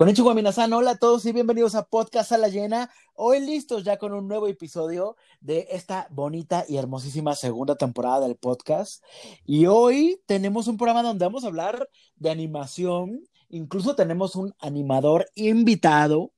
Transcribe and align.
Konnichiwa 0.00 0.32
Minasan, 0.32 0.72
hola 0.72 0.92
a 0.92 0.96
todos 0.96 1.26
y 1.26 1.32
bienvenidos 1.32 1.74
a 1.74 1.84
Podcast 1.84 2.32
a 2.32 2.38
la 2.38 2.48
Llena. 2.48 2.90
Hoy 3.12 3.38
listos 3.40 3.84
ya 3.84 3.98
con 3.98 4.14
un 4.14 4.28
nuevo 4.28 4.46
episodio 4.46 5.14
de 5.42 5.68
esta 5.72 6.06
bonita 6.08 6.64
y 6.66 6.78
hermosísima 6.78 7.34
segunda 7.34 7.76
temporada 7.76 8.20
del 8.20 8.36
podcast. 8.36 9.04
Y 9.44 9.66
hoy 9.66 10.18
tenemos 10.24 10.68
un 10.68 10.78
programa 10.78 11.02
donde 11.02 11.26
vamos 11.26 11.44
a 11.44 11.48
hablar 11.48 11.86
de 12.16 12.30
animación. 12.30 13.24
Incluso 13.50 13.94
tenemos 13.94 14.36
un 14.36 14.54
animador 14.58 15.26
invitado 15.34 16.32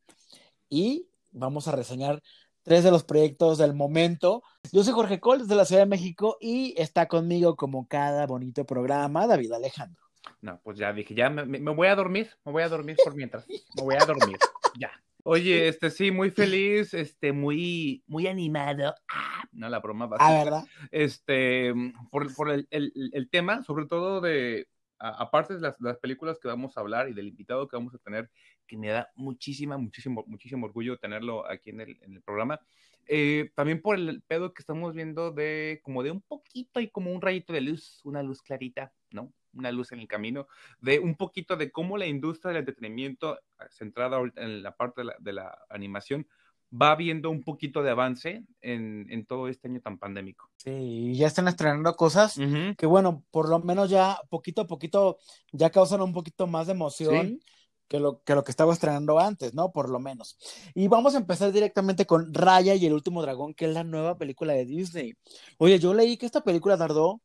y 0.68 1.06
vamos 1.30 1.68
a 1.68 1.70
reseñar 1.70 2.20
tres 2.64 2.82
de 2.82 2.90
los 2.90 3.04
proyectos 3.04 3.58
del 3.58 3.74
momento. 3.74 4.42
Yo 4.72 4.82
soy 4.82 4.92
Jorge 4.92 5.20
Col 5.20 5.38
desde 5.38 5.54
la 5.54 5.66
Ciudad 5.66 5.82
de 5.82 5.86
México 5.86 6.36
y 6.40 6.74
está 6.78 7.06
conmigo 7.06 7.54
como 7.54 7.86
cada 7.86 8.26
bonito 8.26 8.66
programa 8.66 9.28
David 9.28 9.52
Alejandro. 9.52 10.01
No, 10.40 10.60
pues 10.62 10.78
ya 10.78 10.92
dije, 10.92 11.14
ya 11.14 11.30
me, 11.30 11.44
me, 11.44 11.70
voy 11.72 11.88
a 11.88 11.94
dormir, 11.94 12.30
me 12.44 12.52
voy 12.52 12.62
a 12.62 12.68
dormir 12.68 12.96
por 13.04 13.14
mientras, 13.14 13.46
me 13.48 13.82
voy 13.82 13.96
a 13.96 14.04
dormir, 14.04 14.36
ya. 14.78 14.90
Oye, 15.24 15.68
este 15.68 15.90
sí, 15.90 16.10
muy 16.10 16.30
feliz, 16.30 16.94
este, 16.94 17.32
muy, 17.32 18.02
muy 18.08 18.26
animado. 18.26 18.92
Ah, 19.08 19.44
no, 19.52 19.68
la 19.68 19.78
broma 19.78 20.06
básica. 20.06 20.26
Ah, 20.28 20.44
¿verdad? 20.44 20.64
Este, 20.90 21.72
por, 22.10 22.34
por 22.34 22.50
el, 22.50 22.66
el, 22.70 22.92
el, 23.12 23.30
tema, 23.30 23.62
sobre 23.62 23.86
todo 23.86 24.20
de, 24.20 24.66
aparte 24.98 25.54
de 25.54 25.60
las, 25.60 25.80
las, 25.80 25.98
películas 25.98 26.40
que 26.40 26.48
vamos 26.48 26.76
a 26.76 26.80
hablar 26.80 27.08
y 27.08 27.12
del 27.12 27.28
invitado 27.28 27.68
que 27.68 27.76
vamos 27.76 27.94
a 27.94 27.98
tener, 27.98 28.30
que 28.66 28.76
me 28.76 28.88
da 28.88 29.10
muchísima, 29.14 29.78
muchísimo, 29.78 30.24
muchísimo 30.26 30.66
orgullo 30.66 30.98
tenerlo 30.98 31.48
aquí 31.48 31.70
en 31.70 31.82
el, 31.82 31.98
en 32.02 32.14
el 32.14 32.22
programa. 32.22 32.60
Eh, 33.06 33.50
también 33.54 33.80
por 33.80 33.96
el 33.96 34.22
pedo 34.22 34.52
que 34.52 34.62
estamos 34.62 34.94
viendo 34.94 35.32
de 35.32 35.80
como 35.82 36.02
de 36.02 36.10
un 36.10 36.20
poquito 36.20 36.80
y 36.80 36.88
como 36.88 37.12
un 37.12 37.20
rayito 37.20 37.52
de 37.52 37.60
luz, 37.60 38.00
una 38.04 38.22
luz 38.22 38.42
clarita, 38.42 38.92
¿no? 39.10 39.32
Una 39.54 39.70
luz 39.72 39.92
en 39.92 40.00
el 40.00 40.08
camino, 40.08 40.46
de 40.80 40.98
un 40.98 41.16
poquito 41.16 41.56
de 41.56 41.70
cómo 41.70 41.98
la 41.98 42.06
industria 42.06 42.50
del 42.50 42.60
entretenimiento, 42.60 43.38
ah, 43.58 43.66
centrada 43.70 44.18
en 44.36 44.62
la 44.62 44.76
parte 44.76 45.02
de 45.18 45.32
la, 45.32 45.58
animación, 45.68 46.26
va 46.72 46.96
viendo 46.96 47.28
un 47.28 47.42
poquito 47.42 47.82
de 47.82 47.90
avance 47.90 48.44
en, 48.62 49.06
en, 49.10 49.26
todo 49.26 49.48
este 49.48 49.68
año 49.68 49.80
tan 49.80 49.98
pandémico. 49.98 50.48
Sí, 50.56 51.14
ya 51.14 51.26
están 51.26 51.48
estrenando 51.48 51.94
cosas 51.94 52.38
que, 52.78 52.86
bueno, 52.86 53.24
por 53.30 53.48
lo 53.48 53.60
menos 53.60 53.90
ya 53.90 54.18
poquito 54.30 54.62
a 54.62 54.66
poquito 54.66 55.18
ya 55.52 55.68
causan 55.68 56.00
un 56.00 56.14
poquito 56.14 56.46
más 56.46 56.66
de 56.66 56.72
emoción. 56.72 57.40
Que 57.88 58.00
lo, 58.00 58.22
que 58.22 58.34
lo, 58.34 58.42
que 58.42 58.50
estaba 58.50 58.72
estrenando 58.72 59.18
antes, 59.18 59.52
¿no? 59.52 59.70
Por 59.70 59.90
lo 59.90 60.00
menos. 60.00 60.38
Y 60.74 60.88
vamos 60.88 61.14
a 61.14 61.18
empezar 61.18 61.52
directamente 61.52 62.06
con 62.06 62.32
Raya 62.32 62.74
y 62.74 62.86
el 62.86 62.94
último 62.94 63.20
dragón, 63.20 63.52
que 63.52 63.66
es 63.66 63.74
la 63.74 63.84
nueva 63.84 64.16
película 64.16 64.54
de 64.54 64.64
Disney. 64.64 65.12
Oye, 65.58 65.78
yo 65.78 65.92
leí 65.92 66.16
que 66.16 66.24
esta 66.24 66.42
película 66.42 66.78
tardó 66.78 67.20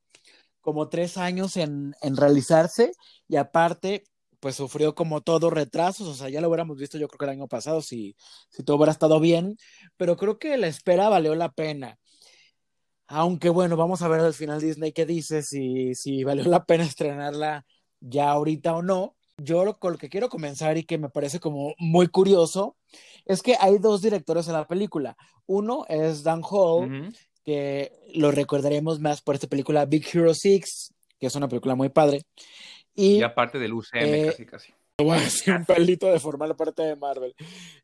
como 0.67 0.89
tres 0.89 1.15
años 1.15 1.55
en, 1.55 1.95
en 2.01 2.17
realizarse 2.17 2.91
y 3.29 3.37
aparte 3.37 4.03
pues 4.41 4.57
sufrió 4.57 4.95
como 4.95 5.21
todo 5.21 5.49
retrasos, 5.49 6.05
o 6.09 6.13
sea, 6.13 6.27
ya 6.27 6.41
lo 6.41 6.49
hubiéramos 6.49 6.75
visto 6.75 6.97
yo 6.97 7.07
creo 7.07 7.19
que 7.19 7.23
el 7.23 7.39
año 7.39 7.47
pasado 7.47 7.81
si, 7.81 8.17
si 8.49 8.63
todo 8.63 8.75
hubiera 8.75 8.91
estado 8.91 9.21
bien, 9.21 9.55
pero 9.95 10.17
creo 10.17 10.39
que 10.39 10.57
la 10.57 10.67
espera 10.67 11.07
valió 11.07 11.35
la 11.35 11.53
pena. 11.53 11.97
Aunque 13.07 13.47
bueno, 13.47 13.77
vamos 13.77 14.01
a 14.01 14.09
ver 14.09 14.19
al 14.19 14.33
final 14.33 14.59
Disney 14.59 14.91
qué 14.91 15.05
dice, 15.05 15.41
si, 15.41 15.95
si 15.95 16.25
valió 16.25 16.43
la 16.43 16.65
pena 16.65 16.83
estrenarla 16.83 17.65
ya 18.01 18.29
ahorita 18.31 18.75
o 18.75 18.81
no. 18.81 19.15
Yo 19.37 19.79
con 19.79 19.93
lo 19.93 19.97
que 19.97 20.09
quiero 20.09 20.27
comenzar 20.27 20.77
y 20.77 20.83
que 20.83 20.97
me 20.97 21.07
parece 21.07 21.39
como 21.39 21.75
muy 21.77 22.09
curioso 22.09 22.75
es 23.23 23.41
que 23.41 23.55
hay 23.57 23.77
dos 23.77 24.01
directores 24.01 24.47
en 24.47 24.53
la 24.55 24.67
película. 24.67 25.15
Uno 25.45 25.85
es 25.87 26.23
Dan 26.23 26.41
Hall, 26.43 27.13
que 27.47 27.93
lo 28.13 28.31
recordaremos 28.31 28.99
más 28.99 29.21
por 29.21 29.35
esta 29.35 29.47
película 29.47 29.85
Big 29.85 30.05
Hero 30.13 30.33
6, 30.33 30.93
que 31.17 31.27
es 31.27 31.35
una 31.35 31.47
película 31.47 31.75
muy 31.75 31.87
padre. 31.87 32.23
Y, 32.93 33.21
aparte 33.21 33.57
del 33.57 33.71
UCM, 33.71 33.99
eh, 33.99 34.25
casi, 34.25 34.45
casi. 34.45 34.73
Bueno, 34.99 35.23
un 35.47 35.63
pelito 35.63 36.07
de 36.07 36.19
formar 36.19 36.57
parte 36.57 36.81
de 36.81 36.97
Marvel. 36.97 37.35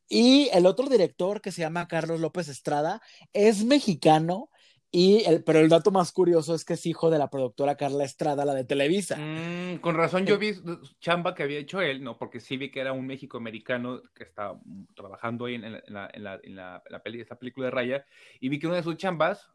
Y 0.10 0.50
el 0.52 0.66
otro 0.66 0.90
director 0.90 1.40
que 1.40 1.54
se 1.54 1.62
llama 1.62 1.88
Carlos 1.88 2.20
López 2.20 2.50
Estrada 2.50 3.02
es 3.32 3.64
mexicano, 3.64 4.50
y 4.96 5.24
el, 5.26 5.44
pero 5.44 5.58
el 5.58 5.70
dato 5.70 5.90
más 5.90 6.12
curioso 6.12 6.54
es 6.54 6.64
que 6.64 6.76
es 6.76 6.86
hijo 6.86 7.10
de 7.10 7.18
la 7.18 7.32
productora 7.32 7.76
Carla 7.76 8.04
Estrada, 8.04 8.46
la 8.46 8.54
de 8.54 8.64
Televisa. 8.64 9.18
Mm, 9.18 9.80
con 9.80 9.96
razón, 9.96 10.28
yo 10.28 10.38
vi 10.38 10.54
chamba 11.00 11.34
que 11.34 11.42
había 11.42 11.58
hecho 11.58 11.82
él, 11.82 12.04
¿no? 12.04 12.16
Porque 12.16 12.40
sí 12.40 12.58
vi 12.58 12.70
que 12.70 12.80
era 12.80 12.94
un 12.94 13.08
México 13.08 13.38
americano 13.38 14.04
que 14.14 14.24
estaba 14.24 14.62
trabajando 14.96 15.46
ahí 15.46 15.56
en, 15.56 15.64
la, 15.64 15.82
en, 16.14 16.24
la, 16.24 16.40
en, 16.44 16.56
la, 16.56 16.84
en 16.88 17.02
peli, 17.02 17.20
esta 17.20 17.40
película 17.40 17.66
de 17.66 17.72
Raya, 17.72 18.06
y 18.40 18.50
vi 18.50 18.60
que 18.60 18.68
una 18.68 18.76
de 18.76 18.84
sus 18.84 18.96
chambas, 18.96 19.50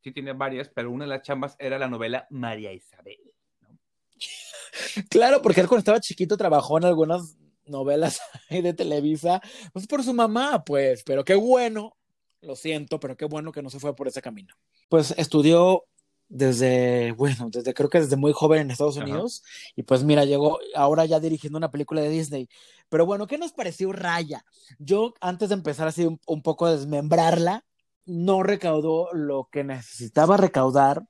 sí 0.00 0.12
tiene 0.12 0.32
varias, 0.32 0.68
pero 0.68 0.92
una 0.92 1.06
de 1.06 1.10
las 1.10 1.22
chambas 1.22 1.56
era 1.58 1.76
la 1.76 1.88
novela 1.88 2.28
María 2.30 2.72
Isabel. 2.72 3.18
¿no? 3.62 3.76
Claro, 5.10 5.42
porque 5.42 5.60
él 5.60 5.66
cuando 5.66 5.80
estaba 5.80 5.98
chiquito 5.98 6.36
trabajó 6.36 6.78
en 6.78 6.84
algunas 6.84 7.36
novelas 7.66 8.20
de 8.48 8.74
Televisa, 8.74 9.40
pues 9.72 9.88
por 9.88 10.04
su 10.04 10.14
mamá, 10.14 10.62
pues, 10.64 11.02
pero 11.02 11.24
qué 11.24 11.34
bueno 11.34 11.97
lo 12.40 12.56
siento, 12.56 13.00
pero 13.00 13.16
qué 13.16 13.24
bueno 13.24 13.52
que 13.52 13.62
no 13.62 13.70
se 13.70 13.80
fue 13.80 13.94
por 13.94 14.08
ese 14.08 14.22
camino. 14.22 14.54
Pues 14.88 15.14
estudió 15.16 15.84
desde, 16.28 17.12
bueno, 17.12 17.48
desde 17.50 17.74
creo 17.74 17.88
que 17.88 18.00
desde 18.00 18.16
muy 18.16 18.32
joven 18.32 18.60
en 18.60 18.70
Estados 18.70 18.96
Unidos 18.96 19.42
y 19.76 19.82
pues 19.82 20.04
mira, 20.04 20.24
llegó 20.24 20.58
ahora 20.74 21.06
ya 21.06 21.20
dirigiendo 21.20 21.56
una 21.56 21.70
película 21.70 22.00
de 22.00 22.10
Disney. 22.10 22.48
Pero 22.88 23.06
bueno, 23.06 23.26
¿qué 23.26 23.38
nos 23.38 23.52
pareció 23.52 23.92
Raya? 23.92 24.44
Yo 24.78 25.14
antes 25.20 25.48
de 25.48 25.54
empezar 25.54 25.88
así 25.88 26.04
un, 26.04 26.20
un 26.26 26.42
poco 26.42 26.66
a 26.66 26.72
desmembrarla, 26.72 27.64
no 28.04 28.42
recaudó 28.42 29.12
lo 29.12 29.48
que 29.50 29.64
necesitaba 29.64 30.36
recaudar 30.36 31.06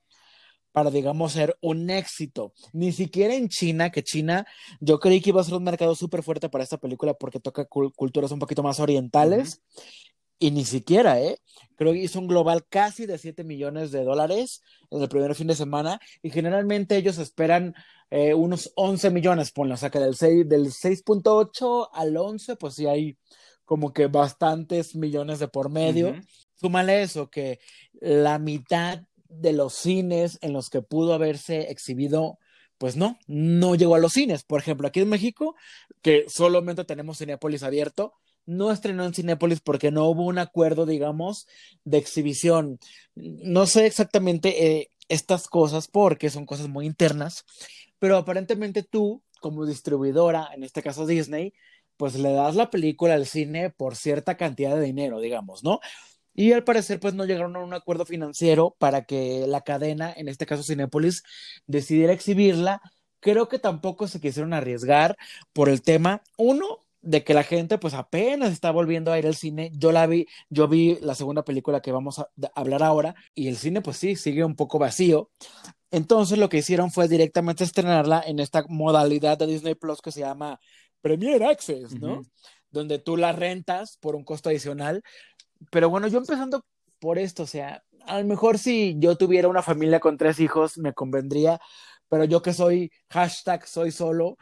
para, 0.71 0.91
digamos, 0.91 1.31
ser 1.31 1.57
un 1.61 1.89
éxito. 1.89 2.53
Ni 2.73 2.91
siquiera 2.91 3.33
en 3.33 3.49
China, 3.49 3.89
que 3.89 4.03
China, 4.03 4.45
yo 4.79 4.99
creí 4.99 5.21
que 5.21 5.29
iba 5.29 5.41
a 5.41 5.43
ser 5.43 5.55
un 5.55 5.63
mercado 5.63 5.95
súper 5.95 6.23
fuerte 6.23 6.49
para 6.49 6.63
esta 6.63 6.77
película 6.77 7.13
porque 7.13 7.39
toca 7.39 7.65
culturas 7.65 8.31
un 8.31 8.39
poquito 8.39 8.63
más 8.63 8.79
orientales. 8.79 9.61
Y 10.39 10.51
ni 10.51 10.63
siquiera, 10.63 11.21
¿eh? 11.21 11.37
Creo 11.75 11.93
que 11.93 11.99
hizo 11.99 12.19
un 12.19 12.27
global 12.27 12.65
casi 12.67 13.05
de 13.05 13.17
7 13.17 13.43
millones 13.43 13.91
de 13.91 14.03
dólares 14.03 14.61
en 14.89 15.01
el 15.01 15.09
primer 15.09 15.35
fin 15.35 15.47
de 15.47 15.55
semana 15.55 15.99
y 16.21 16.29
generalmente 16.29 16.95
ellos 16.95 17.17
esperan 17.17 17.75
eh, 18.09 18.33
unos 18.33 18.71
11 18.75 19.11
millones, 19.11 19.51
ponlo, 19.51 19.75
o 19.75 19.77
sea 19.77 19.89
que 19.89 19.99
del 19.99 20.15
6.8 20.15 21.89
del 21.91 22.01
al 22.01 22.17
11, 22.17 22.55
pues 22.55 22.75
sí 22.75 22.87
hay 22.87 23.17
como 23.65 23.93
que 23.93 24.07
bastantes 24.07 24.95
millones 24.95 25.39
de 25.39 25.47
por 25.47 25.69
medio. 25.69 26.15
Súmale 26.55 27.03
eso, 27.03 27.29
que 27.29 27.59
la 27.93 28.39
mitad 28.39 29.03
de 29.27 29.53
los 29.53 29.73
cines 29.73 30.39
en 30.41 30.53
los 30.53 30.69
que 30.69 30.81
pudo 30.81 31.13
haberse 31.13 31.69
exhibido 31.69 32.39
pues 32.79 32.95
no, 32.95 33.19
no 33.27 33.75
llegó 33.75 33.95
a 33.95 33.99
los 33.99 34.13
cines. 34.13 34.43
Por 34.43 34.61
ejemplo, 34.61 34.87
aquí 34.87 35.01
en 35.01 35.09
México, 35.09 35.55
que 36.01 36.25
solamente 36.29 36.85
tenemos 36.85 37.17
Cinepolis 37.17 37.61
abierto, 37.61 38.13
no 38.49 38.71
estrenó 38.71 39.05
en 39.05 39.13
Cinépolis 39.13 39.61
porque 39.61 39.91
no 39.91 40.05
hubo 40.05 40.25
un 40.25 40.39
acuerdo, 40.39 40.85
digamos, 40.85 41.47
de 41.85 41.99
exhibición. 41.99 42.79
No 43.15 43.67
sé 43.67 43.85
exactamente 43.85 44.65
eh, 44.65 44.89
estas 45.07 45.47
cosas 45.47 45.87
porque 45.87 46.31
son 46.31 46.45
cosas 46.45 46.67
muy 46.67 46.85
internas, 46.87 47.45
pero 47.99 48.17
aparentemente 48.17 48.81
tú, 48.81 49.21
como 49.39 49.65
distribuidora, 49.65 50.49
en 50.53 50.63
este 50.63 50.81
caso 50.81 51.05
Disney, 51.05 51.53
pues 51.95 52.15
le 52.15 52.31
das 52.31 52.55
la 52.55 52.71
película 52.71 53.13
al 53.13 53.27
cine 53.27 53.69
por 53.69 53.95
cierta 53.95 54.35
cantidad 54.35 54.75
de 54.75 54.81
dinero, 54.81 55.19
digamos, 55.19 55.63
¿no? 55.63 55.79
Y 56.33 56.53
al 56.53 56.63
parecer, 56.63 56.99
pues 56.99 57.13
no 57.13 57.25
llegaron 57.25 57.55
a 57.55 57.59
un 57.59 57.73
acuerdo 57.73 58.05
financiero 58.05 58.75
para 58.79 59.03
que 59.03 59.45
la 59.47 59.61
cadena, 59.61 60.11
en 60.15 60.27
este 60.27 60.45
caso 60.45 60.63
Cinépolis, 60.63 61.23
decidiera 61.67 62.13
exhibirla. 62.13 62.81
Creo 63.19 63.49
que 63.49 63.59
tampoco 63.59 64.07
se 64.07 64.21
quisieron 64.21 64.53
arriesgar 64.53 65.17
por 65.53 65.69
el 65.69 65.81
tema, 65.81 66.23
uno, 66.37 66.79
de 67.01 67.23
que 67.23 67.33
la 67.33 67.43
gente 67.43 67.77
pues 67.77 67.93
apenas 67.93 68.51
está 68.51 68.71
volviendo 68.71 69.11
a 69.11 69.19
ir 69.19 69.25
al 69.25 69.35
cine. 69.35 69.71
Yo 69.73 69.91
la 69.91 70.05
vi, 70.07 70.27
yo 70.49 70.67
vi 70.67 70.97
la 71.01 71.15
segunda 71.15 71.43
película 71.43 71.81
que 71.81 71.91
vamos 71.91 72.19
a 72.19 72.29
hablar 72.55 72.83
ahora 72.83 73.15
y 73.33 73.47
el 73.47 73.57
cine 73.57 73.81
pues 73.81 73.97
sí, 73.97 74.15
sigue 74.15 74.43
un 74.43 74.55
poco 74.55 74.79
vacío. 74.79 75.29
Entonces 75.91 76.37
lo 76.37 76.49
que 76.49 76.57
hicieron 76.57 76.91
fue 76.91 77.07
directamente 77.07 77.63
estrenarla 77.63 78.21
en 78.25 78.39
esta 78.39 78.63
modalidad 78.67 79.37
de 79.37 79.47
Disney 79.47 79.75
Plus 79.75 80.01
que 80.01 80.11
se 80.11 80.19
llama 80.19 80.59
Premier 81.01 81.43
Access, 81.43 81.99
¿no? 81.99 82.21
Donde 82.69 82.99
tú 82.99 83.17
la 83.17 83.31
rentas 83.31 83.97
por 83.97 84.15
un 84.15 84.23
costo 84.23 84.49
adicional. 84.49 85.01
Pero 85.71 85.89
bueno, 85.89 86.07
yo 86.07 86.19
empezando 86.19 86.63
por 86.99 87.17
esto, 87.17 87.43
o 87.43 87.47
sea, 87.47 87.83
a 88.05 88.19
lo 88.19 88.25
mejor 88.25 88.57
si 88.57 88.95
yo 88.99 89.15
tuviera 89.17 89.47
una 89.47 89.61
familia 89.61 89.99
con 89.99 90.17
tres 90.17 90.39
hijos 90.39 90.77
me 90.77 90.93
convendría, 90.93 91.59
pero 92.09 92.25
yo 92.25 92.41
que 92.41 92.53
soy 92.53 92.91
hashtag 93.09 93.65
soy 93.67 93.91
solo, 93.91 94.37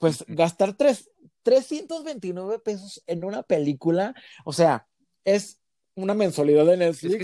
pues 0.00 0.24
gastar 0.28 0.74
tres, 0.76 1.10
329 1.42 2.58
pesos 2.58 3.02
en 3.06 3.24
una 3.24 3.42
película, 3.42 4.14
o 4.44 4.52
sea, 4.52 4.86
es 5.24 5.60
una 5.94 6.14
mensualidad 6.14 6.66
de 6.66 6.76
Netflix. 6.76 7.12
Es 7.12 7.16
que 7.16 7.22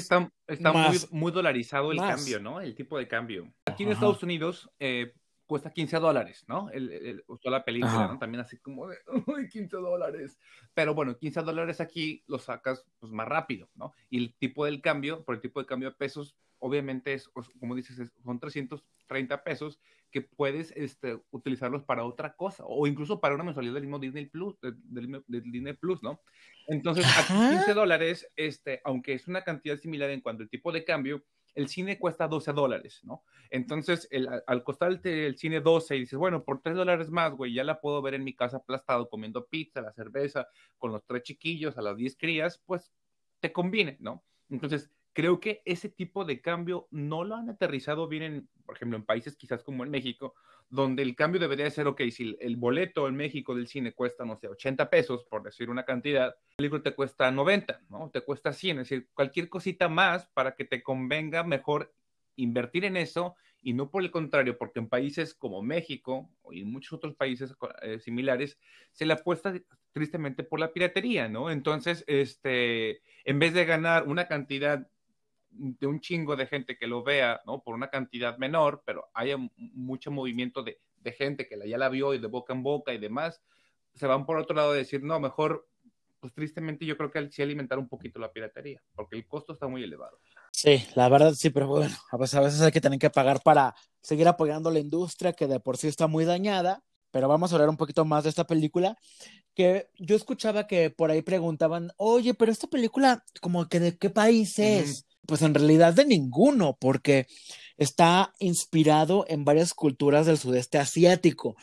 está, 0.54 0.72
muy, 0.72 0.98
muy, 1.10 1.32
dolarizado 1.32 1.92
el 1.92 1.98
cambio, 1.98 2.40
¿no? 2.40 2.60
El 2.60 2.74
tipo 2.74 2.98
de 2.98 3.08
cambio. 3.08 3.52
Aquí 3.66 3.84
en 3.84 3.92
Estados 3.92 4.22
Unidos, 4.22 4.70
eh, 4.78 5.12
cuesta 5.46 5.72
15 5.72 5.98
dólares, 5.98 6.44
¿no? 6.48 6.70
El, 6.70 6.92
el, 6.92 7.24
la 7.44 7.64
película, 7.64 8.08
¿no? 8.08 8.18
También 8.18 8.40
así 8.40 8.58
como 8.58 8.88
de, 8.88 8.98
uy, 9.26 9.48
15 9.48 9.76
dólares. 9.76 10.38
Pero 10.74 10.94
bueno, 10.94 11.16
15 11.16 11.42
dólares 11.42 11.80
aquí 11.80 12.24
lo 12.26 12.38
sacas 12.38 12.84
pues 12.98 13.12
más 13.12 13.28
rápido, 13.28 13.68
¿no? 13.74 13.92
Y 14.10 14.18
el 14.18 14.34
tipo 14.34 14.64
del 14.64 14.80
cambio, 14.80 15.24
por 15.24 15.36
el 15.36 15.40
tipo 15.40 15.60
de 15.60 15.66
cambio 15.66 15.90
de 15.90 15.96
pesos, 15.96 16.36
obviamente 16.58 17.12
es, 17.12 17.28
como 17.28 17.74
dices, 17.74 18.10
son 18.24 18.40
330 18.40 19.44
pesos 19.44 19.80
que 20.10 20.22
puedes 20.22 20.72
este, 20.76 21.20
utilizarlos 21.30 21.84
para 21.84 22.04
otra 22.04 22.34
cosa 22.34 22.64
o 22.66 22.86
incluso 22.86 23.20
para 23.20 23.34
una 23.34 23.44
mensualidad 23.44 23.74
del 23.74 23.82
mismo 23.82 23.98
Disney 23.98 24.26
Plus, 24.26 24.56
del, 24.60 25.22
Disney 25.26 25.74
Plus, 25.74 26.02
¿no? 26.02 26.20
Entonces, 26.68 27.06
a 27.06 27.50
15 27.50 27.74
dólares, 27.74 28.28
este, 28.34 28.80
aunque 28.84 29.12
es 29.12 29.28
una 29.28 29.44
cantidad 29.44 29.76
similar 29.76 30.10
en 30.10 30.20
cuanto 30.20 30.42
al 30.42 30.48
tipo 30.48 30.72
de 30.72 30.84
cambio, 30.84 31.22
el 31.56 31.68
cine 31.68 31.98
cuesta 31.98 32.28
12 32.28 32.52
dólares, 32.52 33.00
¿no? 33.02 33.24
Entonces, 33.50 34.08
al 34.46 34.62
costar 34.62 35.00
el, 35.02 35.36
cine 35.38 35.60
12 35.60 35.96
y 35.96 36.00
dices, 36.00 36.18
bueno, 36.18 36.44
por 36.44 36.60
3 36.60 36.76
dólares 36.76 37.10
más, 37.10 37.32
güey, 37.32 37.54
ya 37.54 37.64
la 37.64 37.80
puedo 37.80 38.02
ver 38.02 38.14
en 38.14 38.24
mi 38.24 38.34
casa 38.34 38.58
aplastado 38.58 39.08
comiendo 39.08 39.46
pizza, 39.46 39.80
la 39.80 39.92
cerveza, 39.92 40.46
con 40.76 40.92
los 40.92 41.04
tres 41.06 41.22
chiquillos, 41.22 41.78
a 41.78 41.82
las 41.82 41.96
10 41.96 42.16
crías, 42.18 42.62
pues 42.66 42.92
te 43.40 43.52
conviene, 43.52 43.96
¿no? 44.00 44.22
Entonces, 44.50 44.90
creo 45.16 45.40
que 45.40 45.62
ese 45.64 45.88
tipo 45.88 46.26
de 46.26 46.42
cambio 46.42 46.88
no 46.90 47.24
lo 47.24 47.36
han 47.36 47.48
aterrizado 47.48 48.06
bien 48.06 48.22
en, 48.22 48.48
por 48.66 48.76
ejemplo, 48.76 48.98
en 48.98 49.06
países 49.06 49.34
quizás 49.34 49.64
como 49.64 49.82
en 49.82 49.90
México, 49.90 50.34
donde 50.68 51.02
el 51.02 51.16
cambio 51.16 51.40
debería 51.40 51.70
ser, 51.70 51.86
ok, 51.86 52.02
si 52.10 52.36
el 52.38 52.56
boleto 52.56 53.08
en 53.08 53.16
México 53.16 53.54
del 53.54 53.66
cine 53.66 53.94
cuesta, 53.94 54.26
no 54.26 54.36
sé, 54.36 54.46
80 54.46 54.90
pesos, 54.90 55.24
por 55.24 55.42
decir 55.42 55.70
una 55.70 55.86
cantidad, 55.86 56.36
el 56.58 56.62
libro 56.62 56.82
te 56.82 56.94
cuesta 56.94 57.30
90, 57.30 57.80
¿no? 57.88 58.10
Te 58.10 58.20
cuesta 58.20 58.52
100, 58.52 58.80
es 58.80 58.90
decir, 58.90 59.08
cualquier 59.14 59.48
cosita 59.48 59.88
más 59.88 60.26
para 60.34 60.54
que 60.54 60.66
te 60.66 60.82
convenga 60.82 61.44
mejor 61.44 61.94
invertir 62.34 62.84
en 62.84 62.98
eso 62.98 63.36
y 63.62 63.72
no 63.72 63.90
por 63.90 64.02
el 64.02 64.10
contrario, 64.10 64.58
porque 64.58 64.80
en 64.80 64.88
países 64.90 65.34
como 65.34 65.62
México 65.62 66.28
y 66.52 66.64
muchos 66.64 66.92
otros 66.92 67.14
países 67.14 67.54
eh, 67.80 68.00
similares 68.00 68.58
se 68.92 69.06
le 69.06 69.14
apuesta 69.14 69.54
tristemente 69.92 70.44
por 70.44 70.60
la 70.60 70.74
piratería, 70.74 71.26
¿no? 71.30 71.50
Entonces, 71.50 72.04
este, 72.06 73.00
en 73.24 73.38
vez 73.38 73.54
de 73.54 73.64
ganar 73.64 74.06
una 74.06 74.28
cantidad 74.28 74.86
de 75.58 75.86
un 75.86 76.00
chingo 76.00 76.36
de 76.36 76.46
gente 76.46 76.76
que 76.76 76.86
lo 76.86 77.02
vea, 77.02 77.40
¿no? 77.46 77.62
Por 77.62 77.74
una 77.74 77.88
cantidad 77.88 78.36
menor, 78.38 78.82
pero 78.84 79.08
haya 79.14 79.36
mucho 79.56 80.10
movimiento 80.10 80.62
de, 80.62 80.78
de 81.00 81.12
gente 81.12 81.48
que 81.48 81.56
ya 81.68 81.78
la 81.78 81.88
vio 81.88 82.14
y 82.14 82.18
de 82.18 82.26
boca 82.26 82.52
en 82.52 82.62
boca 82.62 82.92
y 82.92 82.98
demás, 82.98 83.40
se 83.94 84.06
van 84.06 84.26
por 84.26 84.38
otro 84.38 84.54
lado 84.54 84.72
a 84.72 84.74
decir, 84.74 85.02
no, 85.02 85.18
mejor, 85.18 85.68
pues 86.20 86.32
tristemente 86.32 86.84
yo 86.84 86.96
creo 86.96 87.10
que 87.10 87.30
sí 87.30 87.42
alimentar 87.42 87.78
un 87.78 87.88
poquito 87.88 88.18
la 88.18 88.32
piratería, 88.32 88.82
porque 88.94 89.16
el 89.16 89.26
costo 89.26 89.52
está 89.52 89.68
muy 89.68 89.82
elevado. 89.82 90.18
Sí, 90.50 90.82
la 90.94 91.08
verdad 91.08 91.34
sí, 91.34 91.50
pero 91.50 91.68
bueno, 91.68 91.94
a 92.10 92.16
veces, 92.16 92.34
a 92.34 92.40
veces 92.40 92.60
hay 92.60 92.72
que 92.72 92.80
tener 92.80 92.98
que 92.98 93.10
pagar 93.10 93.40
para 93.42 93.74
seguir 94.02 94.26
apoyando 94.28 94.70
la 94.70 94.78
industria 94.78 95.32
que 95.32 95.46
de 95.46 95.60
por 95.60 95.76
sí 95.76 95.88
está 95.88 96.06
muy 96.06 96.24
dañada, 96.24 96.82
pero 97.10 97.28
vamos 97.28 97.50
a 97.50 97.54
hablar 97.54 97.68
un 97.68 97.76
poquito 97.76 98.04
más 98.04 98.24
de 98.24 98.30
esta 98.30 98.44
película, 98.44 98.98
que 99.54 99.88
yo 99.98 100.16
escuchaba 100.16 100.66
que 100.66 100.90
por 100.90 101.10
ahí 101.10 101.22
preguntaban, 101.22 101.90
oye, 101.96 102.34
pero 102.34 102.52
esta 102.52 102.66
película, 102.66 103.24
como 103.40 103.68
que 103.68 103.80
de 103.80 103.96
qué 103.96 104.10
país 104.10 104.58
es 104.58 105.05
pues 105.26 105.42
en 105.42 105.54
realidad 105.54 105.94
de 105.94 106.04
ninguno, 106.04 106.76
porque 106.80 107.26
está 107.76 108.32
inspirado 108.38 109.24
en 109.28 109.44
varias 109.44 109.74
culturas 109.74 110.26
del 110.26 110.38
sudeste 110.38 110.78
asiático. 110.78 111.56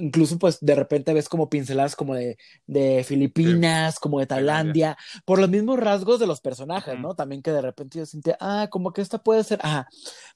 Incluso, 0.00 0.38
pues, 0.38 0.58
de 0.60 0.74
repente 0.74 1.12
ves 1.12 1.28
como 1.28 1.50
pinceladas 1.50 1.96
como 1.96 2.14
de, 2.14 2.38
de 2.66 3.04
Filipinas, 3.04 3.98
como 3.98 4.20
de 4.20 4.26
Tailandia, 4.26 4.96
por 5.26 5.38
los 5.38 5.50
mismos 5.50 5.78
rasgos 5.78 6.18
de 6.18 6.26
los 6.26 6.40
personajes, 6.40 6.98
¿no? 6.98 7.14
También 7.14 7.42
que 7.42 7.52
de 7.52 7.60
repente 7.60 7.98
yo 7.98 8.06
sentía, 8.06 8.38
ah, 8.40 8.68
como 8.70 8.92
que 8.94 9.02
esta 9.02 9.22
puede 9.22 9.44
ser, 9.44 9.58
ah, 9.62 9.86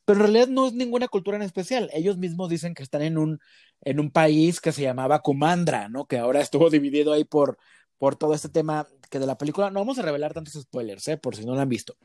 pero 0.05 0.21
en 0.21 0.27
realidad 0.27 0.49
no 0.49 0.67
es 0.67 0.75
ninguna 0.75 1.09
cultura 1.09 1.39
en 1.39 1.43
especial. 1.43 1.89
Ellos 1.95 2.19
mismos 2.19 2.51
dicen 2.51 2.75
que 2.75 2.83
están 2.83 3.01
en 3.01 3.17
un, 3.17 3.41
en 3.81 3.99
un 3.99 4.11
país 4.11 4.61
que 4.61 4.73
se 4.73 4.83
llamaba 4.83 5.21
Kumandra, 5.21 5.89
¿no? 5.89 6.07
Que 6.07 6.19
ahora 6.19 6.41
estuvo 6.43 6.69
dividido 6.71 7.15
ahí 7.15 7.25
por, 7.25 7.57
por 8.01 8.17
todo 8.17 8.33
este 8.33 8.49
tema 8.49 8.89
que 9.11 9.19
de 9.19 9.27
la 9.27 9.37
película, 9.37 9.71
no 9.71 9.81
vamos 9.81 9.99
a 9.99 10.03
revelar 10.03 10.33
tantos 10.33 10.55
spoilers, 10.55 11.07
¿eh? 11.09 11.19
por 11.19 11.37
si 11.37 11.45
no 11.45 11.55
la 11.55 11.63
han 11.63 11.69
visto. 11.69 11.97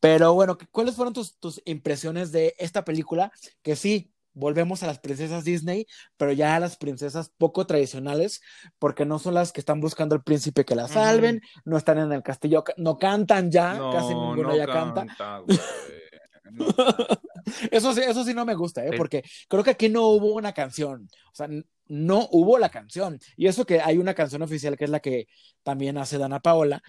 Pero 0.00 0.32
bueno, 0.32 0.56
¿cuáles 0.70 0.94
fueron 0.94 1.12
tus, 1.12 1.36
tus 1.38 1.60
impresiones 1.66 2.32
de 2.32 2.54
esta 2.58 2.86
película? 2.86 3.30
Que 3.60 3.76
sí, 3.76 4.14
volvemos 4.32 4.82
a 4.82 4.86
las 4.86 4.98
princesas 4.98 5.44
Disney, 5.44 5.86
pero 6.16 6.32
ya 6.32 6.56
a 6.56 6.60
las 6.60 6.78
princesas 6.78 7.30
poco 7.36 7.66
tradicionales, 7.66 8.40
porque 8.78 9.04
no 9.04 9.18
son 9.18 9.34
las 9.34 9.52
que 9.52 9.60
están 9.60 9.78
buscando 9.78 10.14
al 10.14 10.22
príncipe 10.22 10.64
que 10.64 10.74
la 10.74 10.88
salven, 10.88 11.42
no 11.66 11.76
están 11.76 11.98
en 11.98 12.12
el 12.12 12.22
castillo, 12.22 12.64
no 12.78 12.96
cantan 12.96 13.50
ya, 13.50 13.78
casi 13.92 14.14
ninguna 14.14 14.56
ya 14.56 14.66
canta. 14.66 15.06
eso, 17.70 17.92
sí, 17.92 18.00
eso 18.00 18.24
sí 18.24 18.32
no 18.32 18.46
me 18.46 18.54
gusta, 18.54 18.86
¿eh? 18.86 18.92
porque 18.96 19.22
creo 19.48 19.62
que 19.62 19.72
aquí 19.72 19.90
no 19.90 20.08
hubo 20.08 20.34
una 20.34 20.54
canción. 20.54 21.10
O 21.30 21.34
sea, 21.34 21.46
no 21.88 22.28
hubo 22.30 22.58
la 22.58 22.68
canción. 22.68 23.18
Y 23.36 23.46
eso 23.46 23.66
que 23.66 23.80
hay 23.80 23.98
una 23.98 24.14
canción 24.14 24.42
oficial 24.42 24.76
que 24.76 24.84
es 24.84 24.90
la 24.90 25.00
que 25.00 25.28
también 25.62 25.98
hace 25.98 26.18
Dana 26.18 26.40
Paola, 26.40 26.82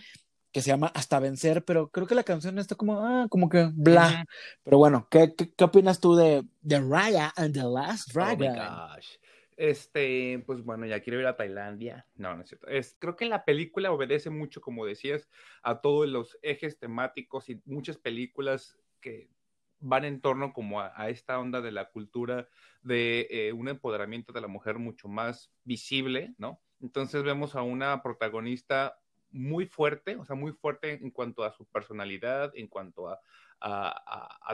que 0.51 0.61
se 0.61 0.69
llama 0.69 0.91
Hasta 0.93 1.19
Vencer, 1.19 1.63
pero 1.65 1.89
creo 1.89 2.07
que 2.07 2.15
la 2.15 2.23
canción 2.23 2.57
está 2.57 2.75
como, 2.75 2.99
ah, 2.99 3.27
como 3.29 3.49
que 3.49 3.69
bla. 3.73 4.25
Pero 4.63 4.77
bueno, 4.77 5.07
¿qué, 5.11 5.33
qué, 5.35 5.63
opinas 5.63 5.99
tú 5.99 6.15
de, 6.15 6.43
de 6.61 6.79
Raya 6.79 7.33
and 7.35 7.53
the 7.53 7.63
Last 7.63 8.11
Dragon? 8.13 8.57
Oh 8.57 8.93
gosh. 8.95 9.17
Este, 9.57 10.43
pues 10.45 10.63
bueno, 10.63 10.85
ya 10.85 10.99
quiero 10.99 11.19
ir 11.19 11.25
a 11.25 11.35
Tailandia. 11.35 12.05
No, 12.15 12.35
no 12.35 12.43
es 12.43 12.49
cierto. 12.49 12.67
Es, 12.67 12.95
creo 12.99 13.15
que 13.15 13.25
la 13.25 13.43
película 13.43 13.91
obedece 13.91 14.29
mucho, 14.29 14.61
como 14.61 14.85
decías, 14.85 15.27
a 15.63 15.81
todos 15.81 16.07
los 16.07 16.37
ejes 16.43 16.77
temáticos 16.77 17.49
y 17.49 17.59
muchas 17.65 17.97
películas 17.97 18.77
que 19.01 19.29
van 19.79 20.05
en 20.05 20.21
torno 20.21 20.53
como 20.53 20.81
a, 20.81 21.09
esta 21.09 21.39
onda 21.39 21.61
de 21.61 21.71
la 21.71 21.89
cultura 21.89 22.47
de 22.81 23.27
eh, 23.29 23.53
un 23.53 23.67
empoderamiento 23.67 24.33
de 24.33 24.41
la 24.41 24.47
mujer 24.47 24.79
mucho 24.79 25.07
más 25.07 25.51
visible, 25.63 26.33
¿no? 26.37 26.61
Entonces 26.81 27.23
vemos 27.23 27.55
a 27.55 27.61
una 27.61 28.01
protagonista 28.01 28.99
muy 29.31 29.65
fuerte, 29.65 30.15
o 30.15 30.25
sea, 30.25 30.35
muy 30.35 30.53
fuerte 30.53 30.93
en 30.93 31.11
cuanto 31.11 31.43
a 31.43 31.51
su 31.51 31.65
personalidad, 31.65 32.51
en 32.55 32.67
cuanto 32.67 33.09
a, 33.09 33.19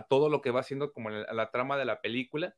todo 0.10 0.30
lo 0.30 0.42
que 0.42 0.52
va 0.52 0.62
haciendo 0.62 0.94
como 0.94 1.10
la 1.10 1.52
trama 1.52 1.78
de 1.78 1.86
la 1.86 2.02
película. 2.02 2.56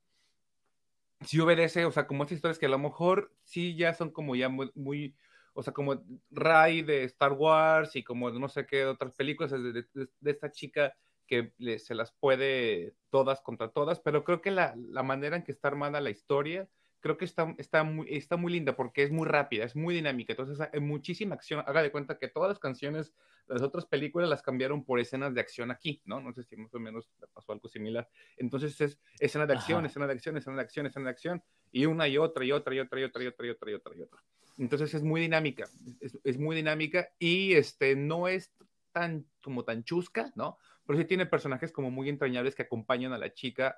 Sí 1.22 1.40
obedece, 1.40 1.86
o 1.86 1.92
sea, 1.92 2.06
como 2.06 2.24
estas 2.24 2.36
historias 2.36 2.60
que 2.60 2.68
a 2.68 2.70
lo 2.70 2.78
mejor 2.78 3.34
sí 3.44 3.76
ya 3.76 3.94
son 3.94 4.12
como 4.12 4.36
ya 4.36 4.50
muy, 4.50 4.72
muy 4.76 5.16
o 5.54 5.64
sea, 5.64 5.74
como 5.74 6.04
Ray 6.30 6.84
de 6.84 7.06
Star 7.06 7.34
Wars 7.34 7.96
y 7.96 8.04
como 8.04 8.30
no 8.30 8.48
sé 8.50 8.66
qué 8.66 8.86
otras 8.86 9.16
películas 9.16 9.52
de 9.52 10.32
esta 10.32 10.52
chica 10.52 10.94
que 11.28 11.54
se 11.80 11.96
las 11.96 12.12
puede 12.12 12.96
todas 13.10 13.42
contra 13.42 13.70
todas, 13.70 14.00
pero 14.00 14.24
creo 14.24 14.42
que 14.42 14.52
la, 14.52 14.76
la, 14.76 15.04
manera 15.04 15.36
en 15.36 15.44
que 15.44 15.52
está 15.52 15.68
armada 15.68 16.02
la 16.02 16.10
historia, 16.10 16.68
creo 17.00 17.18
que 17.18 17.26
está, 17.26 17.54
está, 17.58 17.84
muy, 17.84 18.08
está 18.10 18.36
muy 18.36 18.52
linda 18.52 18.76
porque 18.76 19.04
es 19.04 19.12
muy 19.12 19.28
rápida, 19.28 19.64
es 19.64 19.76
muy 19.76 19.94
dinámica, 19.94 20.34
entonces 20.34 20.60
hay 20.60 20.80
muchísima 20.80 21.36
acción. 21.36 21.64
Haga 21.66 21.84
de 21.84 21.92
cuenta 21.92 22.18
que 22.18 22.28
todas 22.28 22.50
las 22.50 22.60
canciones 22.60 23.14
de 23.48 23.54
las 23.54 23.62
otras 23.62 23.86
películas 23.86 24.28
las 24.28 24.42
cambiaron 24.42 24.84
por 24.84 25.00
escenas 25.00 25.34
de 25.34 25.42
acción 25.42 25.70
aquí, 25.70 26.02
¿no? 26.06 26.20
No 26.20 26.34
sé 26.34 26.44
si 26.44 26.56
más 26.56 26.74
o 26.74 26.80
menos 26.80 27.08
pasó 27.34 27.52
algo 27.52 27.68
similar. 27.68 28.10
Entonces 28.38 28.80
es 28.82 29.00
escena 29.20 29.46
de 29.46 29.54
acción, 29.54 29.86
escena 29.86 30.08
de 30.08 30.14
acción, 30.14 30.38
escena 30.38 30.56
de 30.56 30.64
acción, 30.64 30.86
escena 30.88 31.06
de 31.06 31.12
acción, 31.12 31.44
y 31.72 31.86
una 31.86 32.08
y 32.08 32.18
otra 32.18 32.44
y 32.44 32.52
otra 32.52 32.74
y 32.74 32.80
otra 32.80 33.00
y 33.00 33.04
otra 33.04 33.24
y 33.24 33.28
otra 33.28 33.46
y 33.46 33.50
otra 33.50 33.72
y 33.72 33.74
otra 33.76 33.96
y 33.96 34.02
otra. 34.02 34.24
Entonces 34.58 34.94
es 34.94 35.04
muy 35.04 35.22
dinámica, 35.22 35.66
es, 36.00 36.18
es 36.24 36.38
muy 36.40 36.56
dinámica 36.56 37.10
y 37.20 37.54
este 37.54 37.96
no 37.96 38.28
es 38.28 38.52
tan 38.94 39.26
como 39.44 39.64
tan 39.64 39.84
chusca, 39.84 40.32
¿no? 40.36 40.58
Pero 40.86 41.00
sí 41.00 41.06
tiene 41.06 41.26
personajes 41.26 41.72
como 41.72 41.92
muy 41.92 42.10
entrañables 42.10 42.56
que 42.56 42.64
acompañan 42.64 43.14
a 43.14 43.18
la 43.18 43.34
chica 43.34 43.76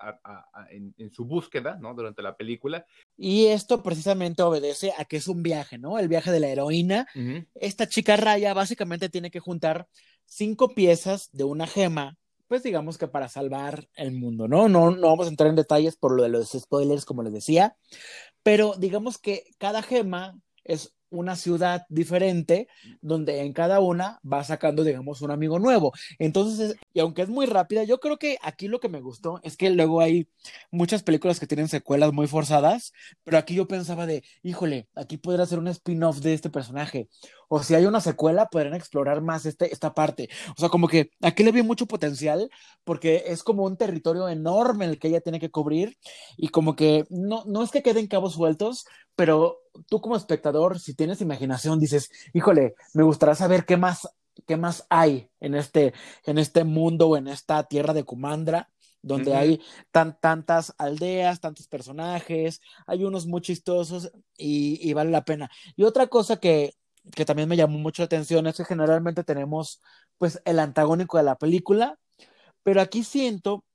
en, 0.69 1.11
su 1.11 1.25
búsqueda, 1.25 1.77
¿no? 1.79 1.93
Durante 1.93 2.21
la 2.21 2.35
película. 2.35 2.85
Y 3.15 3.45
esto 3.45 3.81
precisamente 3.81 4.43
obedece 4.43 4.93
a 4.97 5.05
que 5.05 5.17
es 5.17 5.27
un 5.27 5.41
viaje, 5.41 5.77
¿no? 5.77 5.99
El 5.99 6.07
viaje 6.07 6.31
de 6.31 6.39
la 6.39 6.47
heroína. 6.47 7.07
Esta 7.55 7.87
chica 7.87 8.17
Raya 8.17 8.53
básicamente 8.53 9.09
tiene 9.09 9.31
que 9.31 9.39
juntar 9.39 9.87
cinco 10.25 10.75
piezas 10.75 11.29
de 11.31 11.45
una 11.45 11.67
gema, 11.67 12.17
pues 12.47 12.63
digamos 12.63 12.97
que 12.97 13.07
para 13.07 13.27
salvar 13.27 13.87
el 13.95 14.11
mundo, 14.13 14.47
¿no? 14.47 14.69
No, 14.69 14.91
no 14.91 15.07
vamos 15.07 15.27
a 15.27 15.29
entrar 15.29 15.49
en 15.49 15.55
detalles 15.55 15.97
por 15.97 16.15
lo 16.15 16.23
de 16.23 16.29
los 16.29 16.51
spoilers, 16.51 17.05
como 17.05 17.23
les 17.23 17.33
decía, 17.33 17.75
pero 18.43 18.75
digamos 18.77 19.17
que 19.17 19.43
cada 19.57 19.81
gema 19.81 20.39
es 20.63 20.96
una 21.09 21.35
ciudad 21.35 21.85
diferente 21.89 22.67
donde 23.01 23.41
en 23.41 23.53
cada 23.53 23.79
una 23.79 24.19
va 24.29 24.43
sacando, 24.43 24.83
digamos, 24.83 25.21
un 25.21 25.31
amigo 25.31 25.59
nuevo. 25.59 25.93
Entonces, 26.19 26.75
y 26.93 26.99
aunque 26.99 27.21
es 27.21 27.29
muy 27.29 27.45
rápida, 27.45 27.83
yo 27.83 27.99
creo 27.99 28.17
que 28.17 28.37
aquí 28.41 28.67
lo 28.67 28.79
que 28.79 28.89
me 28.89 29.01
gustó 29.01 29.39
es 29.43 29.57
que 29.57 29.69
luego 29.69 30.01
hay 30.01 30.27
muchas 30.71 31.03
películas 31.03 31.39
que 31.39 31.47
tienen 31.47 31.67
secuelas 31.67 32.13
muy 32.13 32.27
forzadas, 32.27 32.93
pero 33.23 33.37
aquí 33.37 33.55
yo 33.55 33.67
pensaba 33.67 34.05
de, 34.05 34.23
híjole, 34.43 34.87
aquí 34.95 35.17
podría 35.17 35.45
ser 35.45 35.59
un 35.59 35.67
spin-off 35.67 36.19
de 36.19 36.33
este 36.33 36.49
personaje. 36.49 37.09
O 37.49 37.63
si 37.63 37.75
hay 37.75 37.85
una 37.85 38.01
secuela, 38.01 38.47
podrían 38.47 38.73
explorar 38.75 39.21
más 39.21 39.45
este, 39.45 39.71
esta 39.73 39.93
parte. 39.93 40.29
O 40.57 40.59
sea, 40.59 40.69
como 40.69 40.87
que 40.87 41.11
aquí 41.21 41.43
le 41.43 41.51
vi 41.51 41.61
mucho 41.63 41.85
potencial 41.85 42.49
porque 42.83 43.23
es 43.27 43.43
como 43.43 43.63
un 43.63 43.77
territorio 43.77 44.27
enorme 44.29 44.85
el 44.85 44.99
que 44.99 45.07
ella 45.07 45.21
tiene 45.21 45.39
que 45.39 45.51
cubrir 45.51 45.97
y 46.37 46.49
como 46.49 46.75
que 46.75 47.05
no, 47.09 47.43
no 47.45 47.63
es 47.63 47.71
que 47.71 47.83
queden 47.83 48.07
cabos 48.07 48.33
sueltos, 48.33 48.85
pero 49.15 49.59
tú 49.87 50.01
como 50.01 50.15
espectador, 50.15 50.79
si 50.79 50.93
tienes 50.95 51.21
imaginación, 51.21 51.79
dices, 51.79 52.09
híjole, 52.33 52.75
me 52.93 53.03
gustaría 53.03 53.35
saber 53.35 53.65
qué 53.65 53.77
más, 53.77 54.07
qué 54.47 54.57
más 54.57 54.85
hay 54.89 55.29
en 55.39 55.55
este, 55.55 55.93
en 56.25 56.37
este 56.37 56.63
mundo 56.63 57.09
o 57.09 57.17
en 57.17 57.27
esta 57.27 57.63
tierra 57.63 57.93
de 57.93 58.03
Kumandra 58.03 58.69
donde 59.03 59.31
Ujú. 59.31 59.39
hay 59.39 59.61
tan, 59.91 60.19
tantas 60.19 60.73
aldeas, 60.77 61.39
tantos 61.39 61.67
personajes, 61.67 62.59
hay 62.87 63.05
unos 63.05 63.25
muy 63.25 63.41
chistosos 63.41 64.11
y, 64.37 64.79
y 64.81 64.93
vale 64.93 65.11
la 65.11 65.23
pena. 65.23 65.49
Y 65.77 65.83
otra 65.83 66.07
cosa 66.07 66.37
que, 66.37 66.73
que 67.15 67.25
también 67.25 67.49
me 67.49 67.57
llamó 67.57 67.77
mucho 67.79 68.01
la 68.01 68.05
atención 68.07 68.47
es 68.47 68.57
que 68.57 68.65
generalmente 68.65 69.23
tenemos 69.23 69.81
pues 70.17 70.41
el 70.45 70.59
antagónico 70.59 71.17
de 71.17 71.23
la 71.23 71.35
película, 71.37 71.97
pero 72.63 72.81
aquí 72.81 73.03
siento 73.03 73.65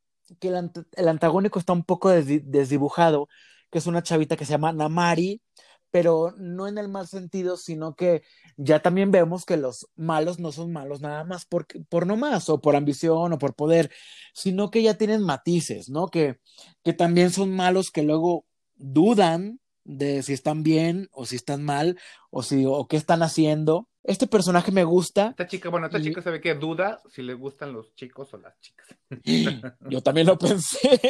que 0.40 0.48
el, 0.48 0.70
el 0.92 1.08
antagónico 1.08 1.58
está 1.58 1.72
un 1.72 1.84
poco 1.84 2.10
desdi- 2.10 2.42
desdibujado, 2.44 3.28
que 3.70 3.78
es 3.78 3.86
una 3.86 4.02
chavita 4.02 4.36
que 4.36 4.44
se 4.44 4.52
llama 4.52 4.72
Namari, 4.72 5.42
pero 5.90 6.34
no 6.38 6.68
en 6.68 6.78
el 6.78 6.88
mal 6.88 7.06
sentido, 7.06 7.56
sino 7.58 7.94
que 7.94 8.22
ya 8.56 8.80
también 8.80 9.10
vemos 9.10 9.44
que 9.44 9.56
los 9.58 9.88
malos 9.94 10.38
no 10.38 10.50
son 10.52 10.72
malos 10.72 11.00
nada 11.02 11.24
más 11.24 11.44
por, 11.44 11.66
por 11.90 12.06
no 12.06 12.16
más, 12.16 12.48
o 12.48 12.60
por 12.62 12.76
ambición, 12.76 13.32
o 13.34 13.38
por 13.38 13.54
poder, 13.54 13.90
sino 14.34 14.70
que 14.70 14.82
ya 14.82 14.94
tienen 14.94 15.22
matices, 15.22 15.90
¿no? 15.90 16.08
Que, 16.08 16.38
que 16.82 16.92
también 16.94 17.30
son 17.30 17.54
malos 17.54 17.90
que 17.90 18.02
luego 18.02 18.46
dudan 18.76 19.60
de 19.84 20.22
si 20.22 20.32
están 20.32 20.62
bien 20.62 21.08
o 21.12 21.26
si 21.26 21.36
están 21.36 21.62
mal, 21.64 21.98
o, 22.30 22.42
si, 22.42 22.64
o 22.66 22.86
qué 22.86 22.96
están 22.96 23.22
haciendo. 23.22 23.88
Este 24.04 24.26
personaje 24.26 24.72
me 24.72 24.84
gusta, 24.84 25.28
Esta 25.30 25.46
chica, 25.46 25.68
bueno, 25.68 25.86
esta 25.86 25.98
Y- 25.98 26.04
chica 26.04 26.22
se 26.22 26.30
ve 26.30 26.40
que 26.40 26.54
duda 26.54 27.00
si 27.10 27.22
le 27.22 27.34
gustan 27.34 27.72
los 27.72 27.94
chicos 27.94 28.32
o 28.34 28.38
las 28.38 28.58
chicas. 28.60 28.88
Yo 29.90 30.02
también 30.02 30.26
lo 30.26 30.36
pensé. 30.38 31.00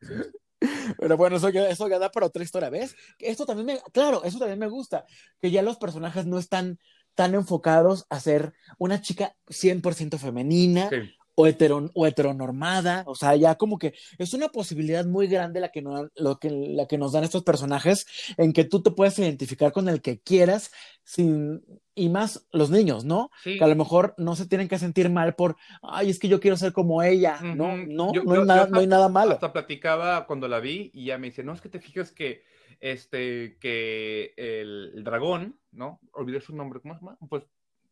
Pero 0.98 1.16
bueno, 1.16 1.36
eso, 1.36 1.50
ya- 1.50 1.68
eso 1.68 1.88
ya 1.88 1.98
da 1.98 2.10
para 2.10 2.26
otra 2.26 2.42
historia, 2.42 2.68
¿ves? 2.70 2.96
Esto 3.18 3.46
también 3.46 3.66
me, 3.66 3.78
claro, 3.92 4.24
eso 4.24 4.38
también 4.38 4.58
me 4.58 4.66
gusta, 4.68 5.04
que 5.40 5.50
ya 5.50 5.62
los 5.62 5.76
personajes 5.76 6.26
no 6.26 6.38
están 6.38 6.78
tan 7.14 7.34
enfocados 7.34 8.06
a 8.10 8.18
ser 8.20 8.54
una 8.78 9.00
chica 9.00 9.34
100% 9.48 10.18
femenina 10.18 10.88
Sí. 10.90 10.96
O, 11.40 11.46
hetero, 11.46 11.88
o 11.94 12.04
heteronormada, 12.04 13.04
o 13.06 13.14
sea, 13.14 13.36
ya 13.36 13.54
como 13.54 13.78
que 13.78 13.94
es 14.18 14.34
una 14.34 14.48
posibilidad 14.48 15.06
muy 15.06 15.28
grande 15.28 15.60
la 15.60 15.68
que, 15.70 15.82
no, 15.82 16.08
lo 16.16 16.38
que, 16.40 16.50
la 16.50 16.86
que 16.86 16.98
nos 16.98 17.12
dan 17.12 17.22
estos 17.22 17.44
personajes, 17.44 18.06
en 18.36 18.52
que 18.52 18.64
tú 18.64 18.82
te 18.82 18.90
puedes 18.90 19.16
identificar 19.20 19.70
con 19.70 19.88
el 19.88 20.02
que 20.02 20.18
quieras, 20.20 20.72
sin, 21.04 21.62
y 21.94 22.08
más 22.08 22.48
los 22.50 22.70
niños, 22.70 23.04
¿no? 23.04 23.30
Sí. 23.44 23.56
Que 23.56 23.62
a 23.62 23.68
lo 23.68 23.76
mejor 23.76 24.14
no 24.18 24.34
se 24.34 24.46
tienen 24.48 24.66
que 24.66 24.80
sentir 24.80 25.10
mal 25.10 25.36
por, 25.36 25.54
ay, 25.82 26.10
es 26.10 26.18
que 26.18 26.26
yo 26.26 26.40
quiero 26.40 26.56
ser 26.56 26.72
como 26.72 27.04
ella, 27.04 27.38
no, 27.40 27.76
no, 27.76 28.12
Yo- 28.12 28.24
no, 28.24 28.34
yo- 28.34 28.40
hay 28.40 28.46
nada, 28.46 28.66
no 28.66 28.80
hay 28.80 28.86
nada 28.88 29.08
malo. 29.08 29.34
Hasta 29.34 29.52
platicaba 29.52 30.26
cuando 30.26 30.48
la 30.48 30.58
vi 30.58 30.90
y 30.92 31.04
ya 31.06 31.18
me 31.18 31.28
dice, 31.28 31.44
no, 31.44 31.52
es 31.52 31.60
que 31.60 31.68
te 31.68 31.78
fijas 31.78 32.10
que 32.10 32.42
este, 32.80 33.58
que 33.60 34.34
el, 34.36 34.92
el 34.96 35.04
dragón, 35.04 35.58
¿no? 35.72 36.00
Olvidé 36.12 36.40
su 36.40 36.54
nombre, 36.54 36.80
¿cómo 36.80 36.94
se 36.94 37.00
llama? 37.00 37.16
Pues, 37.28 37.44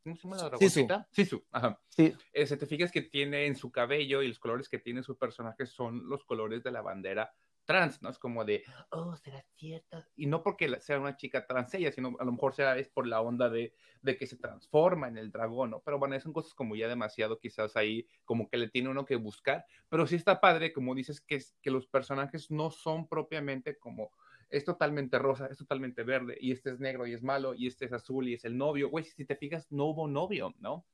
¿cómo 0.07 0.17
se 0.17 0.23
llama 0.23 0.37
la 0.37 0.49
dragoncita? 0.49 1.09
Sisu. 1.11 1.45
ajá. 1.51 1.81
Sí. 1.89 2.15
Eh, 2.33 2.47
te 2.47 2.67
fijas 2.67 2.93
que 2.93 3.03
tiene 3.03 3.47
en 3.47 3.57
su 3.57 3.71
cabello 3.73 4.23
y 4.23 4.29
los 4.29 4.39
colores 4.39 4.69
que 4.69 4.79
tiene 4.79 5.03
su 5.03 5.19
personaje 5.19 5.67
son 5.67 6.09
los 6.09 6.25
colores 6.25 6.63
de 6.63 6.71
la 6.71 6.83
bandera 6.83 7.33
trans, 7.67 8.01
¿no? 8.01 8.09
Es 8.09 8.19
como 8.19 8.45
de, 8.45 8.63
oh, 8.91 9.17
será 9.17 9.45
cierta. 9.57 10.09
Y 10.15 10.27
no 10.27 10.43
porque 10.43 10.81
sea 10.81 11.01
una 11.01 11.17
chica 11.17 11.47
trans 11.47 11.75
ella, 11.75 11.91
sino 11.91 12.17
a 12.21 12.25
lo 12.25 12.33
mejor 12.33 12.55
sea 12.55 12.79
es 12.79 12.89
por 12.89 13.07
la 13.07 13.21
onda 13.21 13.51
de, 13.51 13.75
de 14.03 14.17
que 14.17 14.27
se 14.27 14.37
transforma 14.37 15.09
en 15.09 15.19
el 15.19 15.33
dragón, 15.33 15.71
¿no? 15.71 15.81
Pero 15.81 15.99
bueno, 15.99 16.19
son 16.21 16.33
cosas 16.33 16.55
como 16.55 16.77
ya 16.77 16.89
demasiado 16.89 17.39
quizás 17.41 17.77
ahí, 17.77 18.07
como 18.25 18.49
que 18.49 18.57
le 18.57 18.69
tiene 18.69 18.89
uno 18.89 19.05
que 19.05 19.17
buscar. 19.17 19.67
Pero 19.89 20.07
sí 20.07 20.15
está 20.15 20.41
padre, 20.41 20.73
como 20.73 20.95
dices, 20.95 21.21
que, 21.21 21.43
que 21.61 21.71
los 21.71 21.87
personajes 21.89 22.51
no 22.51 22.71
son 22.71 23.09
propiamente 23.09 23.77
como 23.77 24.13
es 24.51 24.65
totalmente 24.65 25.19
rosa, 25.19 25.47
es 25.47 25.59
totalmente 25.59 26.03
verde, 26.05 26.37
y 26.41 26.53
este 26.53 26.71
es 26.71 26.81
negro 26.81 27.07
y 27.07 27.15
es 27.15 27.23
malo, 27.23 27.55
y 27.55 27.67
este 27.67 27.85
es 27.87 27.93
azul 27.93 28.29
y 28.29 28.35
es 28.35 28.45
el 28.45 28.57
novio. 28.57 28.89
Güey, 28.91 29.05
si 29.05 29.25
te 29.25 29.37
fijas, 29.37 29.71
no 29.71 29.87
hubo 29.87 30.07
novio, 30.09 30.55
¿no? 30.59 30.87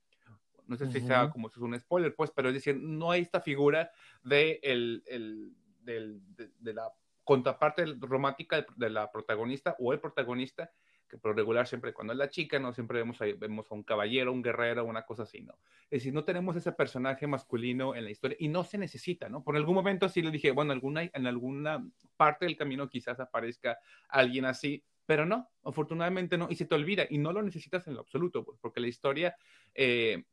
No 0.67 0.77
sé 0.77 0.87
si 0.87 0.99
Ujú. 0.99 1.07
sea 1.09 1.31
como 1.31 1.49
si 1.49 1.59
es 1.59 1.63
un 1.63 1.79
spoiler, 1.79 2.15
pues, 2.15 2.31
pero 2.31 2.49
es 2.49 2.55
decir, 2.55 2.77
no 2.81 3.11
hay 3.11 3.23
esta 3.23 3.41
figura 3.41 3.91
de, 4.23 4.61
el, 4.63 5.03
el- 5.07 5.55
del- 5.81 6.21
de, 6.37 6.51
de 6.59 6.75
la 6.75 6.93
contraparte 7.25 7.85
romántica 8.01 8.65
de 8.77 8.91
la 8.91 9.11
protagonista 9.11 9.77
o 9.79 9.93
el 9.93 10.01
protagonista, 10.01 10.73
que 11.13 11.19
por 11.19 11.37
regular 11.37 11.67
siempre 11.67 11.93
cuando 11.93 12.15
es 12.15 12.19
la 12.19 12.31
chica, 12.31 12.59
no 12.59 12.73
siempre 12.73 12.99
vemos, 12.99 13.21
ahí- 13.21 13.35
vemos 13.35 13.71
a 13.71 13.75
un 13.75 13.83
caballero, 13.83 14.33
un 14.33 14.41
guerrero, 14.43 14.87
una 14.87 15.05
cosa 15.05 15.25
así, 15.25 15.43
¿no? 15.43 15.59
Es 15.91 16.01
decir, 16.01 16.15
no 16.15 16.25
tenemos 16.25 16.57
ese 16.57 16.73
personaje 16.73 17.27
masculino 17.27 17.95
en 17.95 18.05
la 18.05 18.11
historia 18.11 18.35
y 18.41 18.49
no 18.49 18.65
se 18.65 18.79
necesita, 18.79 19.29
¿no? 19.29 19.45
Por 19.45 19.57
algún 19.57 19.75
momento 19.75 20.09
sí 20.09 20.23
le 20.23 20.31
dije, 20.31 20.53
bueno, 20.53 20.73
alguna, 20.73 21.03
en 21.03 21.27
alguna 21.27 21.87
parte 22.17 22.47
del 22.47 22.57
camino 22.57 22.89
quizás 22.89 23.21
aparezca 23.21 23.77
alguien 24.09 24.47
así, 24.47 24.83
pero 25.05 25.27
no, 25.27 25.51
afortunadamente 25.63 26.39
no, 26.39 26.47
y 26.49 26.57
se 26.57 26.65
te 26.65 26.75
olvida 26.75 27.05
y 27.11 27.19
no 27.19 27.31
lo 27.35 27.43
necesitas 27.43 27.87
en 27.89 27.95
lo 27.95 28.01
absoluto, 28.01 28.43
pues, 28.43 28.59
porque 28.59 28.81
la 28.81 28.89
historia, 28.89 29.37
eh, 29.75 30.25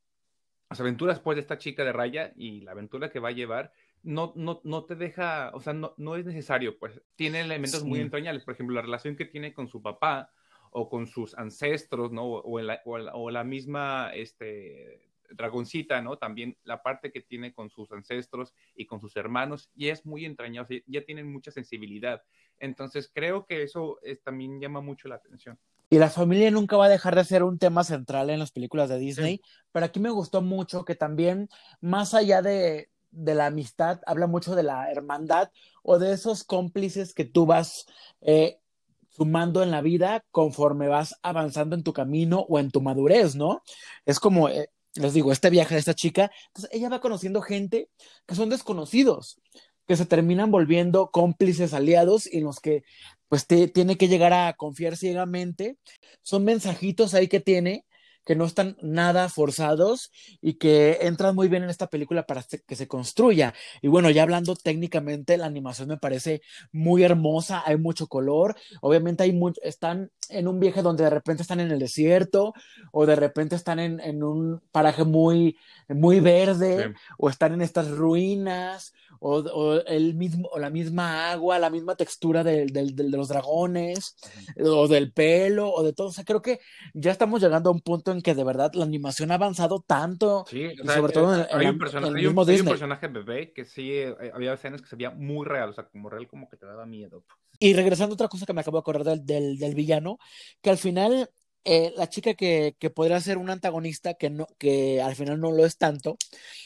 las 0.69 0.79
aventuras 0.79 1.19
pues 1.19 1.35
de 1.35 1.41
esta 1.41 1.57
chica 1.57 1.83
de 1.83 1.91
raya 1.93 2.31
y 2.35 2.61
la 2.61 2.71
aventura 2.71 3.09
que 3.09 3.19
va 3.19 3.29
a 3.29 3.33
llevar, 3.33 3.71
no, 4.03 4.33
no, 4.35 4.61
no 4.63 4.85
te 4.85 4.95
deja, 4.95 5.51
o 5.53 5.59
sea, 5.61 5.73
no, 5.73 5.95
no 5.97 6.15
es 6.15 6.25
necesario, 6.25 6.77
pues 6.77 7.01
tiene 7.15 7.41
elementos 7.41 7.83
muy 7.83 7.99
Sí. 7.99 8.03
entrañables, 8.03 8.45
por 8.45 8.53
ejemplo, 8.53 8.75
la 8.75 8.83
relación 8.83 9.15
que 9.15 9.25
tiene 9.25 9.53
con 9.53 9.67
su 9.67 9.81
papá 9.81 10.31
o 10.71 10.89
con 10.89 11.07
sus 11.07 11.35
ancestros, 11.37 12.11
¿no? 12.11 12.23
O, 12.25 12.59
la, 12.59 12.81
o 12.85 12.97
la- 12.97 13.13
o 13.15 13.29
la 13.31 13.43
misma, 13.43 14.11
este, 14.13 15.09
dragoncita, 15.31 16.01
¿no? 16.01 16.17
También 16.17 16.57
la 16.63 16.81
parte 16.81 17.11
que 17.11 17.21
tiene 17.21 17.53
con 17.53 17.69
sus 17.69 17.91
ancestros 17.91 18.53
y 18.75 18.85
con 18.87 18.99
sus 18.99 19.15
hermanos, 19.15 19.69
y 19.75 19.89
es 19.89 20.05
muy 20.05 20.25
entrañable, 20.25 20.83
ya 20.87 21.03
tienen 21.05 21.31
mucha 21.31 21.51
sensibilidad. 21.51 22.23
Entonces, 22.57 23.11
creo 23.13 23.45
que 23.45 23.63
eso 23.63 23.99
es- 24.01 24.21
también 24.23 24.59
llama 24.59 24.81
mucho 24.81 25.07
la 25.07 25.15
atención. 25.15 25.57
Y 25.91 25.97
la 25.97 26.09
familia 26.09 26.51
nunca 26.51 26.77
va 26.77 26.85
a 26.85 26.89
dejar 26.89 27.15
de 27.15 27.23
ser 27.23 27.43
un 27.43 27.57
tema 27.57 27.83
central 27.83 28.29
en 28.29 28.39
las 28.39 28.51
películas 28.51 28.89
de 28.89 28.99
Disney, 28.99 29.41
pero 29.71 29.85
aquí 29.87 29.99
me 29.99 30.11
gustó 30.11 30.41
mucho 30.41 30.85
que 30.85 30.93
también, 30.95 31.49
más 31.81 32.13
allá 32.13 32.43
de, 32.43 32.91
de 33.09 33.33
la 33.35 33.47
amistad, 33.47 33.99
habla 34.05 34.27
mucho 34.27 34.55
de 34.55 34.61
la 34.63 34.91
hermandad 34.91 35.51
o 35.81 35.97
de 35.97 36.13
esos 36.13 36.43
cómplices 36.43 37.15
que 37.15 37.25
tú 37.25 37.47
vas 37.47 37.87
eh, 38.21 38.59
sumando 39.09 39.63
en 39.63 39.71
la 39.71 39.81
vida 39.81 40.23
conforme 40.31 40.87
vas 40.87 41.15
avanzando 41.23 41.75
en 41.75 41.83
tu 41.83 41.93
camino 41.93 42.45
o 42.47 42.59
en 42.59 42.71
tu 42.71 42.81
madurez, 42.81 43.35
¿no? 43.35 43.63
Es 44.05 44.19
como, 44.19 44.49
eh, 44.49 44.69
les 44.95 45.13
digo, 45.13 45.31
este 45.31 45.49
viaje 45.49 45.75
de 45.75 45.79
esta 45.79 45.93
chica, 45.93 46.31
entonces 46.47 46.69
ella 46.73 46.89
va 46.89 47.01
conociendo 47.01 47.41
gente 47.41 47.89
que 48.25 48.35
son 48.35 48.49
desconocidos, 48.49 49.39
que 49.87 49.95
se 49.95 50.05
terminan 50.05 50.51
volviendo 50.51 51.09
cómplices, 51.11 51.73
aliados, 51.73 52.31
y 52.31 52.37
en 52.37 52.43
los 52.45 52.59
que 52.59 52.83
pues 53.27 53.47
te, 53.47 53.67
tiene 53.67 53.97
que 53.97 54.07
llegar 54.07 54.33
a 54.33 54.53
confiar 54.53 54.97
ciegamente. 54.97 55.77
Son 56.23 56.43
mensajitos 56.43 57.13
ahí 57.13 57.27
que 57.27 57.39
tiene 57.39 57.85
que 58.29 58.35
no 58.35 58.45
están 58.45 58.77
nada 58.83 59.27
forzados 59.27 60.11
y 60.39 60.53
que 60.59 60.99
entran 61.01 61.33
muy 61.33 61.47
bien 61.47 61.63
en 61.63 61.71
esta 61.71 61.87
película 61.87 62.27
para 62.27 62.43
que 62.67 62.75
se 62.75 62.87
construya. 62.87 63.55
Y 63.81 63.87
bueno, 63.87 64.11
ya 64.11 64.21
hablando 64.21 64.55
técnicamente, 64.55 65.35
la 65.35 65.47
animación 65.47 65.87
me 65.87 65.97
parece 65.97 66.43
muy 66.71 67.01
hermosa, 67.01 67.63
hay 67.65 67.77
mucho 67.77 68.05
color, 68.05 68.55
obviamente 68.81 69.23
hay 69.23 69.31
mucho, 69.33 69.59
están 69.63 70.11
en 70.29 70.47
un 70.47 70.59
viaje 70.59 70.83
donde 70.83 71.05
de 71.05 71.09
repente 71.09 71.41
están 71.41 71.59
en 71.59 71.71
el 71.71 71.79
desierto 71.79 72.53
o 72.91 73.07
de 73.07 73.15
repente 73.15 73.55
están 73.55 73.79
en, 73.79 73.99
en 73.99 74.21
un 74.21 74.61
paraje 74.71 75.03
muy, 75.05 75.57
muy 75.87 76.19
verde 76.19 76.93
Sí. 76.93 76.93
o 77.17 77.29
están 77.31 77.53
en 77.53 77.61
estas 77.63 77.89
ruinas 77.89 78.93
o, 79.19 79.37
o 79.39 79.81
el 79.87 80.13
mismo, 80.13 80.47
o 80.51 80.59
la 80.59 80.69
misma 80.69 81.31
agua, 81.31 81.57
la 81.57 81.71
misma 81.71 81.95
textura 81.95 82.43
de 82.43 82.67
los 83.09 83.27
dragones 83.27 84.15
o 84.59 84.87
del 84.87 85.11
pelo 85.11 85.71
o 85.73 85.83
de 85.83 85.93
todo. 85.93 86.07
O 86.07 86.11
sea, 86.11 86.23
creo 86.23 86.41
que 86.41 86.59
ya 86.93 87.11
estamos 87.11 87.41
llegando 87.41 87.69
a 87.69 87.73
un 87.73 87.81
punto 87.81 88.11
en 88.11 88.18
que 88.21 88.35
de 88.35 88.43
verdad 88.43 88.71
la 88.73 88.85
animación 88.85 89.31
ha 89.31 89.35
avanzado 89.35 89.81
tanto. 89.85 90.45
Sí, 90.49 90.65
o 90.65 90.71
Y 90.71 90.75
sea, 90.77 90.95
sobre 90.95 91.13
todo 91.13 91.35
eh, 91.41 91.47
en- 91.51 91.57
hay, 91.59 91.65
en- 91.65 91.71
un 91.73 91.79
persona- 91.79 92.07
en 92.07 92.13
el 92.13 92.19
hay 92.19 92.25
un- 92.25 92.29
mismo 92.35 92.41
hay 92.41 92.47
un 92.47 92.53
Disney. 92.55 92.71
personaje 92.73 93.07
bebé 93.07 93.53
que 93.53 93.65
sí, 93.65 93.91
eh, 93.91 94.15
había 94.33 94.53
escenas 94.53 94.81
que 94.81 94.87
se 94.87 94.95
veía 94.95 95.09
muy 95.11 95.45
real, 95.45 95.69
o 95.69 95.73
sea, 95.73 95.85
como 95.87 96.09
real, 96.09 96.27
como 96.27 96.47
que 96.49 96.57
te 96.57 96.65
daba 96.65 96.85
miedo. 96.85 97.23
Y 97.59 97.73
regresando 97.73 98.13
a 98.13 98.15
otra 98.15 98.27
cosa 98.29 98.45
que 98.45 98.53
me 98.53 98.61
acabo 98.61 98.77
de 98.77 98.81
acordar 98.81 99.05
del, 99.05 99.25
del, 99.25 99.57
del 99.57 99.75
villano, 99.75 100.17
que 100.61 100.69
al 100.69 100.77
final 100.77 101.29
eh, 101.65 101.93
la 101.97 102.07
chica 102.07 102.33
que, 102.35 102.75
que 102.79 102.89
podría 102.89 103.19
ser 103.19 103.37
un 103.37 103.49
antagonista, 103.49 104.13
que, 104.13 104.29
no, 104.29 104.47
que 104.57 105.01
al 105.01 105.15
final 105.15 105.39
no 105.41 105.51
lo 105.51 105.65
es 105.65 105.77
tanto, 105.77 106.17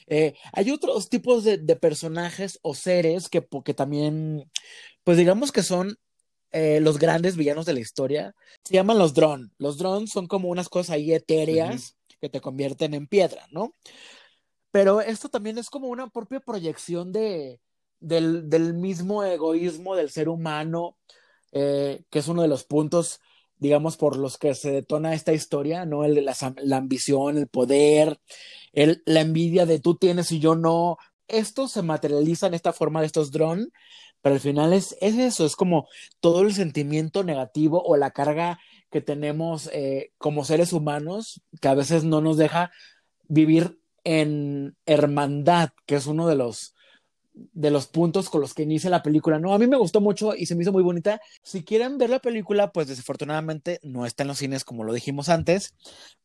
eh, 0.08 0.36
hay 0.54 0.70
otros 0.72 1.10
tipos 1.10 1.44
de, 1.44 1.58
de 1.58 1.76
personajes 1.76 2.60
o 2.62 2.76
seres 2.76 3.28
que, 3.28 3.46
que 3.66 3.74
también, 3.74 4.50
pues 5.04 5.18
digamos 5.18 5.52
que 5.52 5.64
son 5.64 5.98
eh, 6.54 6.80
los 6.80 6.98
grandes 7.00 7.36
villanos 7.36 7.66
de 7.66 7.74
la 7.74 7.82
historia. 7.82 8.36
Se 8.64 8.74
llaman 8.74 8.98
los 9.00 9.14
drones. 9.14 9.50
Los 9.58 9.78
drones 9.78 10.12
son 10.12 10.28
como 10.28 10.48
unas 10.48 10.70
cosas 10.70 10.92
ahí 10.92 11.12
etéreas 11.14 11.98
que 12.22 12.30
te 12.30 12.40
convierten 12.40 12.94
en 12.94 13.08
piedra, 13.08 13.46
¿no? 13.52 13.74
Pero 14.72 15.02
esto 15.02 15.30
también 15.30 15.58
es 15.58 15.70
como 15.70 15.88
una 15.88 16.10
propia 16.10 16.40
proyección 16.40 17.12
de, 17.12 17.60
del, 18.00 18.50
del 18.50 18.74
mismo 18.74 19.24
egoísmo 19.24 19.96
del 19.96 20.10
ser 20.10 20.30
humano, 20.30 20.98
eh, 21.52 22.04
que 22.10 22.20
es 22.20 22.28
uno 22.28 22.42
de 22.42 22.48
los 22.48 22.64
puntos, 22.64 23.20
digamos, 23.58 23.98
por 23.98 24.18
los 24.18 24.38
que 24.38 24.56
se 24.56 24.72
detona 24.72 25.14
esta 25.14 25.34
historia, 25.34 25.86
¿no? 25.86 26.06
El, 26.06 26.26
la, 26.26 26.36
la 26.58 26.78
ambición, 26.78 27.38
el 27.38 27.48
poder, 27.48 28.20
el, 28.72 29.04
la 29.06 29.22
envidia 29.22 29.66
de 29.66 29.80
tú 29.80 29.96
tienes 29.96 30.32
y 30.32 30.40
yo 30.40 30.56
no. 30.56 30.98
Esto 31.28 31.68
se 31.68 31.82
materializa 31.82 32.48
en 32.48 32.54
esta 32.54 32.74
forma 32.74 33.00
de 33.02 33.08
estos 33.08 33.32
drones, 33.32 33.68
pero 34.24 34.36
al 34.36 34.42
final 34.42 34.72
es, 34.72 34.96
es 35.02 35.18
eso, 35.18 35.46
es 35.46 35.56
como 35.56 35.88
todo 36.22 36.42
el 36.42 36.54
sentimiento 36.54 37.24
negativo 37.24 37.84
o 37.84 37.98
la 37.98 38.12
carga 38.12 38.58
que 38.90 39.02
tenemos 39.02 39.70
eh, 39.74 40.14
como 40.18 40.46
seres 40.46 40.72
humanos, 40.72 41.42
que 41.62 41.68
a 41.68 41.76
veces 41.76 42.06
no 42.06 42.22
nos 42.22 42.38
deja 42.38 42.72
vivir 43.28 43.80
en 44.06 44.78
hermandad, 44.86 45.72
que 45.86 45.96
es 45.96 46.08
uno 46.08 46.26
de 46.28 46.36
los 46.36 46.74
de 47.34 47.72
los 47.72 47.88
puntos 47.88 48.30
con 48.30 48.42
los 48.42 48.54
que 48.54 48.64
inicia 48.64 48.90
la 48.90 49.04
película. 49.04 49.40
No, 49.40 49.54
a 49.54 49.60
mí 49.60 49.68
me 49.68 49.78
gustó 49.78 50.00
mucho 50.00 50.36
y 50.36 50.46
se 50.46 50.56
me 50.56 50.62
hizo 50.62 50.72
muy 50.72 50.84
bonita. 50.84 51.20
Si 51.42 51.64
quieren 51.64 51.98
ver 51.98 52.12
la 52.12 52.20
película, 52.20 52.72
pues 52.72 52.88
desafortunadamente 52.88 53.80
no 53.84 54.06
está 54.06 54.24
en 54.24 54.28
los 54.28 54.38
cines 54.38 54.64
como 54.64 54.84
lo 54.84 54.94
dijimos 54.94 55.30
antes, 55.30 55.74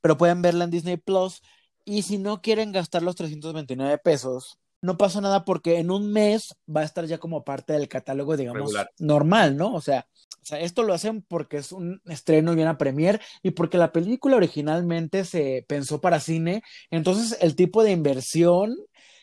pero 0.00 0.19
pueden 0.19 0.43
verla 0.43 0.64
en 0.64 0.71
Disney 0.71 0.99
Plus. 0.99 1.43
Y 1.85 2.02
si 2.02 2.19
no 2.19 2.43
quieren 2.43 2.73
gastar 2.73 3.02
los 3.02 3.17
329 3.17 3.99
pesos, 3.99 4.59
no 4.80 4.97
pasa 4.97 5.20
nada 5.20 5.44
porque 5.44 5.78
en 5.78 5.90
un 5.90 6.12
mes 6.12 6.56
va 6.75 6.82
a 6.82 6.85
estar 6.85 7.04
ya 7.04 7.18
como 7.18 7.44
parte 7.44 7.73
del 7.73 7.88
catálogo, 7.88 8.37
digamos, 8.37 8.73
normal, 8.99 9.56
¿no? 9.56 9.75
O 9.75 9.80
sea, 9.80 10.06
o 10.42 10.47
sea, 10.49 10.61
esto 10.61 10.82
lo 10.82 10.94
hacen 10.94 11.23
porque 11.23 11.58
es 11.58 11.73
un 11.73 12.00
estreno 12.06 12.54
y 12.54 12.62
una 12.62 12.78
premier 12.78 13.20
y 13.42 13.50
porque 13.50 13.76
la 13.76 13.92
película 13.92 14.37
originalmente 14.37 15.25
se 15.25 15.64
pensó 15.68 16.00
para 16.00 16.20
cine, 16.20 16.62
entonces 16.90 17.37
el 17.40 17.54
tipo 17.54 17.82
de 17.82 17.92
inversión 17.92 18.76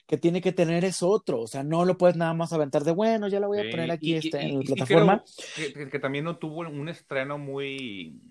que 0.07 0.17
tiene 0.17 0.39
que 0.39 0.51
tener 0.51 0.85
es 0.85 1.01
otro, 1.01 1.41
o 1.41 1.47
sea, 1.47 1.63
no 1.63 1.83
lo 1.83 1.97
puedes 1.97 2.15
nada 2.15 2.33
más 2.35 2.53
aventar 2.53 2.83
de, 2.83 2.91
bueno, 2.91 3.27
ya 3.27 3.39
lo 3.39 3.47
voy 3.47 3.59
a 3.59 3.71
poner 3.71 3.89
aquí 3.89 4.13
este, 4.13 4.39
en 4.39 4.59
la 4.59 4.65
plataforma. 4.65 5.23
Que, 5.55 5.89
que, 5.89 5.99
también 5.99 6.25
no 6.25 6.37
tuvo 6.37 6.59
un 6.59 6.89
estreno 6.89 7.39
muy, 7.39 8.21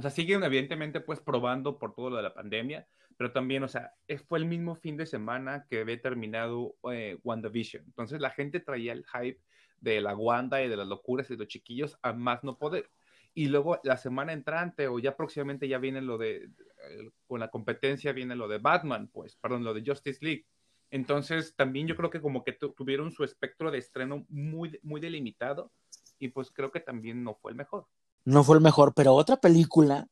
o 0.00 0.02
sea, 0.02 0.10
siguen 0.10 0.42
evidentemente 0.42 1.02
pues 1.02 1.20
probando 1.20 1.78
por 1.78 1.94
todo 1.94 2.08
lo 2.08 2.16
de 2.16 2.22
la 2.22 2.32
pandemia, 2.32 2.88
pero 3.18 3.32
también, 3.32 3.62
o 3.64 3.68
sea, 3.68 3.92
fue 4.26 4.38
el 4.38 4.46
mismo 4.46 4.74
fin 4.74 4.96
de 4.96 5.04
semana 5.04 5.66
que 5.68 5.80
había 5.80 6.00
terminado 6.00 6.74
eh, 6.90 7.18
WandaVision. 7.22 7.84
Entonces 7.84 8.18
la 8.18 8.30
gente 8.30 8.60
traía 8.60 8.94
el 8.94 9.04
hype 9.04 9.42
de 9.78 10.00
la 10.00 10.16
Wanda 10.16 10.62
y 10.62 10.70
de 10.70 10.76
las 10.78 10.88
locuras 10.88 11.28
y 11.28 11.34
de 11.34 11.40
los 11.40 11.48
chiquillos 11.48 11.98
a 12.00 12.14
más 12.14 12.42
no 12.44 12.56
poder. 12.56 12.90
Y 13.34 13.48
luego 13.48 13.78
la 13.84 13.98
semana 13.98 14.32
entrante 14.32 14.88
o 14.88 14.98
ya 14.98 15.18
próximamente 15.18 15.68
ya 15.68 15.76
viene 15.76 16.00
lo 16.00 16.16
de, 16.16 16.44
eh, 16.44 17.10
con 17.26 17.40
la 17.40 17.50
competencia 17.50 18.14
viene 18.14 18.36
lo 18.36 18.48
de 18.48 18.56
Batman, 18.56 19.10
pues, 19.12 19.36
perdón, 19.36 19.64
lo 19.64 19.74
de 19.74 19.84
Justice 19.84 20.24
League. 20.24 20.46
Entonces 20.90 21.54
también 21.56 21.86
yo 21.86 21.94
creo 21.94 22.08
que 22.08 22.22
como 22.22 22.42
que 22.42 22.52
tuvieron 22.52 23.12
su 23.12 23.22
espectro 23.22 23.70
de 23.70 23.76
estreno 23.76 24.24
muy, 24.30 24.80
muy 24.82 24.98
delimitado 24.98 25.70
y 26.18 26.28
pues 26.28 26.50
creo 26.50 26.70
que 26.70 26.80
también 26.80 27.22
no 27.22 27.34
fue 27.34 27.50
el 27.50 27.58
mejor. 27.58 27.86
No 28.24 28.44
fue 28.44 28.56
el 28.56 28.62
mejor, 28.62 28.94
pero 28.94 29.14
otra 29.14 29.36
película 29.38 30.06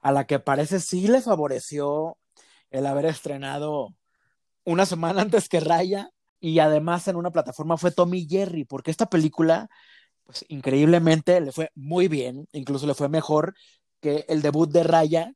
a 0.00 0.12
la 0.12 0.26
que 0.26 0.38
parece 0.40 0.80
sí 0.80 1.08
le 1.08 1.20
favoreció 1.20 2.18
el 2.70 2.86
haber 2.86 3.06
estrenado 3.06 3.94
una 4.64 4.86
semana 4.86 5.22
antes 5.22 5.48
que 5.48 5.60
Raya 5.60 6.10
y 6.40 6.58
además 6.58 7.06
en 7.08 7.16
una 7.16 7.30
plataforma 7.30 7.76
fue 7.76 7.90
Tommy 7.92 8.26
Jerry, 8.28 8.64
porque 8.64 8.90
esta 8.90 9.06
película, 9.06 9.68
pues 10.24 10.44
increíblemente 10.48 11.40
le 11.40 11.52
fue 11.52 11.70
muy 11.74 12.08
bien, 12.08 12.48
incluso 12.52 12.86
le 12.86 12.94
fue 12.94 13.08
mejor 13.08 13.54
que 14.00 14.24
el 14.28 14.42
debut 14.42 14.70
de 14.70 14.82
Raya. 14.82 15.34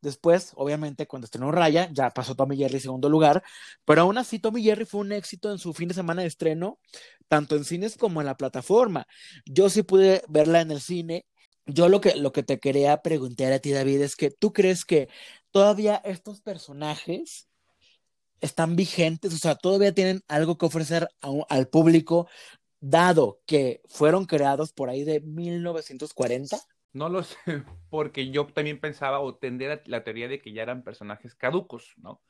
Después, 0.00 0.52
obviamente, 0.54 1.08
cuando 1.08 1.24
estrenó 1.24 1.50
Raya, 1.50 1.90
ya 1.92 2.10
pasó 2.10 2.36
Tommy 2.36 2.56
Jerry 2.56 2.76
en 2.76 2.80
segundo 2.80 3.08
lugar, 3.08 3.42
pero 3.84 4.02
aún 4.02 4.16
así 4.16 4.38
Tommy 4.38 4.62
Jerry 4.62 4.84
fue 4.84 5.00
un 5.00 5.12
éxito 5.12 5.50
en 5.50 5.58
su 5.58 5.74
fin 5.74 5.88
de 5.88 5.94
semana 5.94 6.22
de 6.22 6.28
estreno, 6.28 6.78
tanto 7.26 7.56
en 7.56 7.64
cines 7.64 7.96
como 7.96 8.20
en 8.20 8.26
la 8.26 8.36
plataforma. 8.36 9.06
Yo 9.44 9.68
sí 9.68 9.82
pude 9.82 10.22
verla 10.28 10.60
en 10.60 10.70
el 10.70 10.80
cine. 10.80 11.26
Yo 11.68 11.88
lo 11.88 12.00
que, 12.00 12.16
lo 12.16 12.32
que 12.32 12.42
te 12.42 12.58
quería 12.58 13.02
preguntar 13.02 13.52
a 13.52 13.58
ti, 13.58 13.72
David, 13.72 14.00
es 14.00 14.16
que 14.16 14.30
tú 14.30 14.52
crees 14.52 14.84
que 14.84 15.08
todavía 15.50 15.96
estos 15.96 16.40
personajes 16.40 17.48
están 18.40 18.74
vigentes, 18.74 19.34
o 19.34 19.38
sea, 19.38 19.54
todavía 19.54 19.92
tienen 19.92 20.22
algo 20.28 20.56
que 20.56 20.66
ofrecer 20.66 21.08
al 21.48 21.68
público, 21.68 22.28
dado 22.80 23.40
que 23.46 23.82
fueron 23.86 24.24
creados 24.24 24.72
por 24.72 24.88
ahí 24.88 25.04
de 25.04 25.20
1940? 25.20 26.58
No 26.92 27.08
lo 27.08 27.22
sé, 27.22 27.36
porque 27.90 28.30
yo 28.30 28.46
también 28.46 28.80
pensaba 28.80 29.20
o 29.20 29.36
tendría 29.36 29.82
la 29.86 30.04
teoría 30.04 30.28
de 30.28 30.40
que 30.40 30.52
ya 30.52 30.62
eran 30.62 30.82
personajes 30.82 31.34
caducos, 31.34 31.92
¿no? 31.96 32.22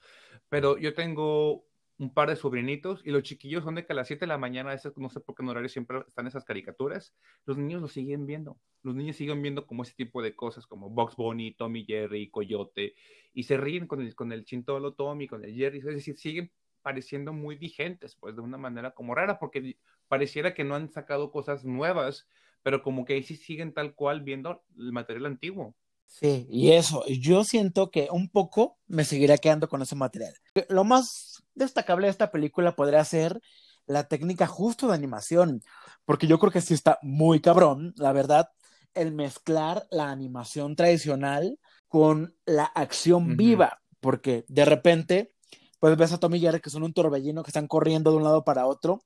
Pero 0.49 0.79
yo 0.79 0.95
tengo 0.95 1.65
un 1.99 2.15
par 2.15 2.29
de 2.29 2.37
sobrinitos 2.37 3.03
y 3.05 3.11
los 3.11 3.25
chiquillos 3.25 3.65
son 3.65 3.75
de 3.75 3.85
que 3.85 3.93
a 3.93 3.97
las 3.97 4.07
7 4.07 4.21
de 4.21 4.29
la 4.29 4.39
mañana, 4.39 4.75
no 4.97 5.11
sé 5.11 5.21
por 5.21 5.35
qué 5.35 5.45
horario 5.45 5.69
siempre 5.69 5.99
están 6.07 6.29
esas 6.29 6.45
caricaturas, 6.45 7.15
los 7.45 7.59
niños 7.59 7.83
lo 7.83 7.89
siguen 7.89 8.25
viendo. 8.25 8.59
Los 8.83 8.95
niños 8.95 9.17
siguen 9.17 9.43
viendo 9.43 9.67
como 9.67 9.83
ese 9.83 9.95
tipo 9.95 10.23
de 10.23 10.37
cosas 10.37 10.67
como 10.67 10.91
Box 10.91 11.17
Bunny, 11.17 11.55
Tommy 11.55 11.85
Jerry, 11.85 12.31
Coyote 12.31 12.95
y 13.33 13.43
se 13.43 13.57
ríen 13.57 13.87
con 13.89 14.01
el, 14.01 14.15
con 14.15 14.33
el 14.33 14.45
chintolo 14.45 14.95
Tommy, 14.95 15.27
con 15.27 15.45
el 15.45 15.55
Jerry, 15.55 15.79
es 15.79 15.85
decir, 15.85 16.17
siguen 16.17 16.53
pareciendo 16.83 17.33
muy 17.33 17.57
vigentes, 17.57 18.15
pues 18.15 18.37
de 18.37 18.43
una 18.43 18.59
manera 18.59 18.93
como 18.93 19.15
rara, 19.15 19.39
porque 19.39 19.77
pareciera 20.07 20.55
que 20.55 20.65
no 20.65 20.77
han 20.77 20.91
sacado 20.91 21.33
cosas 21.33 21.65
nuevas, 21.65 22.29
pero 22.63 22.83
como 22.83 23.05
que 23.05 23.15
ahí 23.15 23.23
sí 23.23 23.37
siguen 23.37 23.75
tal 23.75 23.95
cual 23.95 24.23
viendo 24.23 24.63
el 24.77 24.93
material 24.93 25.27
antiguo. 25.27 25.75
Sí, 26.09 26.49
y 26.51 26.73
eso, 26.73 27.05
yo 27.07 27.45
siento 27.45 27.91
que 27.91 28.09
un 28.11 28.29
poco 28.29 28.79
me 28.87 29.05
seguirá 29.05 29.39
quedando 29.39 29.69
con 29.69 29.83
ese 29.83 29.95
material. 29.95 30.35
Lo 30.69 30.83
más 30.83 31.45
destacable 31.55 32.07
de 32.07 32.11
esta 32.11 32.33
película 32.33 32.75
podría 32.75 33.05
ser 33.05 33.41
la 33.87 34.05
técnica 34.05 34.47
justo 34.47 34.89
de 34.89 34.95
animación, 34.95 35.63
porque 36.05 36.27
yo 36.27 36.39
creo 36.39 36.51
que 36.51 36.61
sí 36.61 36.75
está 36.75 36.99
muy 37.03 37.41
cabrón, 37.41 37.95
la 37.97 38.13
verdad, 38.13 38.49
el 38.95 39.13
mezclar 39.13 39.87
la 39.91 40.11
animación 40.11 40.75
tradicional 40.77 41.59
con 41.87 42.35
la 42.47 42.65
acción 42.65 43.37
viva, 43.37 43.81
porque 44.01 44.45
de 44.49 44.65
repente, 44.65 45.35
pues 45.79 45.97
ves 45.97 46.13
a 46.13 46.19
Tommy 46.19 46.39
y 46.39 46.41
Jerry 46.41 46.61
que 46.61 46.71
son 46.71 46.83
un 46.83 46.93
torbellino 46.93 47.43
que 47.43 47.51
están 47.51 47.69
corriendo 47.69 48.11
de 48.11 48.17
un 48.17 48.25
lado 48.25 48.45
para 48.45 48.67
otro, 48.67 49.05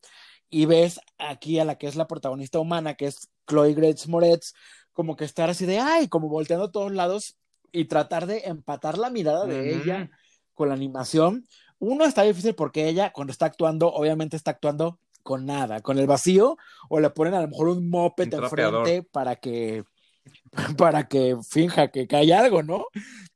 y 0.49 0.67
ves 0.67 1.01
aquí 1.19 1.59
a 1.59 1.65
la 1.65 1.77
que 1.77 1.87
es 1.87 1.97
la 1.97 2.07
protagonista 2.07 2.59
humana, 2.59 2.95
que 2.95 3.07
es 3.07 3.31
Chloe 3.47 3.75
Grace 3.75 4.09
Moretz, 4.09 4.53
como 4.93 5.17
que 5.17 5.25
estar 5.25 5.51
así 5.51 5.67
de, 5.67 5.79
ay, 5.79 6.09
como 6.09 6.29
volteando 6.29 6.67
a 6.67 6.73
todos 6.73 6.93
lados 6.93 7.37
y 7.73 7.87
tratar 7.87 8.27
de 8.27 8.43
empatar 8.45 8.99
la 8.99 9.11
mirada 9.11 9.47
de 9.47 9.75
ella 9.75 10.11
con 10.55 10.69
la 10.69 10.75
animación. 10.75 11.47
Uno 11.79 12.05
está 12.05 12.23
difícil 12.23 12.55
porque 12.55 12.89
ella 12.89 13.13
cuando 13.13 13.33
está 13.33 13.47
actuando, 13.47 13.93
obviamente 13.93 14.37
está 14.37 14.53
actuando 14.53 14.99
con 15.23 15.47
nada, 15.47 15.81
con 15.81 15.99
el 15.99 16.07
vacío, 16.07 16.57
o 16.89 17.01
le 17.01 17.11
ponen 17.11 17.35
a 17.35 17.41
lo 17.41 17.49
mejor 17.49 17.69
un 17.69 17.89
moped 17.89 18.33
enfrente 18.33 19.03
para 19.03 19.37
que 19.37 19.85
para 20.77 21.09
que 21.09 21.37
finja 21.49 21.89
que 21.89 22.07
cae 22.07 22.33
algo, 22.33 22.63
¿no? 22.63 22.87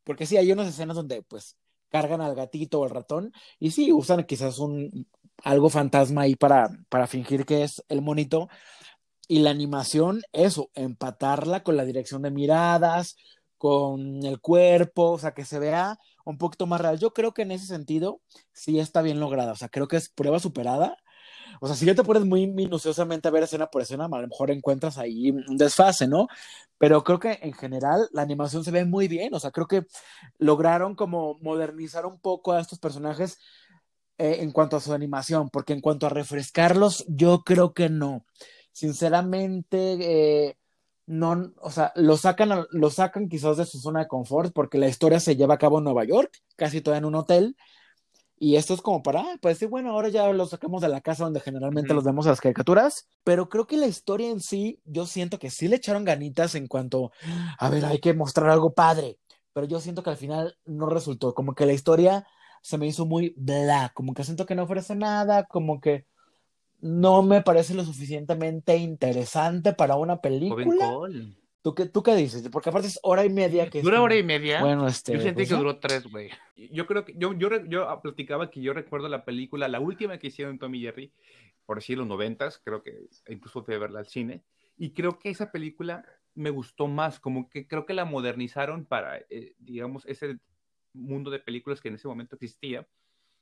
Porque 0.05 0.27
sí, 0.27 0.37
hay 0.37 0.53
unas 0.53 0.69
escenas 0.69 0.97
donde 0.97 1.23
pues 1.23 1.57
cargan 1.89 2.21
al 2.21 2.35
gatito 2.35 2.81
o 2.81 2.85
al 2.85 2.91
ratón 2.91 3.33
y 3.59 3.71
sí, 3.71 3.93
usan 3.93 4.25
quizás 4.25 4.59
un 4.59 5.07
algo 5.43 5.69
fantasma 5.69 6.23
ahí 6.23 6.35
para, 6.35 6.71
para 6.89 7.07
fingir 7.07 7.45
que 7.45 7.63
es 7.63 7.85
el 7.89 8.03
monito, 8.03 8.49
y 9.29 9.41
la 9.41 9.51
animación, 9.51 10.23
eso, 10.33 10.71
empatarla 10.75 11.63
con 11.63 11.77
la 11.77 11.85
dirección 11.85 12.23
de 12.23 12.31
miradas, 12.31 13.17
con 13.59 14.25
el 14.25 14.41
cuerpo, 14.41 15.13
o 15.13 15.19
sea, 15.19 15.33
que 15.33 15.45
se 15.45 15.59
vea 15.59 15.99
un 16.25 16.39
poquito 16.39 16.67
más 16.67 16.81
real. 16.81 16.99
Yo 16.99 17.13
creo 17.13 17.33
que 17.33 17.43
en 17.43 17.53
ese 17.53 17.67
sentido 17.67 18.21
sí 18.53 18.79
está 18.79 19.03
bien 19.03 19.21
lograda, 19.21 19.53
o 19.53 19.57
sea, 19.57 19.69
creo 19.69 19.89
que 19.89 19.97
es 19.97 20.09
prueba 20.09 20.39
superada. 20.39 20.97
O 21.61 21.67
sea, 21.67 21.77
si 21.77 21.87
ya 21.87 21.95
te 21.95 22.05
pones 22.05 22.25
muy 22.25 22.47
minuciosamente 22.47 23.29
a 23.29 23.31
ver 23.31 23.45
escena 23.45 23.69
por 23.69 23.83
escena, 23.83 24.07
a 24.07 24.21
lo 24.21 24.29
mejor 24.29 24.51
encuentras 24.51 24.99
ahí 24.99 25.31
un 25.31 25.57
desfase, 25.57 26.07
¿no? 26.07 26.29
Pero 26.79 27.03
creo 27.05 27.19
que 27.19 27.39
en 27.43 27.55
general 27.55 28.09
la 28.13 28.23
animación 28.23 28.65
se 28.65 28.71
ve 28.71 28.85
muy 28.85 29.09
bien, 29.09 29.33
o 29.35 29.41
sea, 29.41 29.51
creo 29.51 29.67
que 29.67 29.87
lograron 30.39 30.95
como 30.95 31.39
modernizar 31.41 32.05
un 32.05 32.21
poco 32.21 32.53
a 32.53 32.61
estos 32.61 32.79
personajes 32.79 33.39
eh, 34.19 34.39
en 34.41 34.53
cuanto 34.53 34.77
a 34.77 34.81
su 34.81 34.93
animación, 34.93 35.49
porque 35.51 35.73
en 35.73 35.81
cuanto 35.81 36.07
a 36.07 36.11
refrescarlos, 36.11 37.05
yo 37.09 37.43
creo 37.45 37.73
que 37.73 37.89
no 37.89 38.25
sinceramente, 38.77 39.97
eh, 40.49 40.59
no, 41.07 41.51
o 41.63 41.71
sea, 41.71 41.93
lo 41.97 42.19
sacan, 42.19 42.67
lo 42.71 42.91
sacan 42.91 43.27
quizás 43.27 43.57
de 43.57 43.65
su 43.65 43.79
zona 43.79 44.01
de 44.01 44.07
confort 44.07 44.53
porque 44.53 44.77
la 44.77 44.87
historia 44.87 45.19
se 45.19 45.35
lleva 45.35 45.55
a 45.55 45.59
cabo 45.59 45.79
en 45.79 45.85
Nueva 45.85 46.05
York, 46.05 46.43
casi 46.57 46.83
todo 46.83 46.95
en 46.95 47.07
un 47.07 47.15
hotel. 47.15 47.57
Y 48.39 48.57
esto 48.57 48.75
es 48.75 48.83
como 48.83 49.03
para, 49.03 49.21
ah, 49.21 49.37
pues 49.41 49.57
sí, 49.57 49.65
bueno, 49.65 49.93
ahora 49.93 50.11
ya 50.11 50.31
lo 50.31 50.45
sacamos 50.45 50.83
de 50.83 50.91
la 50.91 51.01
casa 51.01 51.25
donde 51.25 51.41
generalmente 51.41 51.95
los 51.95 52.05
vemos 52.05 52.27
a 52.27 52.31
las 52.31 52.41
caricaturas, 52.43 53.09
pero 53.25 53.49
creo 53.49 53.67
que 53.67 53.79
la 53.79 53.87
historia 53.87 54.29
en 54.29 54.41
sí, 54.41 54.79
yo 54.85 55.07
siento 55.07 55.39
que 55.39 55.49
sí 55.49 55.69
le 55.69 55.77
echaron 55.77 56.05
ganitas 56.05 56.55
en 56.55 56.67
cuanto, 56.67 57.13
a 57.59 57.71
ver, 57.71 57.87
hay 57.87 57.99
que 57.99 58.13
mostrar 58.13 58.51
algo 58.51 58.75
padre, 58.75 59.19
pero 59.55 59.67
yo 59.67 59.81
siento 59.81 60.03
que 60.03 60.11
al 60.11 60.19
final 60.19 60.59
no 60.67 60.85
resultó, 60.91 61.33
como 61.33 61.55
que 61.55 61.65
la 61.65 61.73
historia 61.73 62.27
se 62.61 62.77
me 62.77 62.87
hizo 62.87 63.07
muy 63.07 63.33
bla, 63.39 63.91
como 63.95 64.13
que 64.13 64.23
siento 64.23 64.45
que 64.45 64.55
no 64.55 64.65
ofrece 64.65 64.95
nada, 64.95 65.45
como 65.45 65.81
que 65.81 66.05
no 66.81 67.23
me 67.23 67.43
parece 67.43 67.75
lo 67.75 67.85
suficientemente 67.85 68.77
interesante 68.77 69.73
para 69.73 69.97
una 69.97 70.21
película. 70.21 70.93
¿Tú 71.63 71.75
qué, 71.75 71.87
¿Tú 71.87 72.03
qué 72.05 72.15
dices? 72.15 72.49
Porque 72.49 72.71
aparte 72.71 72.87
es 72.87 73.01
hora 73.03 73.25
y 73.25 73.29
media 73.29 73.69
que... 73.69 73.83
¿Dura 73.83 74.01
hora 74.01 74.17
y 74.17 74.23
media? 74.23 74.61
Bueno, 74.61 74.87
este... 74.87 75.15
Yo 75.15 75.21
sentí 75.21 75.35
pues, 75.35 75.49
que 75.49 75.55
duró 75.57 75.79
tres, 75.81 76.07
güey. 76.07 76.31
Yo 76.71 76.87
creo 76.87 77.05
que... 77.05 77.15
Yo, 77.17 77.33
yo, 77.33 77.49
yo 77.65 78.01
platicaba 78.01 78.53
que 78.53 78.61
yo 78.61 78.73
recuerdo 78.73 79.09
la 79.09 79.25
película, 79.25 79.67
la 79.67 79.81
última 79.81 80.17
que 80.19 80.29
hicieron 80.29 80.61
Tommy 80.61 80.81
Jerry, 80.81 81.13
por 81.65 81.79
decir 81.79 81.99
los 81.99 82.07
noventas, 82.07 82.61
creo 82.63 82.85
que 82.85 83.09
incluso 83.29 83.65
fui 83.65 83.75
a 83.75 83.79
verla 83.79 83.99
al 83.99 84.07
cine, 84.07 84.45
y 84.79 84.91
creo 84.91 85.19
que 85.19 85.31
esa 85.31 85.51
película 85.51 86.05
me 86.35 86.51
gustó 86.51 86.87
más, 86.87 87.19
como 87.19 87.49
que 87.49 87.67
creo 87.67 87.85
que 87.85 87.95
la 87.95 88.05
modernizaron 88.05 88.85
para, 88.85 89.19
eh, 89.31 89.55
digamos, 89.59 90.07
ese 90.07 90.39
mundo 90.93 91.33
de 91.33 91.41
películas 91.41 91.81
que 91.81 91.89
en 91.89 91.97
ese 91.97 92.07
momento 92.07 92.37
existía, 92.37 92.87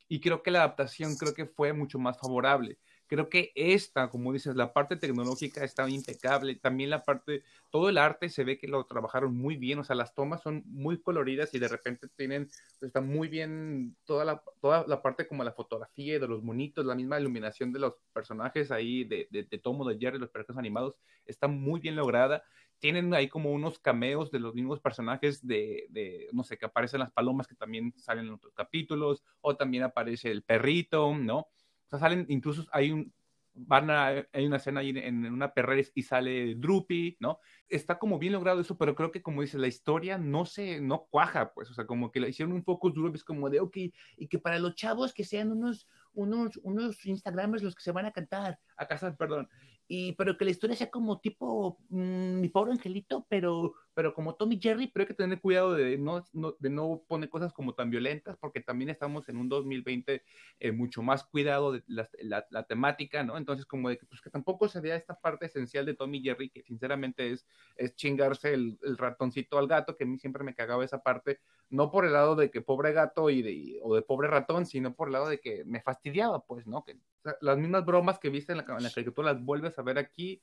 y 0.08 0.20
creo 0.20 0.42
que 0.42 0.50
la 0.50 0.60
adaptación 0.60 1.16
creo 1.16 1.34
que 1.34 1.44
fue 1.44 1.74
mucho 1.74 1.98
más 1.98 2.18
favorable 2.18 2.78
Creo 3.06 3.28
que 3.28 3.52
esta, 3.54 4.08
como 4.08 4.32
dices, 4.32 4.56
la 4.56 4.72
parte 4.72 4.96
tecnológica 4.96 5.62
está 5.62 5.88
impecable, 5.88 6.54
también 6.56 6.90
la 6.90 7.02
parte, 7.02 7.42
todo 7.70 7.88
el 7.88 7.98
arte 7.98 8.28
se 8.28 8.44
ve 8.44 8.58
que 8.58 8.66
lo 8.66 8.84
trabajaron 8.86 9.36
muy 9.36 9.56
bien, 9.56 9.78
o 9.78 9.84
sea, 9.84 9.94
las 9.94 10.14
tomas 10.14 10.42
son 10.42 10.62
muy 10.66 11.00
coloridas 11.00 11.52
y 11.54 11.58
de 11.58 11.68
repente 11.68 12.08
tienen, 12.16 12.48
está 12.80 13.00
muy 13.00 13.28
bien 13.28 13.96
toda 14.04 14.24
la, 14.24 14.42
toda 14.60 14.86
la 14.86 15.02
parte 15.02 15.28
como 15.28 15.44
la 15.44 15.52
fotografía 15.52 16.18
de 16.18 16.28
los 16.28 16.42
monitos, 16.42 16.84
la 16.86 16.94
misma 16.94 17.20
iluminación 17.20 17.72
de 17.72 17.80
los 17.80 17.94
personajes 18.12 18.70
ahí, 18.70 19.04
de, 19.04 19.28
de, 19.30 19.44
de 19.44 19.58
Tomo, 19.58 19.86
de 19.88 19.98
Jerry, 19.98 20.18
los 20.18 20.30
personajes 20.30 20.58
animados, 20.58 20.96
está 21.26 21.46
muy 21.46 21.80
bien 21.80 21.96
lograda 21.96 22.42
tienen 22.78 23.14
ahí 23.14 23.28
como 23.28 23.50
unos 23.50 23.78
cameos 23.78 24.30
de 24.30 24.40
los 24.40 24.54
mismos 24.54 24.78
personajes 24.78 25.46
de, 25.46 25.86
de, 25.88 26.28
no 26.32 26.44
sé, 26.44 26.58
que 26.58 26.66
aparecen 26.66 27.00
las 27.00 27.12
palomas 27.12 27.46
que 27.46 27.54
también 27.54 27.94
salen 27.96 28.26
en 28.26 28.34
otros 28.34 28.52
capítulos, 28.52 29.22
o 29.40 29.56
también 29.56 29.84
aparece 29.84 30.30
el 30.30 30.42
perrito, 30.42 31.14
¿no? 31.16 31.46
Sea, 31.94 32.08
salen, 32.08 32.26
incluso 32.28 32.64
hay 32.72 32.92
un, 32.92 33.12
van 33.54 33.90
a, 33.90 34.26
hay 34.32 34.46
una 34.46 34.56
escena 34.56 34.80
ahí 34.80 34.90
en, 34.90 35.26
una 35.26 35.54
perrera 35.54 35.88
y 35.94 36.02
sale 36.02 36.56
Droopy, 36.56 37.16
¿no? 37.20 37.38
Está 37.68 37.98
como 37.98 38.18
bien 38.18 38.32
logrado 38.32 38.60
eso, 38.60 38.76
pero 38.76 38.94
creo 38.94 39.12
que 39.12 39.22
como 39.22 39.42
dice, 39.42 39.58
la 39.58 39.68
historia 39.68 40.18
no 40.18 40.44
se, 40.44 40.80
no 40.80 41.06
cuaja, 41.10 41.52
pues, 41.54 41.70
o 41.70 41.74
sea, 41.74 41.86
como 41.86 42.10
que 42.10 42.20
la 42.20 42.28
hicieron 42.28 42.52
un 42.52 42.64
poco 42.64 42.90
duro, 42.90 43.14
es 43.14 43.24
como 43.24 43.48
de, 43.48 43.60
ok, 43.60 43.76
y 44.16 44.28
que 44.28 44.38
para 44.38 44.58
los 44.58 44.74
chavos 44.74 45.14
que 45.14 45.24
sean 45.24 45.52
unos, 45.52 45.88
unos, 46.12 46.58
unos 46.62 47.04
Instagramers 47.06 47.62
los 47.62 47.74
que 47.74 47.82
se 47.82 47.92
van 47.92 48.06
a 48.06 48.12
cantar, 48.12 48.58
a 48.76 48.86
casar, 48.86 49.16
perdón, 49.16 49.48
y 49.86 50.12
pero 50.12 50.36
que 50.36 50.44
la 50.44 50.50
historia 50.50 50.76
sea 50.76 50.90
como 50.90 51.20
tipo 51.20 51.78
mmm, 51.90 52.40
mi 52.40 52.48
pobre 52.48 52.72
angelito, 52.72 53.26
pero, 53.28 53.74
pero 53.94 54.12
como 54.12 54.34
Tommy 54.34 54.58
Jerry, 54.60 54.88
pero 54.88 55.04
hay 55.04 55.06
que 55.06 55.14
tener 55.14 55.40
cuidado 55.40 55.74
de 55.74 55.96
no, 55.96 56.24
no, 56.32 56.56
de 56.58 56.68
no 56.68 57.02
poner 57.06 57.28
cosas 57.28 57.52
como 57.52 57.74
tan 57.74 57.90
violentas, 57.90 58.36
porque 58.36 58.60
también 58.60 58.90
estamos 58.90 59.28
en 59.28 59.36
un 59.36 59.48
2020 59.48 60.22
eh, 60.60 60.72
mucho 60.72 61.02
más 61.02 61.24
cuidado 61.24 61.72
de 61.72 61.82
la, 61.86 62.08
la, 62.20 62.46
la, 62.50 62.64
temática, 62.64 63.22
¿no? 63.22 63.36
Entonces, 63.36 63.66
como 63.66 63.88
de 63.88 63.98
que, 63.98 64.06
pues, 64.06 64.20
que 64.20 64.30
tampoco 64.30 64.68
se 64.68 64.80
vea 64.80 64.96
esta 64.96 65.18
parte 65.20 65.46
esencial 65.46 65.86
de 65.86 65.94
Tommy 65.94 66.20
Jerry, 66.20 66.50
que 66.50 66.62
sinceramente 66.62 67.30
es, 67.30 67.46
es 67.76 67.94
chingarse 67.94 68.52
el, 68.52 68.78
el, 68.82 68.98
ratoncito 68.98 69.58
al 69.58 69.68
gato, 69.68 69.96
que 69.96 70.04
a 70.04 70.06
mí 70.06 70.18
siempre 70.18 70.42
me 70.42 70.54
cagaba 70.54 70.84
esa 70.84 71.02
parte, 71.02 71.40
no 71.70 71.90
por 71.90 72.04
el 72.04 72.12
lado 72.12 72.34
de 72.34 72.50
que 72.50 72.60
pobre 72.60 72.92
gato 72.92 73.30
y 73.30 73.42
de, 73.42 73.80
o 73.82 73.94
de 73.94 74.02
pobre 74.02 74.28
ratón, 74.28 74.66
sino 74.66 74.94
por 74.94 75.08
el 75.08 75.12
lado 75.12 75.28
de 75.28 75.40
que 75.40 75.64
me 75.64 75.80
fastidiaba, 75.80 76.44
pues, 76.44 76.66
¿no? 76.66 76.84
Que 76.84 76.92
o 76.94 77.22
sea, 77.22 77.36
las 77.40 77.58
mismas 77.58 77.84
bromas 77.84 78.18
que 78.18 78.28
viste 78.28 78.52
en 78.52 78.58
la, 78.58 78.64
en 78.76 78.82
la 78.82 78.90
caricatura 78.90 79.32
las 79.32 79.42
vuelves 79.42 79.78
a 79.78 79.82
ver 79.82 79.98
aquí, 79.98 80.42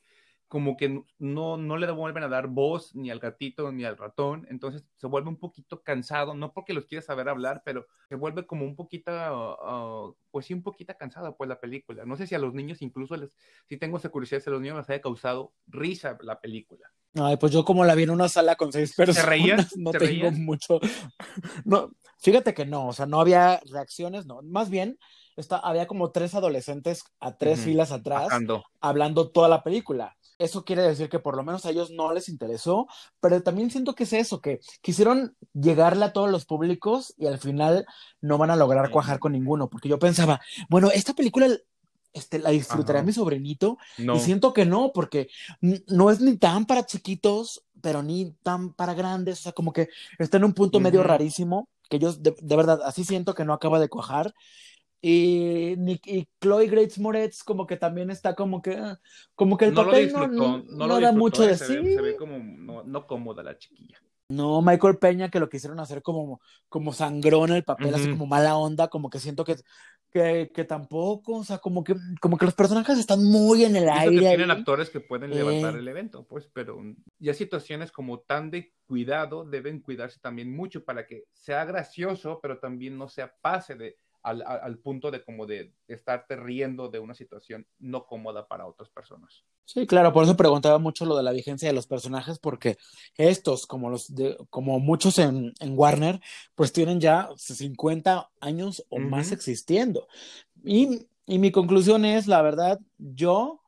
como 0.52 0.76
que 0.76 1.02
no, 1.18 1.56
no 1.56 1.78
le 1.78 1.90
vuelven 1.92 2.24
a 2.24 2.28
dar 2.28 2.48
voz 2.48 2.94
ni 2.94 3.10
al 3.10 3.20
gatito 3.20 3.72
ni 3.72 3.86
al 3.86 3.96
ratón, 3.96 4.46
entonces 4.50 4.84
se 4.98 5.08
vuelve 5.08 5.30
un 5.30 5.38
poquito 5.38 5.82
cansado, 5.82 6.34
no 6.34 6.52
porque 6.52 6.74
los 6.74 6.88
quiera 6.88 7.02
saber 7.02 7.30
hablar, 7.30 7.62
pero 7.64 7.88
se 8.10 8.16
vuelve 8.16 8.46
como 8.46 8.66
un 8.66 8.76
poquito, 8.76 9.12
uh, 9.14 10.14
pues 10.30 10.48
sí, 10.48 10.54
un 10.54 10.62
poquito 10.62 10.94
cansada 11.00 11.38
pues 11.38 11.48
la 11.48 11.58
película. 11.62 12.04
No 12.04 12.18
sé 12.18 12.28
si 12.28 12.36
a 12.36 12.40
los 12.40 12.54
niños 12.54 12.82
incluso, 12.82 13.16
les, 13.16 13.34
si 13.70 13.78
tengo 13.78 13.96
esa 13.96 14.10
curiosidad, 14.10 14.42
si 14.42 14.50
a 14.50 14.52
los 14.52 14.62
niños 14.62 14.76
les 14.76 14.90
haya 14.90 15.00
causado 15.02 15.54
risa 15.68 16.18
la 16.22 16.42
película. 16.42 16.86
Ay, 17.14 17.38
pues 17.38 17.54
yo 17.54 17.64
como 17.64 17.86
la 17.86 17.96
vi 17.96 18.04
en 18.04 18.10
una 18.10 18.28
sala 18.28 18.58
con 18.58 18.74
seis 18.74 18.94
personas, 18.94 19.70
¿Te 19.70 19.80
no 19.80 19.92
¿Te 19.92 20.00
tengo 20.00 20.10
reías? 20.10 20.38
mucho, 20.38 20.82
no, 21.64 21.92
fíjate 22.20 22.54
que 22.54 22.66
no, 22.66 22.90
o 22.90 22.94
sea, 22.94 23.06
no 23.06 23.22
había 23.22 23.62
reacciones, 23.72 24.26
no, 24.26 24.42
más 24.44 24.70
bien 24.70 24.98
está, 25.38 25.58
había 25.58 25.88
como 25.88 26.12
tres 26.12 26.36
adolescentes 26.36 27.06
a 27.22 27.38
tres 27.38 27.62
filas 27.62 27.92
atrás 27.94 28.24
Bajando. 28.26 28.66
hablando 28.82 29.30
toda 29.32 29.48
la 29.48 29.64
película. 29.64 30.18
Eso 30.42 30.66
quiere 30.66 30.82
decir 30.82 31.08
que 31.08 31.20
por 31.20 31.36
lo 31.38 31.44
menos 31.44 31.66
a 31.66 31.70
ellos 31.70 31.92
no 31.92 32.12
les 32.14 32.30
interesó, 32.30 32.88
pero 33.20 33.42
también 33.44 33.70
siento 33.70 33.94
que 33.94 34.04
es 34.06 34.14
eso, 34.14 34.42
que 34.42 34.60
quisieron 34.82 35.36
llegarle 35.54 36.06
a 36.06 36.14
todos 36.14 36.32
los 36.32 36.46
públicos 36.46 37.14
y 37.18 37.28
al 37.28 37.38
final 37.38 37.86
no 38.22 38.38
van 38.38 38.50
a 38.50 38.56
lograr 38.56 38.90
cuajar 38.90 39.20
con 39.20 39.34
ninguno, 39.34 39.70
porque 39.70 39.90
yo 39.90 40.00
pensaba, 40.00 40.42
bueno, 40.70 40.90
esta 40.92 41.14
película 41.14 41.48
este, 42.14 42.40
la 42.40 42.50
disfrutará 42.50 43.00
Ajá. 43.00 43.06
mi 43.06 43.14
sobrinito 43.14 43.78
No. 43.98 44.16
y 44.16 44.20
siento 44.20 44.52
que 44.54 44.66
no, 44.66 44.92
porque 44.94 45.30
no 45.62 46.10
es 46.10 46.20
ni 46.20 46.38
tan 46.38 46.66
para 46.66 46.86
chiquitos, 46.86 47.64
pero 47.82 48.04
ni 48.04 48.32
tan 48.44 48.74
para 48.74 48.94
grandes, 48.94 49.40
o 49.40 49.44
sea, 49.44 49.52
como 49.52 49.72
que 49.74 49.90
está 50.20 50.38
en 50.38 50.44
un 50.46 50.54
punto 50.54 50.80
medio 50.80 51.04
rarísimo, 51.04 51.70
que 51.90 52.00
yo 52.00 52.14
de, 52.14 52.36
de 52.42 52.56
verdad 52.56 52.80
así 52.84 53.04
siento 53.04 53.34
que 53.34 53.46
no 53.46 53.54
acaba 53.54 53.80
de 53.80 53.90
cuajar. 53.90 54.34
Y, 55.04 55.76
ni- 55.78 56.00
y 56.06 56.28
Chloe 56.40 56.68
Grace 56.68 57.02
Moretz 57.02 57.44
como 57.44 57.66
que 57.66 57.76
también 57.78 58.12
está 58.12 58.36
como 58.36 58.62
que 58.62 58.76
ah, 58.76 59.00
como 59.34 59.58
que 59.58 59.66
el 59.66 59.74
no 59.74 59.84
papel 59.86 60.12
no, 60.14 60.20
disfrutó, 60.20 60.48
no, 60.48 60.58
no, 60.60 60.64
no 60.78 60.88
lo 60.88 61.00
da 61.00 61.12
mucho 61.12 61.44
eh, 61.44 61.48
de 61.48 61.58
se, 61.58 61.66
sí. 61.68 61.76
ve, 61.78 61.94
se 61.96 62.02
ve 62.02 62.16
como 62.16 62.38
no, 62.38 62.84
no 62.84 63.08
cómoda 63.08 63.42
la 63.42 63.58
chiquilla. 63.58 63.98
No, 64.30 64.62
Michael 64.62 64.98
Peña 64.98 65.30
que 65.30 65.40
lo 65.40 65.50
quisieron 65.50 65.80
hacer 65.80 66.02
como, 66.02 66.40
como 66.70 66.94
sangrón 66.94 67.52
el 67.52 67.64
papel, 67.66 67.94
así 67.94 68.08
Ujú. 68.08 68.12
como 68.12 68.28
mala 68.28 68.56
onda, 68.56 68.88
como 68.88 69.10
que 69.10 69.20
siento 69.20 69.44
que, 69.44 69.56
que, 70.12 70.52
que 70.54 70.64
tampoco, 70.64 71.38
o 71.38 71.44
sea, 71.44 71.58
como 71.58 71.84
que, 71.84 71.96
como 72.22 72.38
que 72.38 72.46
los 72.46 72.54
personajes 72.54 72.98
están 72.98 73.24
muy 73.26 73.66
en 73.66 73.76
el 73.76 73.90
eso 73.90 73.94
que 74.14 74.22
aire. 74.22 74.28
tienen 74.30 74.52
ahí. 74.52 74.58
actores 74.60 74.90
que 74.90 75.02
pueden 75.02 75.32
levantar 75.32 75.76
Eh. 75.76 75.80
el 75.80 75.88
evento, 75.88 76.26
pues, 76.28 76.48
pero 76.54 76.80
ya 77.20 77.34
situaciones 77.34 77.92
como 77.92 78.20
tan 78.20 78.50
de 78.52 78.72
cuidado 78.88 79.44
deben 79.44 79.82
cuidarse 79.82 80.20
también 80.22 80.56
mucho 80.56 80.84
para 80.86 81.06
que 81.06 81.26
sea 81.34 81.66
gracioso, 81.66 82.40
pero 82.42 82.58
también 82.60 82.98
no 82.98 83.10
sea 83.10 83.34
pase 83.42 83.76
de 83.76 83.98
al, 84.24 84.44
al, 84.44 84.78
punto 84.80 85.12
de 85.12 85.24
como 85.24 85.46
de, 85.46 85.74
estarte 85.88 86.36
riendo 86.36 86.90
de 86.90 87.00
una 87.00 87.14
situación 87.14 87.66
no 87.80 88.06
cómoda 88.06 88.48
para 88.48 88.68
otras 88.68 88.90
personas. 88.90 89.44
Sí, 89.66 89.88
claro, 89.88 90.12
por 90.12 90.24
eso 90.26 90.36
preguntaba 90.36 90.80
mucho 90.80 91.06
lo 91.06 91.16
de 91.16 91.24
la 91.24 91.32
vigencia 91.32 91.70
de 91.70 91.74
los 91.74 91.88
personajes, 91.88 92.40
porque 92.40 92.78
estos, 93.18 93.66
como 93.66 93.90
los 93.90 94.14
de, 94.14 94.38
como 94.50 94.80
muchos 94.80 95.18
en, 95.18 95.54
en 95.60 95.78
Warner, 95.78 96.20
pues 96.56 96.74
tienen 96.74 97.00
ya 97.00 97.30
50 97.38 98.30
años 98.42 98.86
o 98.90 99.00
más 99.00 99.32
existiendo. 99.32 100.08
Y, 100.64 101.08
y 101.26 101.40
mi 101.40 101.52
conclusión 101.52 102.04
es, 102.04 102.28
la 102.28 102.42
verdad, 102.42 102.80
yo, 102.98 103.62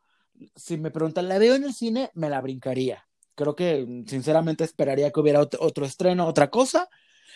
si 0.55 0.77
me 0.77 0.91
preguntan, 0.91 1.29
¿la 1.29 1.37
veo 1.37 1.55
en 1.55 1.63
el 1.63 1.73
cine? 1.73 2.11
Me 2.15 2.29
la 2.29 2.41
brincaría. 2.41 3.07
Creo 3.35 3.55
que 3.55 4.03
sinceramente 4.07 4.63
esperaría 4.65 5.11
que 5.11 5.19
hubiera 5.19 5.41
ot- 5.41 5.57
otro 5.59 5.85
estreno, 5.85 6.27
otra 6.27 6.49
cosa, 6.49 6.89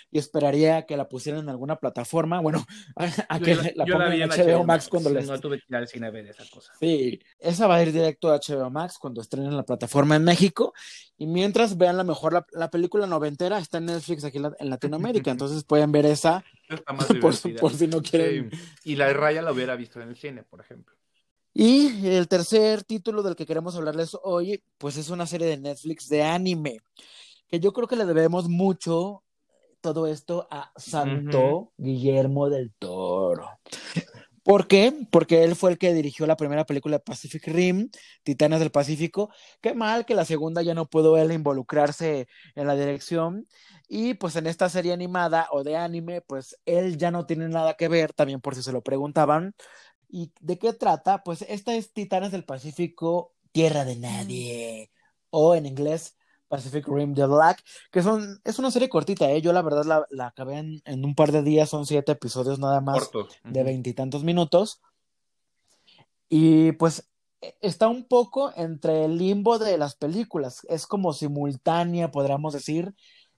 y 0.10 0.20
esperaría 0.20 0.86
que 0.86 0.96
la 0.96 1.10
pusieran 1.10 1.42
en 1.44 1.50
alguna 1.50 1.76
plataforma. 1.78 2.40
Bueno, 2.40 2.66
a, 2.96 3.10
a 3.30 3.40
que 3.40 3.56
la, 3.56 3.86
pongan 3.86 4.14
en 4.14 4.30
HBO 4.30 4.64
Max 4.64 4.88
cuando 4.88 5.10
les, 5.10 5.28
no 5.28 5.40
tuve 5.40 5.60
que 5.60 5.66
ir 5.70 5.76
al 5.76 5.88
cine 5.88 6.08
a 6.08 6.12
ver 6.12 6.28
esa 6.28 6.44
cosa. 6.50 6.72
Sí, 6.80 7.20
esa 7.40 7.68
va 7.68 7.76
a 7.76 7.84
ir 7.84 7.92
directo 7.92 8.32
a 8.32 8.40
HBO 8.40 8.70
Max 8.70 8.98
cuando 9.00 9.22
estrenen 9.22 9.56
la 9.56 9.64
plataforma 9.64 10.16
en 10.16 10.24
México. 10.24 10.74
Y 11.18 11.26
mientras 11.28 11.78
vean 11.78 11.98
la 11.98 12.04
mejor 12.04 12.34
la, 12.34 12.46
la 12.52 12.70
película 12.70 13.08
noventera, 13.08 13.58
está 13.58 13.80
en 13.80 13.88
Netflix 13.88 14.24
aquí 14.24 14.38
en, 14.38 14.44
la- 14.44 14.56
en 14.60 14.70
Latinoamérica. 14.70 15.32
Entonces 15.32 15.64
pueden 15.64 15.92
ver 15.92 16.06
esa 16.06 16.44
Está 16.70 16.94
más 16.94 17.08
por, 17.22 17.34
si 17.74 17.88
no 17.88 18.02
quieren. 18.02 18.52
Sí. 18.52 18.92
Y 18.92 18.96
la 18.96 19.08
de 19.08 19.14
Raya 19.14 19.42
la 19.42 19.52
hubiera 19.52 19.76
visto 19.76 20.02
en 20.02 20.10
el 20.10 20.16
cine, 20.18 20.44
por 20.44 20.62
ejemplo. 20.62 20.96
Y 21.54 22.06
el 22.08 22.28
tercer 22.28 22.84
título 22.84 23.24
del 23.24 23.36
que 23.36 23.46
queremos 23.48 23.76
hablarles 23.76 24.16
hoy, 24.24 24.62
pues 24.78 24.96
es 24.98 25.10
una 25.10 25.26
serie 25.26 25.48
de 25.48 25.58
Netflix 25.58 26.08
de 26.08 26.22
anime. 26.24 26.82
Que 27.48 27.60
yo 27.60 27.74
creo 27.74 27.88
que 27.88 27.96
le 27.96 28.06
debemos 28.06 28.48
mucho 28.48 29.24
todo 29.82 30.08
esto 30.08 30.48
a 30.52 30.72
Santo. 30.76 31.74
Guillermo 31.78 32.50
del 32.50 32.74
Toro. 32.74 33.60
¿Por 34.44 34.68
qué? 34.68 34.94
Porque 35.12 35.44
él 35.44 35.58
fue 35.58 35.72
el 35.72 35.78
que 35.78 35.94
dirigió 35.94 36.26
la 36.26 36.38
primera 36.38 36.66
película 36.66 36.98
de 36.98 37.04
Pacific 37.04 37.46
Rim, 37.48 37.90
Titanes 38.24 38.62
del 38.62 38.72
Pacífico. 38.72 39.30
Qué 39.60 39.74
mal 39.74 40.06
que 40.06 40.16
la 40.16 40.24
segunda 40.24 40.62
ya 40.62 40.74
no 40.74 40.90
pudo 40.90 41.18
él 41.18 41.34
involucrarse 41.34 42.30
en 42.56 42.68
la 42.68 42.76
dirección. 42.76 43.46
Y 43.90 44.14
pues 44.14 44.38
en 44.38 44.48
esta 44.48 44.70
serie 44.70 44.94
animada 44.94 45.50
o 45.52 45.64
de 45.64 45.76
anime, 45.76 46.22
pues 46.22 46.58
él 46.66 46.98
ya 46.98 47.12
no 47.12 47.26
tiene 47.26 47.50
nada 47.50 47.76
que 47.76 47.90
ver, 47.90 48.14
también 48.14 48.40
por 48.40 48.56
si 48.56 48.64
se 48.64 48.72
lo 48.72 48.82
preguntaban. 48.82 49.54
¿Y 50.10 50.32
de 50.40 50.58
qué 50.58 50.72
trata? 50.74 51.24
Pues 51.24 51.42
esta 51.50 51.76
es 51.76 51.92
Titanes 51.92 52.32
del 52.32 52.46
Pacífico, 52.46 53.36
Tierra 53.52 53.84
de 53.84 53.98
Nadie, 53.98 54.92
o 55.30 55.56
en 55.56 55.66
inglés 55.66 56.17
Pacific 56.48 56.88
Rim 56.88 57.14
The 57.14 57.26
Black, 57.26 57.64
que 57.92 58.02
son, 58.02 58.40
es 58.44 58.60
una 58.60 58.72
serie 58.72 58.90
cortita, 58.90 59.30
¿eh? 59.32 59.42
Yo 59.42 59.54
la 59.54 59.62
verdad 59.62 59.86
la, 59.86 60.06
la 60.10 60.28
acabé 60.28 60.58
en, 60.58 60.82
en, 60.86 61.06
un 61.06 61.16
par 61.16 61.32
de 61.32 61.44
días, 61.44 61.70
son 61.70 61.86
siete 61.86 62.14
episodios 62.14 62.60
nada 62.60 62.82
más 62.82 63.10
Cortos. 63.10 63.38
de 63.44 63.64
veintitantos 63.64 64.24
minutos. 64.24 64.82
Y 66.30 66.74
pues 66.74 67.10
está 67.62 67.88
un 67.88 68.08
poco 68.08 68.52
entre 68.56 69.06
el 69.06 69.18
limbo 69.18 69.60
de 69.60 69.78
las 69.78 69.96
películas, 69.96 70.66
es 70.70 70.88
como 70.88 71.14
simultánea, 71.14 72.12
podríamos 72.12 72.54
decir, 72.54 72.94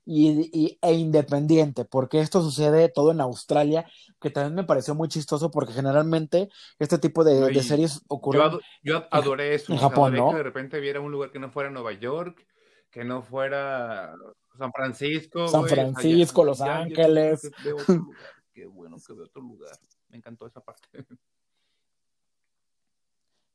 y, 0.06 0.50
y, 0.52 0.80
e 0.82 0.94
independiente, 0.94 1.86
porque 1.86 2.20
esto 2.20 2.42
sucede 2.42 2.90
todo 2.90 3.12
en 3.12 3.22
Australia, 3.22 3.86
que 4.20 4.32
también 4.32 4.56
me 4.56 4.64
pareció 4.64 4.96
muy 4.96 5.08
chistoso, 5.08 5.52
porque 5.52 5.74
generalmente 5.74 6.50
este 6.80 6.98
tipo 6.98 7.24
de, 7.24 7.52
de 7.52 7.64
series 7.64 8.02
ocurren. 8.08 8.42
Yo, 8.42 8.48
ado 8.48 8.60
yo 8.82 9.08
adoré 9.12 9.54
eso. 9.54 9.72
En 9.72 9.78
Japón, 9.78 10.16
adoré 10.16 10.20
¿no? 10.20 10.32
que 10.32 10.38
de 10.38 10.44
repente 10.44 10.80
viera 10.80 11.00
un 11.00 11.12
lugar 11.12 11.32
que 11.32 11.38
no 11.38 11.52
fuera 11.52 11.70
Nueva 11.70 11.94
York, 11.94 12.44
que 12.90 13.04
no 13.04 13.22
fuera 13.22 14.14
San 14.58 14.72
Francisco. 14.72 15.48
San 15.48 15.68
Francisco, 15.68 16.42
allá, 16.42 16.50
Los 16.50 16.62
Ángeles. 16.62 17.52
qué 18.54 18.66
bueno 18.66 18.98
que 19.06 19.14
veo 19.14 19.26
otro 19.26 19.42
lugar. 19.42 19.78
Me 20.10 20.18
encantó 20.18 20.48
esa 20.48 20.62
parte. 20.62 20.88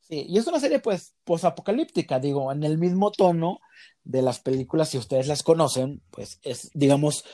Sí, 0.06 0.26
y 0.28 0.36
es 0.36 0.46
una 0.46 0.60
serie 0.60 0.80
pues 0.80 1.14
posapocalíptica, 1.24 2.20
digo, 2.20 2.52
en 2.52 2.62
el 2.62 2.76
mismo 2.76 3.10
tono 3.10 3.60
de 4.02 4.20
las 4.20 4.38
películas, 4.38 4.90
si 4.90 4.98
ustedes 4.98 5.28
las 5.28 5.42
conocen, 5.42 6.02
pues 6.10 6.40
es, 6.42 6.70
digamos, 6.74 7.24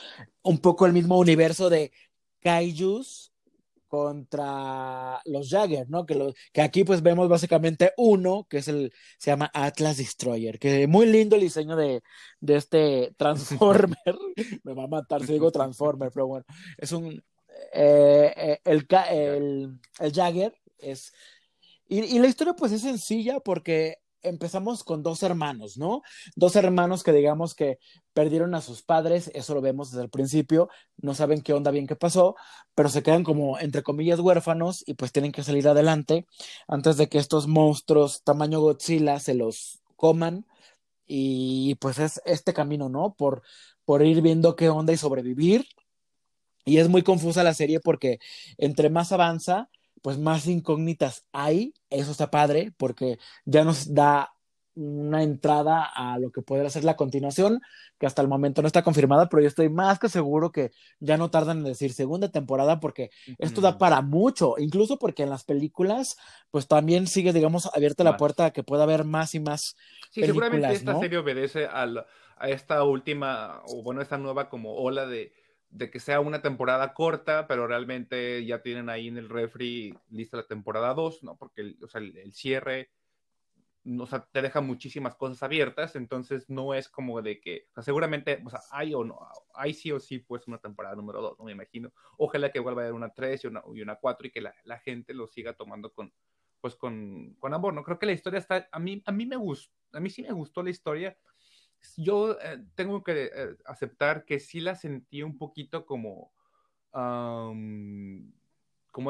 un 0.41 0.57
poco 0.59 0.85
el 0.85 0.93
mismo 0.93 1.17
universo 1.19 1.69
de 1.69 1.91
kaijus 2.39 3.30
contra 3.91 5.21
los 5.25 5.49
Jagger, 5.49 5.89
¿no? 5.89 6.05
Que, 6.05 6.33
que 6.53 6.61
aquí 6.61 6.85
pues 6.85 7.01
vemos 7.01 7.27
básicamente 7.27 7.91
uno, 7.97 8.47
que 8.49 8.59
es 8.59 8.69
el, 8.69 8.93
se 9.17 9.31
llama 9.31 9.51
Atlas 9.53 9.97
Destroyer, 9.97 10.59
que 10.59 10.87
muy 10.87 11.07
lindo 11.07 11.35
el 11.35 11.41
diseño 11.41 11.75
de, 11.75 12.01
de 12.39 12.55
este 12.55 13.13
Transformer, 13.17 14.15
me 14.63 14.73
va 14.73 14.85
a 14.85 14.87
matar 14.87 15.25
si 15.25 15.33
digo 15.33 15.51
Transformer, 15.51 16.09
pero 16.13 16.25
bueno, 16.25 16.45
es 16.77 16.93
un, 16.93 17.21
eh, 17.73 18.33
eh, 18.37 18.59
el, 18.63 18.87
el, 19.09 19.79
el, 19.99 20.13
Jagger 20.13 20.55
es, 20.77 21.11
y, 21.89 21.99
y 22.15 22.19
la 22.19 22.27
historia 22.27 22.53
pues 22.53 22.71
es 22.71 22.83
sencilla 22.83 23.41
porque 23.41 23.97
empezamos 24.23 24.83
con 24.83 25.03
dos 25.03 25.23
hermanos, 25.23 25.77
¿no? 25.77 26.01
Dos 26.35 26.55
hermanos 26.55 27.03
que 27.03 27.13
digamos 27.13 27.55
que 27.55 27.79
perdieron 28.13 28.55
a 28.55 28.61
sus 28.61 28.81
padres, 28.83 29.31
eso 29.33 29.53
lo 29.53 29.61
vemos 29.61 29.91
desde 29.91 30.03
el 30.03 30.09
principio, 30.09 30.69
no 30.97 31.13
saben 31.13 31.41
qué 31.41 31.53
onda 31.53 31.71
bien 31.71 31.87
qué 31.87 31.95
pasó, 31.95 32.35
pero 32.75 32.89
se 32.89 33.03
quedan 33.03 33.23
como 33.23 33.59
entre 33.59 33.83
comillas 33.83 34.19
huérfanos 34.19 34.83
y 34.85 34.93
pues 34.95 35.11
tienen 35.11 35.31
que 35.31 35.43
salir 35.43 35.67
adelante 35.67 36.25
antes 36.67 36.97
de 36.97 37.09
que 37.09 37.17
estos 37.17 37.47
monstruos 37.47 38.23
tamaño 38.23 38.59
Godzilla 38.61 39.19
se 39.19 39.33
los 39.33 39.81
coman 39.95 40.45
y 41.05 41.75
pues 41.75 41.99
es 41.99 42.21
este 42.25 42.53
camino, 42.53 42.89
¿no? 42.89 43.13
Por, 43.13 43.41
por 43.85 44.01
ir 44.01 44.21
viendo 44.21 44.55
qué 44.55 44.69
onda 44.69 44.93
y 44.93 44.97
sobrevivir. 44.97 45.67
Y 46.63 46.77
es 46.77 46.89
muy 46.89 47.01
confusa 47.01 47.43
la 47.43 47.53
serie 47.53 47.79
porque 47.79 48.19
entre 48.57 48.89
más 48.89 49.11
avanza, 49.11 49.69
pues 50.01 50.17
más 50.17 50.47
incógnitas 50.47 51.25
hay. 51.31 51.73
Eso 51.89 52.11
está 52.11 52.31
padre 52.31 52.73
porque 52.77 53.19
ya 53.45 53.63
nos 53.63 53.93
da 53.93 54.33
una 54.73 55.21
entrada 55.21 55.83
a 55.83 56.17
lo 56.17 56.31
que 56.31 56.41
podría 56.41 56.69
ser 56.69 56.83
la 56.83 56.95
continuación, 56.95 57.61
que 57.99 58.05
hasta 58.05 58.21
el 58.21 58.27
momento 58.27 58.61
no 58.61 58.67
está 58.67 58.83
confirmada, 58.83 59.27
pero 59.27 59.41
yo 59.41 59.47
estoy 59.47 59.69
más 59.69 59.99
que 59.99 60.07
seguro 60.07 60.51
que 60.51 60.71
ya 60.99 61.17
no 61.17 61.29
tardan 61.29 61.59
en 61.59 61.63
decir 61.65 61.93
segunda 61.93 62.31
temporada 62.31 62.79
porque 62.79 63.09
esto 63.37 63.59
da 63.59 63.77
para 63.77 64.01
mucho, 64.01 64.55
incluso 64.57 64.97
porque 64.97 65.23
en 65.23 65.29
las 65.29 65.43
películas 65.43 66.15
pues 66.51 66.67
también 66.67 67.07
sigue, 67.07 67.33
digamos, 67.33 67.69
abierta 67.73 68.03
la 68.03 68.17
puerta 68.17 68.45
a 68.45 68.51
que 68.51 68.63
pueda 68.63 68.83
haber 68.83 69.03
más 69.03 69.35
y 69.35 69.39
más. 69.41 69.75
Sí, 70.09 70.23
seguramente 70.23 70.71
esta 70.71 70.99
serie 70.99 71.17
obedece 71.17 71.65
a, 71.65 71.85
a 72.37 72.49
esta 72.49 72.83
última, 72.83 73.61
o 73.67 73.83
bueno, 73.83 74.01
esta 74.01 74.17
nueva 74.17 74.49
como 74.49 74.73
ola 74.75 75.05
de, 75.05 75.33
de 75.71 75.89
que 75.89 75.99
sea 75.99 76.19
una 76.19 76.41
temporada 76.41 76.93
corta, 76.93 77.47
pero 77.47 77.65
realmente 77.65 78.45
ya 78.45 78.61
tienen 78.61 78.89
ahí 78.89 79.07
en 79.07 79.17
el 79.17 79.29
refri 79.29 79.97
lista 80.09 80.37
la 80.37 80.47
temporada 80.47 80.93
2, 80.93 81.23
¿no? 81.23 81.37
Porque 81.37 81.61
el, 81.61 81.77
o 81.83 81.87
sea, 81.87 82.01
el, 82.01 82.33
cierre 82.33 82.91
o 83.99 84.05
sea, 84.05 84.27
te 84.31 84.41
deja 84.41 84.61
muchísimas 84.61 85.15
cosas 85.15 85.41
abiertas, 85.41 85.95
entonces 85.95 86.49
no 86.49 86.75
es 86.75 86.87
como 86.87 87.21
de 87.21 87.39
que, 87.39 87.65
o 87.71 87.73
sea, 87.73 87.83
seguramente, 87.83 88.39
o 88.45 88.49
sea, 88.49 88.59
hay 88.69 88.93
o 88.93 89.03
no, 89.03 89.19
hay 89.55 89.73
sí 89.73 89.91
o 89.91 89.99
sí, 89.99 90.19
pues 90.19 90.47
una 90.47 90.59
temporada 90.59 90.95
número 90.95 91.19
2, 91.21 91.39
no 91.39 91.45
me 91.45 91.51
imagino. 91.51 91.91
Ojalá 92.17 92.51
que 92.51 92.59
vuelva 92.59 92.81
a 92.81 92.85
haber 92.85 92.93
una 92.93 93.11
3 93.11 93.43
y 93.43 93.47
una, 93.47 93.63
y 93.73 93.81
una 93.81 93.95
4 93.95 94.27
y 94.27 94.31
que 94.31 94.41
la, 94.41 94.53
la, 94.65 94.77
gente 94.77 95.15
lo 95.15 95.25
siga 95.25 95.53
tomando 95.53 95.91
con, 95.93 96.13
pues 96.59 96.75
con, 96.75 97.35
con 97.39 97.55
amor, 97.55 97.73
¿no? 97.73 97.83
Creo 97.83 97.97
que 97.97 98.05
la 98.05 98.11
historia 98.11 98.39
está, 98.39 98.69
a 98.71 98.77
mí, 98.77 99.01
a 99.03 99.11
mí 99.11 99.25
me 99.25 99.35
gustó, 99.35 99.73
a 99.93 99.99
mí 99.99 100.11
sí 100.11 100.21
me 100.21 100.31
gustó 100.31 100.61
la 100.61 100.69
historia, 100.69 101.17
yo 101.97 102.37
eh, 102.39 102.63
tengo 102.75 103.03
que 103.03 103.31
eh, 103.33 103.55
aceptar 103.65 104.25
que 104.25 104.39
sí 104.39 104.59
la 104.59 104.75
sentí 104.75 105.23
un 105.23 105.37
poquito 105.37 105.85
como, 105.85 106.31
como 106.91 108.31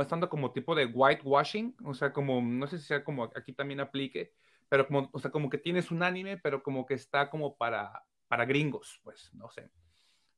estando 0.01 0.29
como 0.29 0.51
tipo 0.51 0.75
de 0.75 0.85
whitewashing, 0.85 1.75
o 1.83 1.93
sea, 1.93 2.13
como, 2.13 2.41
no 2.41 2.67
sé 2.67 2.77
si 2.77 2.85
sea 2.85 3.03
como 3.03 3.23
aquí 3.23 3.53
también 3.53 3.79
aplique, 3.79 4.33
pero 4.69 4.87
como, 4.87 5.09
o 5.11 5.19
sea, 5.19 5.31
como 5.31 5.49
que 5.49 5.57
tienes 5.57 5.91
un 5.91 6.03
anime, 6.03 6.37
pero 6.37 6.63
como 6.63 6.85
que 6.85 6.93
está 6.93 7.29
como 7.29 7.57
para, 7.57 8.03
para 8.27 8.45
gringos, 8.45 8.99
pues, 9.03 9.31
no 9.33 9.49
sé. 9.49 9.69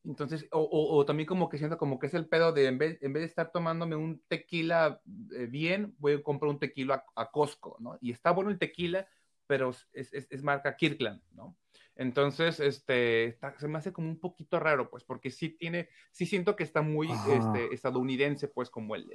Entonces, 0.06 0.48
o, 0.52 0.68
o, 0.72 1.06
también 1.06 1.28
como 1.28 1.48
que 1.48 1.58
siento 1.58 1.78
como 1.78 1.98
que 1.98 2.08
es 2.08 2.14
el 2.14 2.28
pedo 2.28 2.52
de 2.52 2.68
en 2.68 2.78
vez, 2.78 2.98
en 3.02 3.14
vez 3.14 3.22
de 3.22 3.28
estar 3.28 3.52
tomándome 3.52 3.96
un 3.96 4.22
tequila 4.28 5.02
eh, 5.32 5.46
bien, 5.46 5.96
voy 5.98 6.14
a 6.14 6.24
comprar 6.24 6.50
un 6.50 6.60
tequila 6.60 7.06
a, 7.16 7.32
Costco, 7.32 7.78
¿no? 7.80 7.98
Y 8.02 8.12
está 8.12 8.32
bueno 8.32 8.52
el 8.52 8.60
tequila, 8.60 9.08
pero 9.48 9.72
es, 9.94 10.14
es, 10.14 10.28
es 10.30 10.44
marca 10.44 10.76
Kirkland, 10.76 11.22
¿no? 11.34 11.58
Entonces, 11.96 12.60
este, 12.60 13.38
se 13.58 13.68
me 13.68 13.78
hace 13.78 13.94
como 13.94 14.08
un 14.08 14.20
poquito 14.20 14.60
raro, 14.60 14.90
pues, 14.90 15.04
porque 15.04 15.30
sí 15.30 15.50
tiene, 15.50 15.90
sí 16.12 16.26
siento 16.26 16.56
que 16.56 16.64
está 16.64 16.82
muy 16.82 17.10
este, 17.12 17.74
estadounidense, 17.74 18.48
pues, 18.48 18.70
como 18.70 18.96
el, 18.96 19.08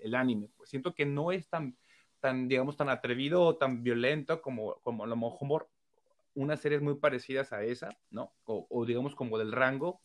el, 0.00 0.14
anime. 0.14 0.48
Pues 0.56 0.70
siento 0.70 0.94
que 0.94 1.04
no 1.04 1.30
es 1.30 1.48
tan, 1.48 1.76
tan, 2.20 2.48
digamos, 2.48 2.76
tan 2.76 2.88
atrevido 2.88 3.42
o 3.42 3.56
tan 3.56 3.82
violento 3.82 4.40
como, 4.40 4.76
como 4.80 5.04
a 5.04 5.06
lo 5.06 5.16
mejor 5.16 5.68
unas 6.34 6.60
series 6.60 6.80
muy 6.80 6.94
parecidas 6.94 7.52
a 7.52 7.64
esa, 7.64 7.98
¿no? 8.10 8.32
O, 8.44 8.66
o 8.70 8.86
digamos, 8.86 9.14
como 9.14 9.36
del 9.36 9.52
rango 9.52 10.00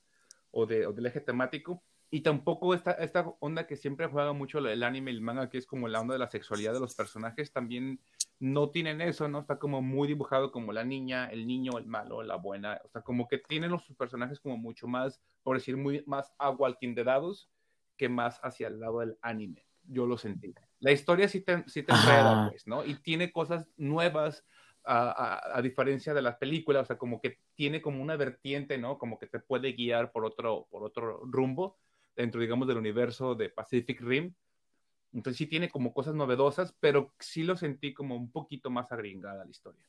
o, 0.51 0.65
de, 0.65 0.85
o 0.85 0.91
del 0.91 1.05
eje 1.05 1.21
temático. 1.21 1.81
Y 2.09 2.21
tampoco 2.21 2.73
esta, 2.73 2.91
esta 2.91 3.25
onda 3.39 3.67
que 3.67 3.77
siempre 3.77 4.07
juega 4.07 4.33
mucho 4.33 4.59
el 4.59 4.83
anime 4.83 5.11
y 5.11 5.15
el 5.15 5.21
manga, 5.21 5.49
que 5.49 5.57
es 5.57 5.65
como 5.65 5.87
la 5.87 6.01
onda 6.01 6.13
de 6.13 6.19
la 6.19 6.29
sexualidad 6.29 6.73
de 6.73 6.79
los 6.79 6.95
personajes, 6.95 7.51
también 7.51 8.01
no 8.39 8.69
tienen 8.69 9.01
eso, 9.01 9.27
¿no? 9.27 9.39
Está 9.39 9.57
como 9.57 9.81
muy 9.81 10.07
dibujado 10.07 10.51
como 10.51 10.71
la 10.71 10.83
niña, 10.83 11.27
el 11.27 11.47
niño, 11.47 11.77
el 11.77 11.87
malo, 11.87 12.21
la 12.21 12.35
buena. 12.35 12.79
O 12.83 12.89
sea, 12.89 13.01
como 13.01 13.27
que 13.27 13.39
tienen 13.39 13.71
los 13.71 13.83
personajes 13.97 14.39
como 14.39 14.57
mucho 14.57 14.87
más, 14.87 15.21
por 15.43 15.57
decir, 15.57 15.77
muy 15.77 16.03
más 16.05 16.33
dados 16.37 17.49
que 17.97 18.09
más 18.09 18.39
hacia 18.43 18.67
el 18.67 18.79
lado 18.79 18.99
del 18.99 19.17
anime. 19.21 19.65
Yo 19.83 20.05
lo 20.05 20.17
sentí. 20.17 20.53
La 20.79 20.91
historia 20.91 21.27
sí 21.27 21.41
te, 21.41 21.63
sí 21.67 21.81
te 21.81 21.93
enreda, 21.93 22.49
pues, 22.49 22.67
¿no? 22.67 22.85
Y 22.85 22.95
tiene 22.95 23.31
cosas 23.31 23.67
nuevas, 23.77 24.45
a, 24.87 25.57
a, 25.57 25.61
diferencia 25.61 26.13
de 26.13 26.21
las 26.21 26.37
películas, 26.37 26.83
o 26.83 26.85
sea, 26.85 26.97
como 26.97 27.19
que 27.19 27.39
tiene 27.55 27.81
como 27.81 28.01
una 28.01 28.15
vertiente, 28.15 28.77
¿no? 28.77 28.97
Como 28.97 29.19
que 29.19 29.27
te 29.27 29.39
puede 29.39 29.73
guiar 29.73 30.11
por 30.11 30.23
otro, 30.23 30.67
por 30.71 30.83
otro 30.83 31.19
rumbo 31.25 31.77
dentro, 32.15 32.39
digamos, 32.39 32.67
del 32.67 32.77
universo 32.77 33.35
de 33.35 33.49
Pacific 33.49 34.01
Rim 34.01 34.33
entonces 35.17 35.39
sí 35.39 35.47
tiene 35.47 35.67
como 35.67 35.95
cosas 35.95 36.13
novedosas, 36.13 36.75
pero 36.79 37.11
sí 37.19 37.41
lo 37.41 37.57
sentí 37.57 37.91
como 37.91 38.15
un 38.15 38.31
poquito 38.31 38.69
más 38.69 38.91
agringada 38.91 39.45
la 39.45 39.49
historia. 39.49 39.81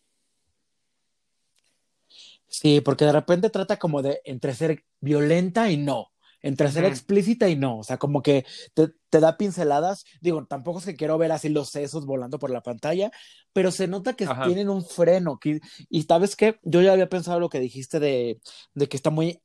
Sí, 2.46 2.80
porque 2.80 3.04
de 3.04 3.12
repente 3.12 3.50
trata 3.50 3.78
como 3.78 4.00
de 4.00 4.22
entre 4.24 4.54
ser 4.54 4.86
violenta 5.00 5.70
y 5.70 5.76
no, 5.76 6.12
entre 6.40 6.70
ser 6.70 6.86
explícita 6.86 7.46
y 7.50 7.56
no, 7.56 7.80
o 7.80 7.84
sea, 7.84 7.98
como 7.98 8.22
que 8.22 8.46
te, 8.72 9.20
da 9.20 9.36
pinceladas, 9.36 10.06
digo, 10.22 10.46
tampoco 10.46 10.78
es 10.78 10.86
que 10.86 10.96
quiero 10.96 11.18
ver 11.18 11.30
así 11.30 11.50
los 11.50 11.68
sesos 11.68 12.06
volando 12.06 12.38
por 12.38 12.48
la 12.48 12.62
pantalla, 12.62 13.10
pero 13.52 13.70
se 13.70 13.86
nota 13.86 14.14
que 14.14 14.26
tienen 14.46 14.70
un 14.70 14.82
freno, 14.82 15.38
que, 15.38 15.60
y 15.90 16.02
sabes 16.04 16.36
qué, 16.36 16.58
yo 16.62 16.80
ya 16.80 16.94
había 16.94 17.10
pensado 17.10 17.38
lo 17.38 17.50
que 17.50 17.60
dijiste 17.60 18.00
de, 18.00 18.40
de 18.72 18.88
que 18.88 18.96
está 18.96 19.10
muy 19.10 19.42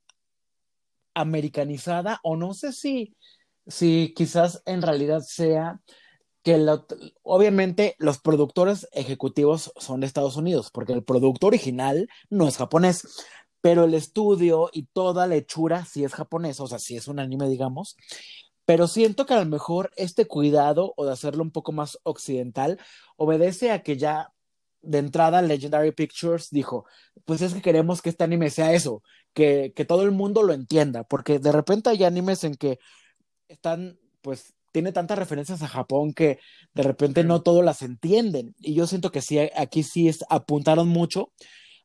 americanizada, 1.12 2.20
o 2.22 2.36
no 2.36 2.54
sé 2.54 2.72
si, 2.72 3.14
si 3.66 4.12
quizás 4.14 4.62
en 4.66 4.82
realidad 4.82 5.22
sea 5.22 5.80
que 6.42 6.62
obviamente 7.22 7.96
los 7.98 8.18
productores 8.18 8.86
ejecutivos 8.92 9.72
son 9.78 10.00
de 10.00 10.06
Estados 10.06 10.36
Unidos, 10.36 10.70
porque 10.70 10.92
el 10.92 11.02
producto 11.02 11.46
original 11.46 12.08
no 12.28 12.46
es 12.46 12.58
japonés, 12.58 13.24
pero 13.62 13.84
el 13.84 13.94
estudio 13.94 14.68
y 14.70 14.84
toda 14.92 15.26
la 15.26 15.36
hechura 15.36 15.86
sí 15.86 16.04
es 16.04 16.12
japonesa, 16.12 16.62
o 16.62 16.66
sea, 16.66 16.78
sí 16.78 16.96
es 16.96 17.08
un 17.08 17.18
anime, 17.18 17.48
digamos, 17.48 17.96
pero 18.66 18.88
siento 18.88 19.24
que 19.24 19.32
a 19.32 19.38
lo 19.38 19.46
mejor 19.46 19.90
este 19.96 20.26
cuidado 20.26 20.92
o 20.96 21.06
de 21.06 21.12
hacerlo 21.12 21.42
un 21.42 21.50
poco 21.50 21.72
más 21.72 21.98
occidental 22.02 22.78
obedece 23.16 23.70
a 23.72 23.82
que 23.82 23.96
ya 23.96 24.30
de 24.82 24.98
entrada 24.98 25.40
Legendary 25.40 25.92
Pictures 25.92 26.50
dijo, 26.50 26.84
pues 27.24 27.40
es 27.40 27.54
que 27.54 27.62
queremos 27.62 28.02
que 28.02 28.10
este 28.10 28.24
anime 28.24 28.50
sea 28.50 28.74
eso, 28.74 29.02
que, 29.32 29.72
que 29.74 29.86
todo 29.86 30.02
el 30.02 30.10
mundo 30.10 30.42
lo 30.42 30.52
entienda, 30.52 31.04
porque 31.04 31.38
de 31.38 31.52
repente 31.52 31.88
hay 31.88 32.04
animes 32.04 32.44
en 32.44 32.54
que 32.54 32.78
están, 33.54 33.98
pues, 34.22 34.54
tiene 34.72 34.92
tantas 34.92 35.18
referencias 35.18 35.62
a 35.62 35.68
Japón 35.68 36.12
que 36.12 36.38
de 36.74 36.82
repente 36.82 37.24
no 37.24 37.42
todos 37.42 37.64
las 37.64 37.82
entienden. 37.82 38.54
Y 38.60 38.74
yo 38.74 38.86
siento 38.86 39.10
que 39.10 39.22
sí, 39.22 39.38
aquí 39.56 39.82
sí 39.84 40.08
es, 40.08 40.24
apuntaron 40.28 40.88
mucho 40.88 41.30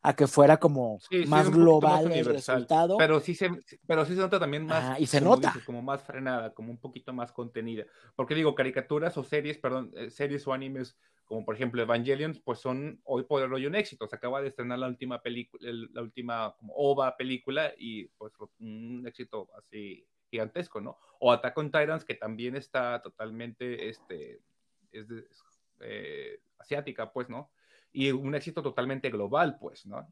a 0.01 0.15
que 0.15 0.27
fuera 0.27 0.57
como 0.57 0.99
más 1.27 1.49
global 1.49 2.12
el 2.12 2.25
resultado. 2.25 2.97
Pero 2.97 3.19
sí 3.19 3.35
se, 3.35 3.49
pero 3.85 4.05
sí 4.05 4.15
se 4.15 4.21
nota 4.21 4.39
también 4.39 4.65
más. 4.65 4.99
y 4.99 5.05
se 5.05 5.19
nota. 5.21 5.53
como 5.65 5.81
más 5.81 6.03
frenada, 6.03 6.53
como 6.53 6.71
un 6.71 6.79
poquito 6.79 7.13
más 7.13 7.31
contenida. 7.31 7.85
Porque 8.15 8.35
digo, 8.35 8.55
caricaturas 8.55 9.17
o 9.17 9.23
series, 9.23 9.57
perdón, 9.57 9.91
eh, 9.95 10.09
series 10.09 10.47
o 10.47 10.53
animes, 10.53 10.97
como 11.25 11.45
por 11.45 11.55
ejemplo 11.55 11.81
Evangelion, 11.81 12.39
pues 12.43 12.59
son 12.59 13.01
hoy 13.03 13.23
por 13.23 13.41
hoy 13.53 13.65
un 13.65 13.75
éxito. 13.75 14.07
Se 14.07 14.15
acaba 14.15 14.41
de 14.41 14.47
estrenar 14.47 14.79
la 14.79 14.88
última 14.88 15.21
película, 15.21 15.69
la 15.93 16.01
última 16.01 16.55
como 16.57 16.73
OVA 16.75 17.17
película 17.17 17.73
y 17.77 18.05
pues 18.17 18.33
un 18.59 19.03
éxito 19.05 19.49
así 19.57 20.05
gigantesco, 20.29 20.79
¿no? 20.79 20.97
O 21.19 21.31
Attack 21.31 21.57
on 21.57 21.71
Titans, 21.71 22.05
que 22.05 22.15
también 22.15 22.55
está 22.55 23.01
totalmente, 23.01 23.89
este, 23.89 24.41
es 24.91 25.07
eh, 25.81 26.39
asiática, 26.57 27.12
pues, 27.12 27.29
¿no? 27.29 27.51
Y 27.91 28.12
un 28.12 28.36
éxito 28.36 28.62
totalmente 28.62 29.10
global, 29.10 29.58
pues, 29.60 29.86
¿no? 29.86 30.08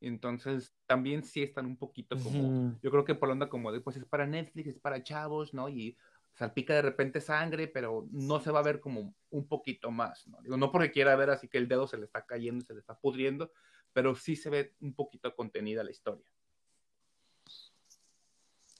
Entonces, 0.00 0.74
también 0.86 1.24
sí 1.24 1.42
están 1.42 1.66
un 1.66 1.76
poquito 1.76 2.16
como, 2.18 2.78
yo 2.82 2.90
creo 2.90 3.04
que 3.04 3.14
por 3.14 3.30
onda 3.30 3.48
como 3.48 3.72
de, 3.72 3.80
pues 3.80 3.96
es 3.96 4.04
para 4.04 4.26
Netflix, 4.26 4.68
es 4.68 4.78
para 4.78 5.02
chavos, 5.02 5.52
¿no? 5.54 5.68
Y 5.68 5.96
salpica 6.34 6.74
de 6.74 6.82
repente 6.82 7.20
sangre, 7.20 7.66
pero 7.66 8.06
no 8.12 8.38
se 8.38 8.52
va 8.52 8.60
a 8.60 8.62
ver 8.62 8.78
como 8.78 9.14
un 9.30 9.48
poquito 9.48 9.90
más, 9.90 10.26
¿no? 10.28 10.40
Digo, 10.40 10.56
no 10.56 10.70
porque 10.70 10.92
quiera 10.92 11.16
ver 11.16 11.30
así 11.30 11.48
que 11.48 11.58
el 11.58 11.66
dedo 11.66 11.88
se 11.88 11.98
le 11.98 12.04
está 12.04 12.24
cayendo, 12.24 12.64
se 12.64 12.74
le 12.74 12.80
está 12.80 12.96
pudriendo, 12.96 13.50
pero 13.92 14.14
sí 14.14 14.36
se 14.36 14.50
ve 14.50 14.74
un 14.80 14.94
poquito 14.94 15.34
contenida 15.34 15.82
la 15.82 15.90
historia. 15.90 16.30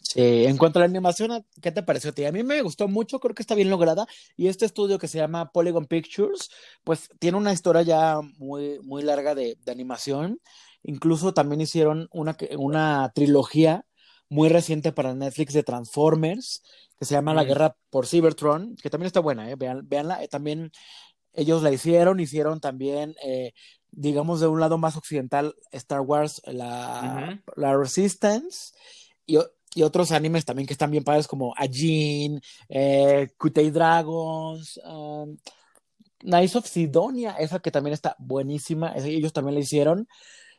Sí, 0.08 0.46
en 0.46 0.56
cuanto 0.56 0.78
a 0.78 0.80
la 0.80 0.86
animación, 0.86 1.44
¿qué 1.60 1.70
te 1.70 1.82
pareció 1.82 2.08
a 2.10 2.12
ti? 2.14 2.24
A 2.24 2.32
mí 2.32 2.42
me 2.42 2.62
gustó 2.62 2.88
mucho, 2.88 3.20
creo 3.20 3.34
que 3.34 3.42
está 3.42 3.54
bien 3.54 3.68
lograda. 3.68 4.06
Y 4.38 4.48
este 4.48 4.64
estudio 4.64 4.98
que 4.98 5.06
se 5.06 5.18
llama 5.18 5.52
Polygon 5.52 5.84
Pictures, 5.84 6.48
pues 6.82 7.10
tiene 7.18 7.36
una 7.36 7.52
historia 7.52 7.82
ya 7.82 8.20
muy, 8.38 8.78
muy 8.80 9.02
larga 9.02 9.34
de, 9.34 9.58
de 9.62 9.72
animación. 9.72 10.40
Incluso 10.82 11.34
también 11.34 11.60
hicieron 11.60 12.08
una, 12.10 12.38
una 12.56 13.12
trilogía 13.14 13.84
muy 14.30 14.48
reciente 14.48 14.92
para 14.92 15.14
Netflix 15.14 15.52
de 15.52 15.62
Transformers, 15.62 16.62
que 16.98 17.04
se 17.04 17.12
llama 17.12 17.34
La 17.34 17.44
Guerra 17.44 17.76
por 17.90 18.06
Cybertron, 18.06 18.76
que 18.76 18.88
también 18.88 19.08
está 19.08 19.20
buena, 19.20 19.50
¿eh? 19.50 19.56
Vean, 19.56 19.86
veanla. 19.86 20.24
Eh, 20.24 20.28
también 20.28 20.70
ellos 21.34 21.62
la 21.62 21.70
hicieron, 21.70 22.18
hicieron 22.18 22.60
también, 22.60 23.14
eh, 23.22 23.52
digamos, 23.90 24.40
de 24.40 24.46
un 24.46 24.58
lado 24.58 24.78
más 24.78 24.96
occidental, 24.96 25.54
Star 25.70 26.00
Wars, 26.00 26.40
la, 26.46 26.64
uh 26.66 27.30
-huh. 27.30 27.42
la 27.56 27.76
Resistance, 27.76 28.72
y, 29.26 29.36
y, 29.74 29.82
otros 29.82 30.12
animes 30.12 30.44
también 30.44 30.66
que 30.66 30.74
están 30.74 30.90
bien 30.90 31.04
padres, 31.04 31.26
como 31.28 31.54
Ajin, 31.56 32.40
eh, 32.68 33.28
Kutei 33.38 33.70
Dragons, 33.70 34.80
um, 34.84 35.36
Knights 36.20 36.56
of 36.56 36.66
Sidonia, 36.66 37.32
esa 37.38 37.60
que 37.60 37.70
también 37.70 37.94
está 37.94 38.16
buenísima, 38.18 38.94
ellos 38.96 39.32
también 39.32 39.54
la 39.54 39.60
hicieron. 39.60 40.08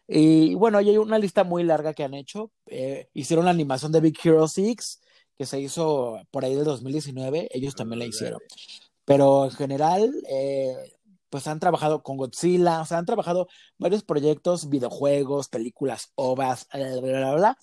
Y 0.07 0.55
bueno, 0.55 0.79
hay 0.79 0.97
una 0.97 1.19
lista 1.19 1.43
muy 1.43 1.63
larga 1.63 1.93
que 1.93 2.03
han 2.03 2.15
hecho. 2.15 2.51
Eh, 2.65 3.09
hicieron 3.13 3.45
la 3.45 3.51
animación 3.51 3.91
de 3.91 4.01
Big 4.01 4.17
Hero 4.23 4.47
6, 4.47 5.01
que 5.37 5.45
se 5.45 5.59
hizo 5.59 6.19
por 6.31 6.43
ahí 6.45 6.55
del 6.55 6.65
2019, 6.65 7.49
ellos 7.51 7.75
también 7.75 7.99
la 7.99 8.05
hicieron. 8.05 8.39
Pero 9.05 9.45
en 9.45 9.51
general, 9.51 10.11
eh, 10.29 10.75
pues 11.29 11.47
han 11.47 11.59
trabajado 11.59 12.01
con 12.03 12.17
Godzilla, 12.17 12.81
o 12.81 12.85
sea, 12.85 12.97
han 12.97 13.05
trabajado 13.05 13.47
varios 13.77 14.03
proyectos, 14.03 14.69
videojuegos, 14.69 15.47
películas, 15.47 16.11
ovas, 16.15 16.67
bla, 16.73 16.99
bla, 16.99 17.19
bla, 17.19 17.35
bla. 17.35 17.57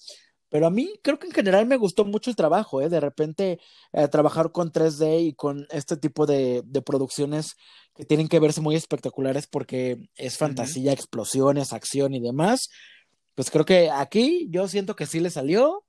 Pero 0.49 0.67
a 0.67 0.71
mí 0.71 0.93
creo 1.03 1.19
que 1.19 1.27
en 1.27 1.33
general 1.33 1.67
me 1.67 1.77
gustó 1.77 2.05
mucho 2.05 2.31
el 2.31 2.37
trabajo, 2.37 2.81
¿eh? 2.81 2.89
De 2.89 3.01
repente 3.01 3.59
eh, 3.93 4.09
trabajar 4.09 4.53
con 4.53 4.73
3D 4.73 5.27
y 5.27 5.35
con 5.35 5.67
este 5.71 5.97
tipo 5.97 6.27
de, 6.27 6.63
de, 6.65 6.83
producciones 6.83 7.57
que 7.95 8.05
tienen 8.05 8.29
que 8.29 8.39
verse 8.39 8.61
muy 8.61 8.77
espectaculares 8.77 9.47
porque 9.47 10.09
es 10.15 10.39
fantasía, 10.39 10.93
uh 10.93 10.95
-huh. 10.95 10.99
explosiones, 10.99 11.73
acción 11.73 12.15
y 12.15 12.21
demás. 12.21 12.71
Pues 13.35 13.51
creo 13.51 13.65
que 13.65 13.91
aquí 13.91 14.47
yo 14.51 14.69
siento 14.69 14.97
que 14.97 15.07
sí 15.07 15.21
le 15.21 15.31
salió 15.31 15.85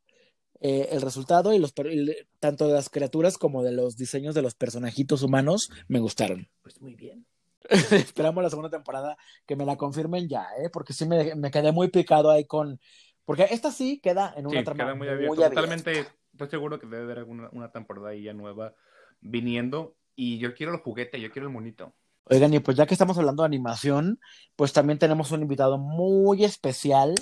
eh, 0.59 0.89
el 0.91 1.01
resultado 1.01 1.53
y 1.53 1.59
los 1.59 1.73
y, 1.85 2.11
tanto 2.39 2.67
de 2.67 2.73
las 2.73 2.89
criaturas 2.89 3.37
como 3.37 3.63
de 3.63 3.71
los 3.71 3.95
diseños 3.95 4.33
de 4.33 4.41
los 4.41 4.55
personajitos 4.55 5.21
humanos 5.21 5.69
me 5.87 5.99
gustaron. 5.99 6.49
Pues 6.63 6.81
muy 6.81 6.95
bien. 6.95 7.27
Esperamos 7.69 8.43
la 8.43 8.49
segunda 8.49 8.69
temporada 8.69 9.17
que 9.45 9.55
me 9.55 9.65
la 9.65 9.75
confirmen 9.75 10.27
ya, 10.27 10.47
¿eh? 10.57 10.69
Porque 10.71 10.93
sí 10.93 11.05
me, 11.05 11.35
me 11.35 11.51
quedé 11.51 11.71
muy 11.71 11.89
picado 11.89 12.31
ahí 12.31 12.45
con 12.45 12.79
porque 13.27 13.45
esta 13.51 13.71
sí 13.71 13.99
queda 13.99 14.33
en 14.37 14.47
una 14.47 14.59
sí, 14.59 14.63
trama 14.63 14.85
queda 14.85 14.95
muy, 14.95 14.99
muy 14.99 15.07
abierto. 15.09 15.33
abierta. 15.33 15.55
Totalmente, 15.55 16.07
estoy 16.31 16.47
seguro 16.47 16.79
que 16.79 16.87
debe 16.87 17.03
haber 17.03 17.17
alguna, 17.17 17.49
una 17.51 17.73
temporada 17.73 18.15
ya 18.15 18.33
nueva 18.33 18.73
viniendo. 19.19 19.97
Y 20.15 20.37
yo 20.37 20.55
quiero 20.55 20.71
el 20.71 20.79
juguete, 20.79 21.19
yo 21.19 21.29
quiero 21.29 21.49
el 21.49 21.53
monito. 21.53 21.93
Oigan, 22.23 22.53
y 22.53 22.59
pues 22.59 22.77
ya 22.77 22.85
que 22.85 22.93
estamos 22.93 23.17
hablando 23.17 23.43
de 23.43 23.47
animación, 23.47 24.21
pues 24.55 24.71
también 24.71 24.97
tenemos 24.97 25.31
un 25.31 25.41
invitado 25.41 25.77
muy 25.77 26.45
especial. 26.45 27.15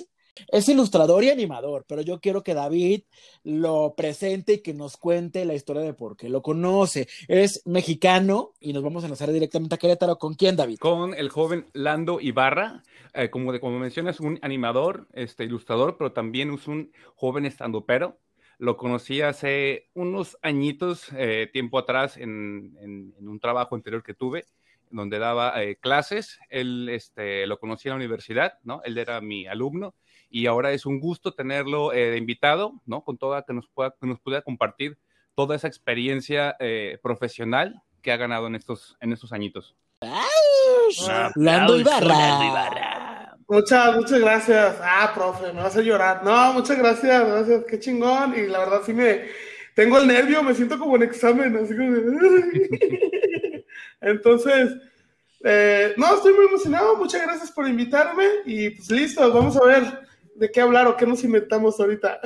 Es 0.48 0.68
ilustrador 0.70 1.24
y 1.24 1.30
animador, 1.30 1.86
pero 1.88 2.02
yo 2.02 2.20
quiero 2.20 2.44
que 2.44 2.54
David 2.54 3.04
lo 3.44 3.94
presente 3.96 4.54
y 4.54 4.60
que 4.60 4.74
nos 4.74 4.98
cuente 4.98 5.46
la 5.46 5.54
historia 5.54 5.82
de 5.82 5.94
por 5.94 6.18
qué 6.18 6.30
lo 6.30 6.42
conoce. 6.42 7.08
Es 7.28 7.62
mexicano 7.66 8.54
y 8.60 8.74
nos 8.74 8.84
vamos 8.84 9.04
a 9.04 9.08
enlazar 9.08 9.32
directamente 9.32 9.76
a 9.76 9.78
Querétaro. 9.78 10.18
¿Con 10.18 10.34
quién, 10.34 10.56
David? 10.56 10.78
Con 10.80 11.14
el 11.14 11.30
joven 11.30 11.68
Lando 11.74 12.20
Ibarra. 12.20 12.84
Eh, 13.14 13.30
como, 13.30 13.54
de, 13.54 13.62
como 13.62 13.80
mencionas, 13.80 14.20
un 14.20 14.40
animador, 14.42 15.08
este, 15.14 15.46
ilustrador, 15.46 15.98
pero 15.98 16.12
también 16.12 16.54
es 16.54 16.68
un 16.68 16.92
joven 17.16 17.46
estandopero. 17.46 18.20
Lo 18.58 18.76
conocí 18.76 19.22
hace 19.22 19.90
unos 19.94 20.38
añitos, 20.42 21.08
eh, 21.16 21.50
tiempo 21.52 21.78
atrás, 21.78 22.18
en, 22.18 23.14
un 23.20 23.40
trabajo 23.40 23.76
anterior 23.76 24.04
que 24.04 24.14
tuve, 24.14 24.46
donde 24.92 25.20
daba 25.20 25.64
eh, 25.64 25.78
clases. 25.78 26.40
Él 26.50 26.90
este, 26.90 27.48
lo 27.48 27.58
conocí 27.58 27.88
en 27.88 27.94
la 27.94 27.98
universidad, 27.98 28.60
¿no? 28.64 28.82
Él 28.84 28.98
era 28.98 29.22
mi 29.22 29.48
alumno 29.48 29.96
y 30.36 30.48
ahora 30.48 30.74
es 30.74 30.86
un 30.86 31.00
gusto 31.00 31.34
tenerlo 31.34 31.94
eh, 31.94 32.12
de 32.12 32.18
invitado, 32.18 32.74
¿no? 32.86 33.06
Con 33.06 33.18
toda, 33.18 33.44
que 33.44 33.54
nos 33.54 33.70
pueda, 33.70 33.96
que 33.98 34.06
nos 34.06 34.20
pueda 34.20 34.42
compartir 34.42 34.98
toda 35.34 35.56
esa 35.56 35.70
experiencia 35.70 36.58
eh, 36.60 37.00
profesional 37.02 37.82
que 38.02 38.12
ha 38.12 38.18
ganado 38.18 38.48
en 38.48 38.56
estos, 38.56 38.98
en 39.00 39.14
estos 39.14 39.32
añitos. 39.32 39.78
Ah, 40.02 41.32
Lando 41.36 41.80
Ibarra. 41.80 43.38
Muchas, 43.48 43.96
muchas 43.96 44.20
gracias. 44.20 44.76
Ah, 44.82 45.14
profe, 45.16 45.54
me 45.54 45.62
vas 45.62 45.78
a 45.78 45.82
llorar. 45.82 46.22
No, 46.22 46.52
muchas 46.52 46.78
gracias, 46.80 47.26
gracias, 47.26 47.64
qué 47.70 47.80
chingón. 47.80 48.38
Y 48.38 48.48
la 48.48 48.60
verdad 48.60 48.82
sí 48.86 48.92
me, 48.92 49.28
tengo 49.74 50.00
el 50.00 50.08
nervio, 50.08 50.44
me 50.44 50.54
siento 50.54 50.78
como 50.78 50.98
en 50.98 51.04
examen, 51.04 51.56
así 51.56 51.78
como 51.78 51.94
de... 51.94 53.66
Entonces, 54.02 54.76
eh, 55.46 55.94
no, 55.96 56.14
estoy 56.14 56.34
muy 56.34 56.48
emocionado, 56.48 56.98
muchas 56.98 57.22
gracias 57.22 57.50
por 57.54 57.70
invitarme 57.70 58.26
y 58.46 58.72
pues 58.72 58.92
listo, 58.92 59.32
vamos 59.32 59.56
a 59.56 59.64
ver 59.64 60.06
de 60.36 60.52
qué 60.52 60.62
hablar 60.62 60.88
o 60.88 60.98
qué 60.98 61.06
nos 61.08 61.24
inventamos 61.24 61.80
ahorita. 61.80 62.20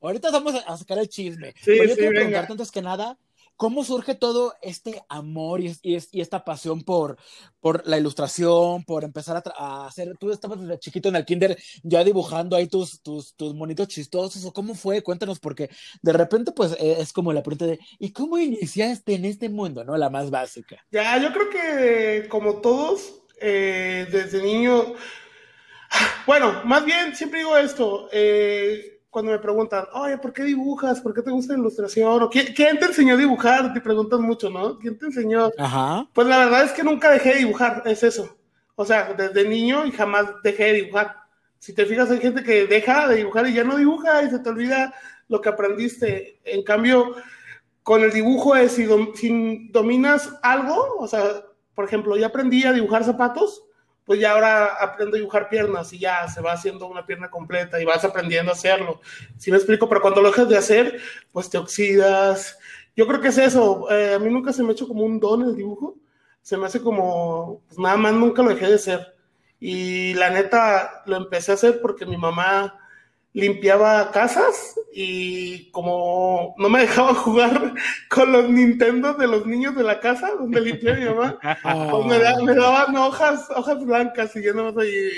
Ahorita 0.00 0.30
vamos 0.30 0.54
a 0.66 0.76
sacar 0.76 0.98
el 0.98 1.08
chisme. 1.08 1.54
Sí, 1.56 1.62
Pero 1.64 1.84
yo 1.84 1.90
sí, 1.90 1.96
quiero 1.96 2.10
venga. 2.10 2.20
preguntarte 2.20 2.52
antes 2.52 2.70
que 2.70 2.82
nada, 2.82 3.18
¿cómo 3.56 3.84
surge 3.84 4.14
todo 4.14 4.54
este 4.60 5.02
amor 5.08 5.62
y, 5.62 5.74
y, 5.82 5.96
y 6.12 6.20
esta 6.20 6.44
pasión 6.44 6.82
por, 6.82 7.16
por, 7.60 7.86
la 7.86 7.96
ilustración, 7.98 8.84
por 8.84 9.02
empezar 9.02 9.36
a, 9.36 9.42
a, 9.56 9.86
hacer? 9.86 10.14
Tú 10.18 10.30
estabas 10.30 10.60
desde 10.60 10.78
chiquito 10.78 11.08
en 11.08 11.16
el 11.16 11.24
kinder 11.24 11.56
ya 11.82 12.04
dibujando 12.04 12.54
ahí 12.54 12.66
tus, 12.66 13.00
tus, 13.00 13.34
tus 13.34 13.54
monitos 13.54 13.88
chistosos, 13.88 14.44
¿o 14.44 14.52
cómo 14.52 14.74
fue? 14.74 15.02
Cuéntanos, 15.02 15.40
porque 15.40 15.70
de 16.02 16.12
repente 16.12 16.52
pues 16.52 16.72
eh, 16.72 16.96
es 16.98 17.12
como 17.12 17.32
la 17.32 17.42
pregunta 17.42 17.66
de, 17.66 17.78
¿y 17.98 18.12
cómo 18.12 18.38
iniciaste 18.38 19.14
en 19.14 19.24
este 19.24 19.48
mundo, 19.48 19.84
no? 19.84 19.96
La 19.96 20.10
más 20.10 20.30
básica. 20.30 20.84
Ya, 20.90 21.16
yo 21.18 21.32
creo 21.32 21.48
que 21.48 22.28
como 22.28 22.60
todos, 22.60 23.22
eh, 23.40 24.06
desde 24.12 24.42
niño, 24.42 24.94
bueno, 26.26 26.62
más 26.64 26.84
bien 26.84 27.14
siempre 27.14 27.40
digo 27.40 27.56
esto, 27.56 28.08
eh, 28.12 29.00
cuando 29.10 29.30
me 29.30 29.38
preguntan, 29.38 29.86
oye, 29.92 30.18
¿por 30.18 30.32
qué 30.32 30.42
dibujas? 30.42 31.00
¿Por 31.00 31.14
qué 31.14 31.22
te 31.22 31.30
gusta 31.30 31.52
la 31.52 31.60
ilustración? 31.60 32.22
¿O 32.22 32.28
quién, 32.28 32.52
quién, 32.54 32.78
te 32.78 32.86
enseñó 32.86 33.14
a 33.14 33.18
dibujar? 33.18 33.72
Te 33.72 33.80
preguntan 33.80 34.22
mucho, 34.22 34.50
¿no? 34.50 34.78
¿Quién 34.78 34.98
te 34.98 35.06
enseñó? 35.06 35.50
Ajá. 35.56 36.08
Pues 36.12 36.26
la 36.26 36.38
verdad 36.38 36.64
es 36.64 36.72
que 36.72 36.82
nunca 36.82 37.10
dejé 37.10 37.34
de 37.34 37.38
dibujar, 37.38 37.82
es 37.86 38.02
eso. 38.02 38.36
O 38.74 38.84
sea, 38.84 39.14
desde 39.14 39.48
niño 39.48 39.86
y 39.86 39.92
jamás 39.92 40.26
dejé 40.42 40.64
de 40.64 40.72
dibujar. 40.72 41.16
Si 41.58 41.72
te 41.72 41.86
fijas, 41.86 42.10
hay 42.10 42.18
gente 42.18 42.42
que 42.42 42.66
deja 42.66 43.06
de 43.06 43.16
dibujar 43.16 43.46
y 43.46 43.54
ya 43.54 43.64
no 43.64 43.76
dibuja 43.76 44.22
y 44.24 44.30
se 44.30 44.40
te 44.40 44.48
olvida 44.48 44.92
lo 45.28 45.40
que 45.40 45.48
aprendiste. 45.48 46.40
En 46.44 46.64
cambio, 46.64 47.14
con 47.82 48.02
el 48.02 48.10
dibujo 48.12 48.56
es 48.56 48.72
si, 48.72 48.84
dom 48.84 49.14
si 49.14 49.68
dominas 49.70 50.38
algo, 50.42 50.96
o 50.98 51.06
sea, 51.06 51.22
por 51.74 51.84
ejemplo, 51.84 52.16
ya 52.16 52.26
aprendí 52.26 52.64
a 52.64 52.72
dibujar 52.72 53.04
zapatos, 53.04 53.64
pues 54.04 54.20
ya 54.20 54.32
ahora 54.32 54.66
aprendo 54.80 55.16
a 55.16 55.18
dibujar 55.18 55.48
piernas 55.48 55.92
y 55.92 55.98
ya 55.98 56.28
se 56.28 56.40
va 56.40 56.52
haciendo 56.52 56.86
una 56.86 57.06
pierna 57.06 57.30
completa 57.30 57.80
y 57.80 57.84
vas 57.84 58.04
aprendiendo 58.04 58.52
a 58.52 58.54
hacerlo. 58.54 59.00
Si 59.36 59.44
¿Sí 59.44 59.50
me 59.50 59.56
explico, 59.56 59.88
pero 59.88 60.02
cuando 60.02 60.20
lo 60.20 60.30
dejas 60.30 60.48
de 60.48 60.58
hacer, 60.58 61.00
pues 61.32 61.48
te 61.48 61.58
oxidas. 61.58 62.58
Yo 62.94 63.06
creo 63.06 63.20
que 63.20 63.28
es 63.28 63.38
eso. 63.38 63.90
Eh, 63.90 64.14
a 64.14 64.18
mí 64.18 64.30
nunca 64.30 64.52
se 64.52 64.62
me 64.62 64.70
ha 64.70 64.72
hecho 64.72 64.88
como 64.88 65.04
un 65.04 65.18
don 65.18 65.42
el 65.42 65.56
dibujo. 65.56 65.96
Se 66.42 66.56
me 66.56 66.66
hace 66.66 66.82
como, 66.82 67.62
pues 67.66 67.78
nada 67.78 67.96
más 67.96 68.12
nunca 68.12 68.42
lo 68.42 68.50
dejé 68.50 68.66
de 68.66 68.74
hacer. 68.74 69.14
Y 69.58 70.12
la 70.14 70.28
neta 70.28 71.02
lo 71.06 71.16
empecé 71.16 71.52
a 71.52 71.54
hacer 71.54 71.80
porque 71.80 72.04
mi 72.04 72.18
mamá 72.18 72.78
limpiaba 73.34 74.12
casas 74.12 74.78
y 74.92 75.70
como 75.72 76.54
no 76.56 76.68
me 76.68 76.80
dejaba 76.80 77.14
jugar 77.14 77.74
con 78.08 78.32
los 78.32 78.48
Nintendo 78.48 79.14
de 79.14 79.26
los 79.26 79.44
niños 79.44 79.74
de 79.76 79.82
la 79.82 80.00
casa 80.00 80.30
donde 80.38 80.60
limpiaba 80.60 80.98
mi 80.98 81.04
mamá, 81.04 81.38
pues 81.90 82.06
me, 82.06 82.18
da, 82.18 82.40
me, 82.40 82.54
daban 82.54 82.96
hojas, 82.96 83.46
hojas 83.54 83.84
blancas 83.84 84.34
y 84.36 84.42
yo 84.42 84.54
nomás 84.54 84.76
ahí. 84.78 85.10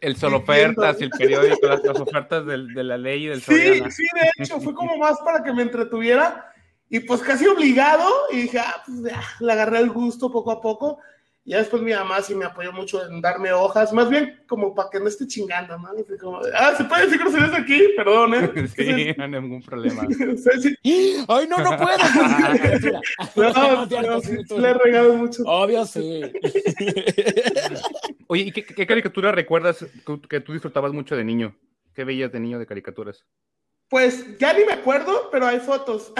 El 0.00 0.16
solo 0.16 0.38
ofertas, 0.38 1.00
el 1.00 1.10
periódico, 1.10 1.66
las, 1.66 1.82
las 1.82 1.98
ofertas 1.98 2.46
del, 2.46 2.72
de 2.72 2.84
la 2.84 2.96
ley 2.96 3.24
y 3.24 3.28
del 3.28 3.40
Sí, 3.40 3.56
Soriana. 3.56 3.90
sí, 3.90 4.04
de 4.14 4.44
hecho, 4.44 4.60
fue 4.60 4.74
como 4.74 4.96
más 4.98 5.18
para 5.20 5.42
que 5.42 5.52
me 5.52 5.62
entretuviera 5.62 6.52
y 6.88 7.00
pues 7.00 7.20
casi 7.20 7.48
obligado 7.48 8.08
y 8.30 8.42
dije, 8.42 8.60
ah, 8.60 8.82
pues 8.86 9.02
ya, 9.02 9.20
le 9.40 9.52
agarré 9.52 9.78
el 9.78 9.90
gusto 9.90 10.30
poco 10.30 10.52
a 10.52 10.60
poco 10.60 10.98
ya 11.46 11.58
después 11.58 11.80
mi 11.80 11.92
mamá 11.92 12.20
sí 12.22 12.34
me 12.34 12.44
apoyó 12.44 12.72
mucho 12.72 13.06
en 13.06 13.20
darme 13.20 13.52
hojas, 13.52 13.92
más 13.92 14.10
bien 14.10 14.42
como 14.48 14.74
para 14.74 14.90
que 14.90 14.98
no 14.98 15.06
esté 15.06 15.28
chingando, 15.28 15.78
¿no? 15.78 15.90
Como, 16.20 16.40
ah, 16.52 16.74
¿se 16.76 16.82
puede 16.84 17.04
decir 17.04 17.20
groserías 17.20 17.54
aquí? 17.54 17.80
Perdón, 17.96 18.34
¿eh? 18.34 18.68
Sí, 18.76 19.14
no 19.16 19.24
hay 19.24 19.30
ningún 19.30 19.62
problema. 19.62 20.02
¡Ay, 20.82 21.46
no, 21.48 21.58
no 21.58 21.76
puedo! 21.78 23.52
no, 23.52 23.86
no, 23.86 24.02
no, 24.02 24.20
sí, 24.20 24.36
le 24.56 24.68
he 24.68 24.74
regado 24.74 25.14
mucho. 25.14 25.44
Obvio, 25.46 25.86
sí. 25.86 26.22
Oye, 28.26 28.42
¿y 28.42 28.52
qué, 28.52 28.64
qué 28.64 28.86
caricatura 28.86 29.30
recuerdas 29.30 29.86
que 30.28 30.40
tú 30.40 30.52
disfrutabas 30.52 30.92
mucho 30.92 31.14
de 31.14 31.22
niño? 31.22 31.56
¿Qué 31.94 32.02
veías 32.02 32.32
de 32.32 32.40
niño 32.40 32.58
de 32.58 32.66
caricaturas? 32.66 33.24
Pues 33.88 34.36
ya 34.38 34.52
ni 34.52 34.64
me 34.64 34.72
acuerdo, 34.72 35.28
pero 35.30 35.46
hay 35.46 35.60
fotos. 35.60 36.12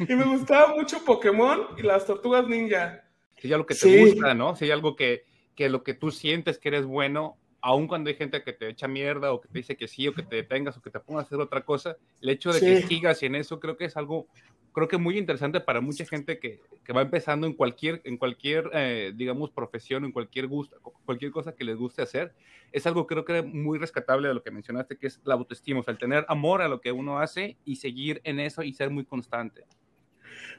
y 0.00 0.14
me 0.16 0.24
gustaba 0.24 0.74
mucho 0.74 1.04
Pokémon 1.04 1.68
y 1.78 1.82
las 1.82 2.04
tortugas 2.06 2.48
ninja. 2.48 3.04
Si 3.40 3.48
hay 3.48 3.54
algo 3.54 3.66
que 3.66 3.74
te 3.74 3.80
sí. 3.80 3.98
gusta, 3.98 4.34
¿no? 4.34 4.54
Si 4.54 4.66
hay 4.66 4.70
algo 4.70 4.96
que, 4.96 5.24
que 5.54 5.68
lo 5.68 5.82
que 5.82 5.94
tú 5.94 6.10
sientes 6.10 6.58
que 6.58 6.68
eres 6.68 6.84
bueno, 6.84 7.38
aun 7.62 7.86
cuando 7.86 8.10
hay 8.10 8.16
gente 8.16 8.42
que 8.42 8.52
te 8.52 8.68
echa 8.68 8.88
mierda 8.88 9.32
o 9.32 9.40
que 9.40 9.48
te 9.48 9.58
dice 9.58 9.76
que 9.76 9.88
sí 9.88 10.06
o 10.08 10.14
que 10.14 10.22
te 10.22 10.36
detengas 10.36 10.76
o 10.76 10.82
que 10.82 10.90
te 10.90 11.00
pongas 11.00 11.24
a 11.24 11.26
hacer 11.26 11.40
otra 11.40 11.64
cosa, 11.64 11.96
el 12.20 12.28
hecho 12.30 12.52
de 12.52 12.60
que 12.60 12.82
sigas 12.82 13.22
en 13.22 13.34
eso 13.34 13.60
creo 13.60 13.76
que 13.76 13.84
es 13.86 13.96
algo, 13.96 14.26
creo 14.72 14.88
que 14.88 14.98
muy 14.98 15.18
interesante 15.18 15.60
para 15.60 15.80
mucha 15.80 16.04
gente 16.04 16.38
que, 16.38 16.60
que 16.84 16.92
va 16.92 17.02
empezando 17.02 17.46
en 17.46 17.54
cualquier, 17.54 18.00
en 18.04 18.16
cualquier 18.16 18.70
eh, 18.72 19.12
digamos, 19.14 19.50
profesión, 19.50 20.04
en 20.04 20.12
cualquier 20.12 20.46
gusto, 20.46 20.78
cualquier 21.04 21.30
cosa 21.30 21.54
que 21.54 21.64
les 21.64 21.76
guste 21.76 22.02
hacer. 22.02 22.32
Es 22.72 22.86
algo 22.86 23.06
creo 23.06 23.24
que 23.24 23.42
muy 23.42 23.78
rescatable 23.78 24.28
de 24.28 24.34
lo 24.34 24.42
que 24.42 24.50
mencionaste, 24.50 24.96
que 24.96 25.08
es 25.08 25.20
la 25.24 25.34
autoestima, 25.34 25.80
o 25.80 25.82
sea, 25.82 25.92
el 25.92 25.98
tener 25.98 26.24
amor 26.28 26.62
a 26.62 26.68
lo 26.68 26.80
que 26.80 26.92
uno 26.92 27.18
hace 27.18 27.56
y 27.64 27.76
seguir 27.76 28.20
en 28.24 28.40
eso 28.40 28.62
y 28.62 28.72
ser 28.72 28.90
muy 28.90 29.04
constante. 29.04 29.64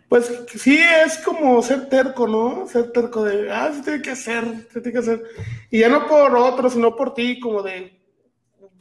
Pues 0.09 0.29
sí, 0.57 0.77
es 0.77 1.19
como 1.19 1.61
ser 1.61 1.87
terco, 1.87 2.27
¿no? 2.27 2.67
Ser 2.67 2.91
terco 2.91 3.23
de, 3.23 3.49
ah, 3.49 3.71
se 3.73 3.81
tiene 3.81 4.01
que 4.01 4.11
hacer, 4.11 4.43
se 4.69 4.81
tiene 4.81 4.91
que 4.91 4.97
hacer. 4.97 5.23
Y 5.69 5.79
ya 5.79 5.89
no 5.89 6.05
por 6.05 6.35
otro, 6.35 6.69
sino 6.69 6.95
por 6.97 7.13
ti, 7.13 7.39
como 7.39 7.63
de, 7.63 7.97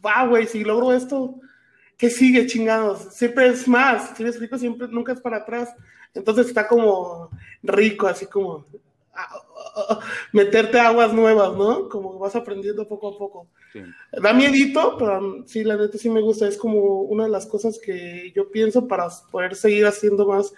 va, 0.04 0.26
güey, 0.26 0.48
si 0.48 0.64
logro 0.64 0.92
esto, 0.92 1.36
¿qué 1.96 2.10
sigue, 2.10 2.46
chingados? 2.46 3.14
Siempre 3.14 3.46
es 3.46 3.68
más, 3.68 4.16
si 4.16 4.24
me 4.24 4.30
explico, 4.30 4.58
siempre, 4.58 4.88
nunca 4.88 5.12
es 5.12 5.20
para 5.20 5.36
atrás. 5.36 5.72
Entonces 6.14 6.48
está 6.48 6.66
como 6.66 7.30
rico, 7.62 8.08
así 8.08 8.26
como 8.26 8.66
meterte 10.32 10.80
aguas 10.80 11.12
nuevas, 11.12 11.56
¿no? 11.56 11.88
Como 11.88 12.18
vas 12.18 12.34
aprendiendo 12.34 12.88
poco 12.88 13.08
a 13.08 13.18
poco. 13.18 13.46
Da 14.20 14.32
miedito, 14.32 14.96
pero 14.98 15.44
sí, 15.46 15.62
la 15.62 15.76
neta 15.76 15.96
sí 15.96 16.10
me 16.10 16.20
gusta. 16.20 16.48
Es 16.48 16.56
como 16.56 17.02
una 17.02 17.24
de 17.24 17.30
las 17.30 17.46
cosas 17.46 17.78
que 17.78 18.32
yo 18.34 18.50
pienso 18.50 18.88
para 18.88 19.08
poder 19.30 19.54
seguir 19.54 19.86
haciendo 19.86 20.26
más 20.26 20.52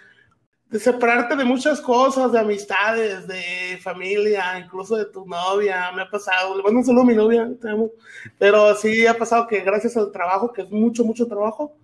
de 0.73 0.79
separarte 0.79 1.37
de 1.37 1.45
muchas 1.45 1.83
cosas, 1.83 2.33
de 2.33 2.39
amistades, 2.39 3.29
de 3.29 3.79
familia, 3.83 4.59
incluso 4.59 4.97
de 4.97 5.05
tu 5.05 5.27
novia, 5.27 5.93
me 5.93 6.01
ha 6.01 6.11
pasado, 6.11 6.57
le 6.57 6.63
mando 6.63 6.83
solo 6.83 7.03
a 7.03 7.05
mi 7.05 7.15
novia, 7.15 7.47
te 7.61 7.69
amo, 7.69 7.91
pero 8.39 8.75
sí 8.75 9.07
ha 9.07 9.19
pasado 9.19 9.47
que 9.47 9.61
gracias 9.61 9.99
al 9.99 10.11
trabajo, 10.11 10.51
que 10.51 10.63
es 10.63 10.71
mucho, 10.71 11.05
mucho 11.05 11.27
trabajo, 11.27 11.77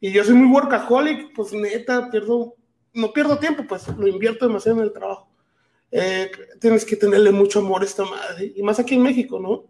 y 0.00 0.10
yo 0.10 0.24
soy 0.24 0.34
muy 0.34 0.52
workaholic, 0.52 1.32
pues 1.36 1.52
neta, 1.52 2.10
pierdo, 2.10 2.56
no 2.92 3.12
pierdo 3.12 3.38
tiempo, 3.38 3.62
pues 3.68 3.86
lo 3.86 4.08
invierto 4.08 4.48
demasiado 4.48 4.78
en 4.78 4.84
el 4.86 4.92
trabajo. 4.92 5.28
Eh, 5.92 6.28
tienes 6.60 6.84
que 6.84 6.96
tenerle 6.96 7.30
mucho 7.30 7.60
amor 7.60 7.82
a 7.82 7.84
esta 7.84 8.04
madre, 8.04 8.52
y 8.56 8.62
más 8.64 8.80
aquí 8.80 8.96
en 8.96 9.02
México, 9.02 9.38
¿no? 9.38 9.66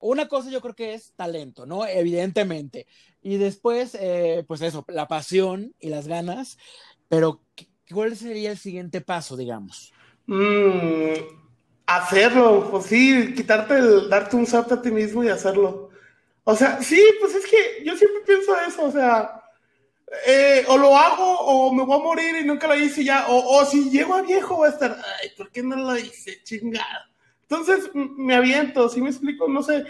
Una 0.00 0.28
cosa 0.28 0.50
yo 0.50 0.60
creo 0.60 0.74
que 0.74 0.92
es 0.92 1.14
talento, 1.14 1.64
¿no? 1.64 1.86
Evidentemente. 1.86 2.86
Y 3.22 3.38
después, 3.38 3.96
eh, 3.98 4.44
pues 4.46 4.60
eso, 4.60 4.84
la 4.88 5.08
pasión 5.08 5.74
y 5.80 5.88
las 5.88 6.08
ganas, 6.08 6.58
pero 7.08 7.40
¿cuál 7.92 8.16
sería 8.16 8.50
el 8.50 8.58
siguiente 8.58 9.00
paso, 9.00 9.36
digamos? 9.36 9.92
Mm, 10.26 11.12
hacerlo, 11.86 12.68
pues 12.70 12.86
sí, 12.86 13.34
quitarte 13.34 13.76
el, 13.76 14.08
darte 14.08 14.36
un 14.36 14.46
zap 14.46 14.72
a 14.72 14.82
ti 14.82 14.90
mismo 14.90 15.22
y 15.22 15.28
hacerlo. 15.28 15.90
O 16.44 16.56
sea, 16.56 16.82
sí, 16.82 17.00
pues 17.20 17.34
es 17.34 17.46
que 17.46 17.84
yo 17.84 17.96
siempre 17.96 18.22
pienso 18.26 18.52
eso, 18.66 18.84
o 18.84 18.90
sea, 18.90 19.42
eh, 20.26 20.64
o 20.68 20.76
lo 20.76 20.96
hago 20.96 21.38
o 21.40 21.72
me 21.72 21.84
voy 21.84 22.00
a 22.00 22.02
morir 22.02 22.36
y 22.40 22.44
nunca 22.44 22.66
lo 22.66 22.74
hice 22.74 23.04
ya, 23.04 23.26
o, 23.28 23.58
o 23.58 23.64
si 23.64 23.90
llego 23.90 24.14
a 24.14 24.22
viejo 24.22 24.56
voy 24.56 24.68
a 24.68 24.72
estar, 24.72 24.96
ay, 25.20 25.30
¿por 25.36 25.50
qué 25.50 25.62
no 25.62 25.76
lo 25.76 25.96
hice? 25.96 26.42
Chingada. 26.42 27.08
Entonces 27.42 27.90
me 27.94 28.34
aviento, 28.34 28.88
si 28.88 29.00
me 29.00 29.10
explico, 29.10 29.46
no 29.48 29.62
sé, 29.62 29.84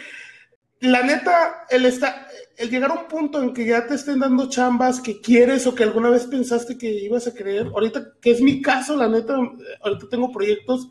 la 0.83 1.03
neta, 1.03 1.65
el, 1.71 1.87
está, 1.87 2.27
el 2.57 2.69
llegar 2.69 2.91
a 2.91 2.95
un 2.95 3.09
punto 3.09 3.41
en 3.41 3.55
que 3.55 3.65
ya 3.65 3.87
te 3.87 3.95
estén 3.95 4.19
dando 4.19 4.49
chambas 4.49 5.01
que 5.01 5.21
quieres 5.21 5.67
o 5.67 5.75
que 5.75 5.85
alguna 5.85 6.11
vez 6.11 6.27
pensaste 6.27 6.77
que 6.77 6.91
ibas 6.91 7.27
a 7.29 7.35
creer, 7.35 7.69
ahorita 7.69 8.15
que 8.21 8.33
es 8.33 8.41
mi 8.41 8.61
caso, 8.61 8.97
la 8.97 9.09
neta, 9.09 9.37
ahorita 9.81 10.09
tengo 10.11 10.33
proyectos 10.33 10.89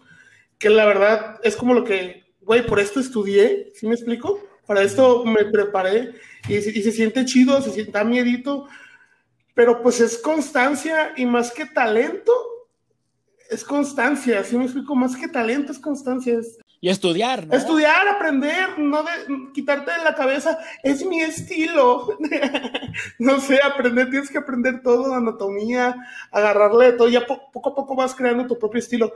que 0.58 0.70
la 0.70 0.86
verdad 0.86 1.40
es 1.44 1.58
como 1.58 1.74
lo 1.74 1.84
que, 1.84 2.24
güey, 2.40 2.66
por 2.66 2.80
esto 2.80 3.00
estudié, 3.00 3.70
¿sí 3.76 3.86
me 3.86 3.96
explico? 3.96 4.40
Para 4.66 4.82
esto 4.82 5.26
me 5.26 5.44
preparé 5.46 6.14
y, 6.48 6.62
se 6.62 6.92
siente 6.92 7.26
chido, 7.26 7.62
se 7.62 7.72
siente 7.72 8.04
miedito, 8.06 8.68
pero 9.54 9.82
pues 9.82 10.00
es 10.00 10.18
constancia 10.20 11.14
y 11.18 11.26
más 11.26 11.52
que 11.52 11.66
talento, 11.66 12.32
es 13.50 13.66
constancia, 13.66 14.42
¿sí 14.46 14.58
me 14.58 14.64
explico? 14.64 14.96
Más 14.96 15.18
que 15.18 15.28
talento 15.28 15.74
es 15.74 15.80
constancia, 15.80 16.40
es, 16.40 16.60
y 16.84 16.90
estudiar, 16.90 17.46
¿no? 17.46 17.54
Estudiar, 17.56 18.08
aprender, 18.08 18.80
no 18.80 19.04
de, 19.04 19.12
quitarte 19.54 19.92
de 19.92 20.04
la 20.04 20.16
cabeza, 20.16 20.58
es 20.82 21.06
mi 21.06 21.22
estilo. 21.22 22.18
no 23.20 23.40
sé, 23.40 23.60
aprender, 23.64 24.10
tienes 24.10 24.32
que 24.32 24.40
aprender 24.40 24.82
todo, 24.82 25.14
anatomía, 25.14 25.96
agarrarle 26.32 26.94
todo, 26.94 27.08
ya 27.08 27.26
poco 27.28 27.70
a 27.70 27.76
poco 27.76 27.96
vas 27.96 28.16
creando 28.16 28.48
tu 28.48 28.58
propio 28.58 28.80
estilo. 28.80 29.14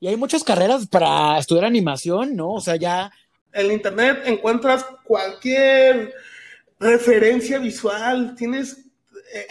Y 0.00 0.08
hay 0.08 0.16
muchas 0.16 0.42
carreras 0.42 0.86
para 0.86 1.38
estudiar 1.38 1.66
animación, 1.66 2.34
¿no? 2.34 2.54
O 2.54 2.60
sea, 2.60 2.76
ya... 2.76 3.12
En 3.52 3.70
internet 3.70 4.22
encuentras 4.24 4.82
cualquier 5.04 6.14
referencia 6.80 7.58
visual, 7.58 8.34
tienes 8.36 8.86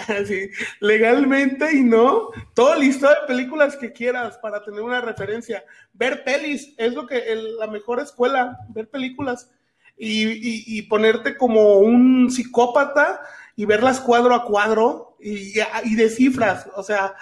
legalmente 0.79 1.75
y 1.75 1.83
no, 1.83 2.29
todo 2.53 2.75
listo 2.75 3.07
de 3.07 3.15
películas 3.27 3.75
que 3.75 3.91
quieras 3.91 4.37
para 4.37 4.63
tener 4.63 4.81
una 4.81 5.01
referencia. 5.01 5.63
Ver 5.93 6.23
pelis 6.23 6.73
es 6.77 6.93
lo 6.93 7.07
que 7.07 7.23
la 7.57 7.67
mejor 7.67 7.99
escuela, 7.99 8.57
ver 8.69 8.89
películas 8.89 9.49
y, 9.97 10.77
y, 10.77 10.81
ponerte 10.83 11.37
como 11.37 11.79
un 11.79 12.31
psicópata 12.31 13.21
y 13.55 13.65
verlas 13.65 13.99
cuadro 13.99 14.33
a 14.33 14.45
cuadro 14.45 15.15
y, 15.19 15.53
y 15.83 15.95
descifras, 15.95 16.67
o 16.75 16.81
sea, 16.81 17.15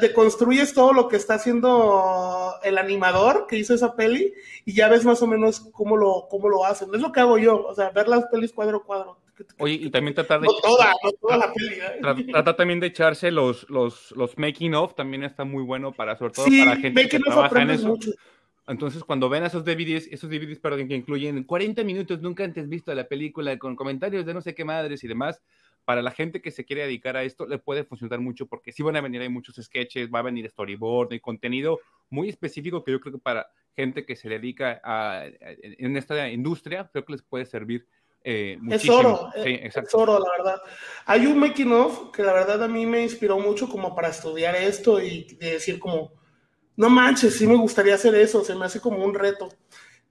deconstruyes 0.00 0.74
todo 0.74 0.92
lo 0.92 1.08
que 1.08 1.16
está 1.16 1.34
haciendo 1.34 2.54
el 2.64 2.78
animador 2.78 3.46
que 3.46 3.56
hizo 3.56 3.74
esa 3.74 3.94
peli 3.94 4.34
y 4.64 4.74
ya 4.74 4.88
ves 4.88 5.04
más 5.04 5.22
o 5.22 5.26
menos 5.26 5.60
cómo 5.72 5.96
lo, 5.96 6.26
cómo 6.28 6.48
lo 6.48 6.64
hacen. 6.64 6.92
Es 6.94 7.00
lo 7.00 7.12
que 7.12 7.20
hago 7.20 7.38
yo, 7.38 7.64
o 7.64 7.74
sea, 7.74 7.90
ver 7.90 8.08
las 8.08 8.24
pelis 8.26 8.52
cuadro 8.52 8.78
a 8.78 8.84
cuadro. 8.84 9.23
Oye, 9.58 9.74
y 9.74 9.90
también 9.90 10.14
tratar 10.14 10.40
de... 10.40 10.46
No 10.46 10.54
toda, 10.62 10.92
no 11.02 11.12
toda 11.12 11.36
la 11.38 11.52
peli. 11.52 11.74
¿eh? 11.74 12.26
Trata 12.30 12.56
también 12.56 12.80
de 12.80 12.88
echarse 12.88 13.30
los, 13.30 13.68
los, 13.68 14.12
los 14.12 14.38
making 14.38 14.74
of, 14.74 14.94
también 14.94 15.24
está 15.24 15.44
muy 15.44 15.62
bueno 15.62 15.92
para, 15.92 16.16
sobre 16.16 16.32
todo 16.32 16.46
para 16.46 16.76
gente 16.76 17.08
que 17.08 17.18
trabaja 17.18 17.62
en 17.62 17.70
eso. 17.70 17.88
Mucho. 17.88 18.10
Entonces, 18.66 19.04
cuando 19.04 19.28
ven 19.28 19.44
esos 19.44 19.64
DVDs, 19.64 20.08
esos 20.10 20.30
DVDs, 20.30 20.58
perdón, 20.58 20.88
que 20.88 20.94
incluyen 20.94 21.44
40 21.44 21.84
minutos 21.84 22.22
nunca 22.22 22.44
antes 22.44 22.68
visto 22.68 22.90
de 22.90 22.96
la 22.96 23.08
película, 23.08 23.58
con 23.58 23.76
comentarios 23.76 24.24
de 24.24 24.32
no 24.32 24.40
sé 24.40 24.54
qué 24.54 24.64
madres 24.64 25.04
y 25.04 25.08
demás, 25.08 25.42
para 25.84 26.00
la 26.00 26.10
gente 26.10 26.40
que 26.40 26.50
se 26.50 26.64
quiere 26.64 26.82
dedicar 26.82 27.16
a 27.16 27.24
esto, 27.24 27.46
le 27.46 27.58
puede 27.58 27.84
funcionar 27.84 28.20
mucho 28.20 28.46
porque 28.46 28.72
sí 28.72 28.82
van 28.82 28.96
a 28.96 29.02
venir, 29.02 29.20
hay 29.20 29.28
muchos 29.28 29.56
sketches, 29.56 30.08
va 30.10 30.20
a 30.20 30.22
venir 30.22 30.48
storyboard 30.48 31.12
y 31.12 31.20
contenido 31.20 31.78
muy 32.08 32.30
específico 32.30 32.82
que 32.82 32.92
yo 32.92 33.00
creo 33.00 33.12
que 33.12 33.20
para 33.20 33.48
gente 33.76 34.06
que 34.06 34.16
se 34.16 34.30
dedica 34.30 34.80
a, 34.82 35.26
en 35.26 35.96
esta 35.98 36.30
industria, 36.30 36.88
creo 36.90 37.04
que 37.04 37.12
les 37.12 37.22
puede 37.22 37.44
servir 37.44 37.86
eh, 38.26 38.58
es 38.70 38.88
oro, 38.88 39.30
eh, 39.36 39.70
es 39.72 39.94
oro, 39.94 40.18
la 40.18 40.30
verdad. 40.38 40.62
Hay 41.04 41.26
un 41.26 41.38
making 41.38 41.72
of 41.72 42.10
que 42.10 42.22
la 42.22 42.32
verdad 42.32 42.62
a 42.62 42.68
mí 42.68 42.86
me 42.86 43.02
inspiró 43.02 43.38
mucho 43.38 43.68
como 43.68 43.94
para 43.94 44.08
estudiar 44.08 44.56
esto 44.56 44.98
y 44.98 45.36
decir 45.38 45.78
como, 45.78 46.10
no 46.76 46.88
manches, 46.88 47.36
sí 47.36 47.46
me 47.46 47.56
gustaría 47.56 47.94
hacer 47.94 48.14
eso, 48.14 48.42
se 48.42 48.54
me 48.54 48.64
hace 48.64 48.80
como 48.80 49.04
un 49.04 49.14
reto. 49.14 49.50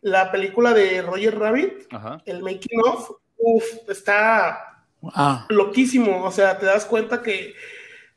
La 0.02 0.32
película 0.32 0.74
de 0.74 1.02
Roger 1.02 1.40
Rabbit, 1.40 1.88
el 2.26 2.44
making 2.44 2.82
of, 2.86 3.10
uff, 3.38 3.66
está 3.90 4.86
ah. 5.16 5.46
loquísimo, 5.50 6.24
o 6.24 6.32
sea, 6.32 6.60
te 6.60 6.68
das 6.68 6.86
cuenta 6.86 7.24
que 7.24 7.56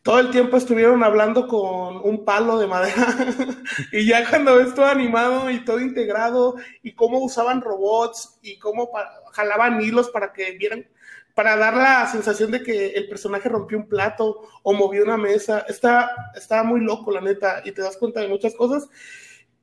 todo 0.06 0.20
el 0.20 0.30
tiempo 0.30 0.56
estuvieron 0.56 1.02
hablando 1.02 1.48
con 1.48 1.96
un 1.96 2.24
palo 2.24 2.58
de 2.58 2.68
madera 2.68 3.08
y 3.92 4.06
ya 4.06 4.28
cuando 4.28 4.54
ves 4.54 4.72
todo 4.72 4.86
animado 4.86 5.50
y 5.50 5.64
todo 5.64 5.80
integrado 5.80 6.54
y 6.82 6.94
cómo 6.94 7.18
usaban 7.18 7.60
robots 7.60 8.38
y 8.40 8.56
cómo 8.60 8.88
jalaban 9.36 9.80
hilos 9.82 10.08
para 10.08 10.32
que 10.32 10.52
vieran, 10.52 10.88
para 11.34 11.56
dar 11.56 11.76
la 11.76 12.06
sensación 12.10 12.50
de 12.50 12.62
que 12.62 12.88
el 12.92 13.08
personaje 13.08 13.48
rompió 13.48 13.76
un 13.76 13.88
plato 13.88 14.48
o 14.62 14.72
movió 14.72 15.04
una 15.04 15.18
mesa, 15.18 15.66
está, 15.68 16.10
está 16.34 16.64
muy 16.64 16.80
loco 16.80 17.10
la 17.10 17.20
neta 17.20 17.60
y 17.64 17.72
te 17.72 17.82
das 17.82 17.98
cuenta 17.98 18.20
de 18.20 18.28
muchas 18.28 18.54
cosas. 18.54 18.88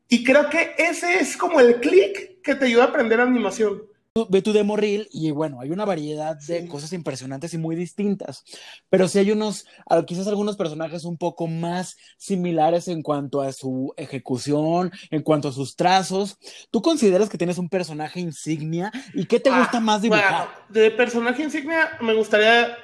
Y 0.08 0.24
creo 0.24 0.50
que 0.50 0.76
ese 0.78 1.20
es 1.20 1.36
como 1.36 1.60
el 1.60 1.80
clic 1.80 2.42
que 2.44 2.54
te 2.54 2.66
ayuda 2.66 2.84
a 2.84 2.88
aprender 2.88 3.20
animación 3.20 3.84
ve 4.30 4.44
tu 4.44 4.54
demo 4.54 4.78
reel 4.78 5.08
y 5.12 5.32
bueno, 5.32 5.60
hay 5.60 5.72
una 5.72 5.86
variedad 5.86 6.38
de 6.38 6.68
cosas 6.68 6.94
impresionantes 6.94 7.56
y 7.56 7.58
muy 7.58 7.76
distintas, 7.76 8.44
pero 8.88 9.08
sí 9.08 9.18
hay 9.18 9.32
unos, 9.32 9.66
quizás 10.06 10.28
algunos 10.28 10.56
personajes 10.56 11.04
un 11.04 11.18
poco 11.18 11.48
más 11.48 11.98
similares 12.18 12.88
en 12.88 13.02
cuanto 13.02 13.42
a 13.42 13.52
su 13.52 13.92
ejecución, 13.98 14.92
en 15.10 15.24
cuanto 15.24 15.48
a 15.48 15.52
sus 15.52 15.76
trazos. 15.76 16.38
¿Tú 16.70 16.84
consideras 16.84 17.28
que 17.28 17.40
tienes 17.40 17.58
un 17.58 17.70
personaje 17.70 18.20
insignia 18.20 18.92
y 19.16 19.26
qué 19.26 19.40
te 19.40 19.50
ah, 19.50 19.58
gusta 19.58 19.80
más 19.80 20.04
dibujar? 20.04 20.48
de 20.70 20.92
personaje 20.92 21.42
insignia 21.42 21.98
me 22.00 22.14
gustaría, 22.14 22.78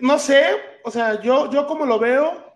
no 0.00 0.18
sé, 0.20 0.44
o 0.84 0.90
sea, 0.92 1.20
yo, 1.20 1.50
yo 1.50 1.66
como 1.66 1.84
lo 1.84 1.98
veo, 1.98 2.49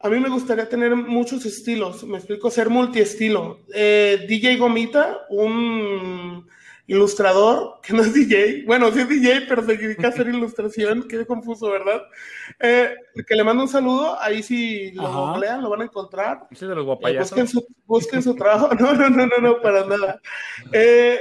a 0.00 0.08
mí 0.08 0.20
me 0.20 0.28
gustaría 0.28 0.68
tener 0.68 0.94
muchos 0.94 1.44
estilos, 1.44 2.04
me 2.04 2.18
explico, 2.18 2.50
ser 2.50 2.70
multiestilo. 2.70 3.60
Eh, 3.74 4.26
DJ 4.28 4.56
Gomita, 4.56 5.26
un 5.28 6.46
ilustrador, 6.86 7.80
que 7.82 7.92
no 7.92 8.02
es 8.02 8.14
DJ, 8.14 8.64
bueno, 8.64 8.90
sí 8.92 9.00
es 9.00 9.08
DJ, 9.08 9.42
pero 9.48 9.64
se 9.64 9.76
dedica 9.76 10.06
a 10.06 10.10
hacer 10.10 10.26
ilustración, 10.34 11.06
quedé 11.06 11.26
confuso, 11.26 11.70
¿verdad? 11.70 12.02
Eh, 12.60 12.94
que 13.26 13.34
le 13.34 13.44
mando 13.44 13.64
un 13.64 13.68
saludo, 13.68 14.18
ahí 14.20 14.42
si 14.42 14.92
lo 14.92 15.12
googlean 15.12 15.62
lo 15.62 15.70
van 15.70 15.82
a 15.82 15.84
encontrar. 15.84 16.46
Ese 16.50 16.66
de 16.66 16.76
los 16.76 16.86
eh, 16.86 17.18
busquen, 17.18 17.48
su, 17.48 17.66
busquen 17.84 18.22
su 18.22 18.34
trabajo, 18.34 18.74
no, 18.80 18.94
no, 18.94 19.10
no, 19.10 19.26
no, 19.26 19.38
no, 19.38 19.60
para 19.60 19.84
nada. 19.84 20.20
Eh, 20.72 21.18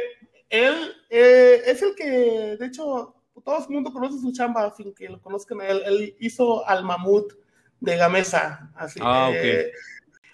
él 0.49 0.95
es 1.09 1.82
el 1.82 1.95
que, 1.95 2.57
de 2.57 2.65
hecho, 2.65 3.15
todo 3.43 3.57
el 3.57 3.73
mundo 3.73 3.91
conoce 3.91 4.19
su 4.19 4.32
chamba, 4.32 4.71
fin 4.71 4.93
que 4.93 5.09
lo 5.09 5.19
conozcan 5.19 5.61
él, 5.61 5.82
él 5.86 6.15
hizo 6.19 6.65
al 6.67 6.86
mamut 6.86 7.34
de 7.80 7.97
Gamesa, 7.97 8.71
así 8.75 8.99
ah, 9.03 9.30
que... 9.32 9.71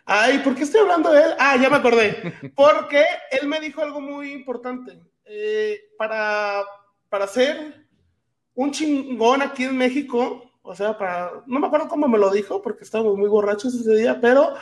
Ay, 0.06 0.40
¿por 0.40 0.54
qué 0.54 0.64
estoy 0.64 0.82
hablando 0.82 1.12
de 1.12 1.22
él? 1.22 1.32
Ah, 1.40 1.56
ya 1.56 1.70
me 1.70 1.78
acordé. 1.78 2.34
Porque 2.56 3.06
él 3.32 3.48
me 3.48 3.60
dijo 3.60 3.82
algo 3.82 4.02
muy 4.02 4.34
importante. 4.34 5.00
Eh, 5.26 5.80
para, 5.98 6.64
para 7.08 7.28
ser 7.28 7.86
un 8.56 8.72
chingón 8.72 9.42
aquí 9.42 9.64
en 9.64 9.78
México, 9.78 10.52
o 10.62 10.76
sea, 10.76 10.98
para, 10.98 11.44
no 11.46 11.60
me 11.60 11.68
acuerdo 11.68 11.88
cómo 11.88 12.08
me 12.08 12.18
lo 12.18 12.30
dijo, 12.32 12.62
porque 12.62 12.84
estábamos 12.84 13.18
muy 13.18 13.28
borrachos 13.28 13.74
ese 13.74 13.96
día, 13.96 14.20
pero 14.22 14.54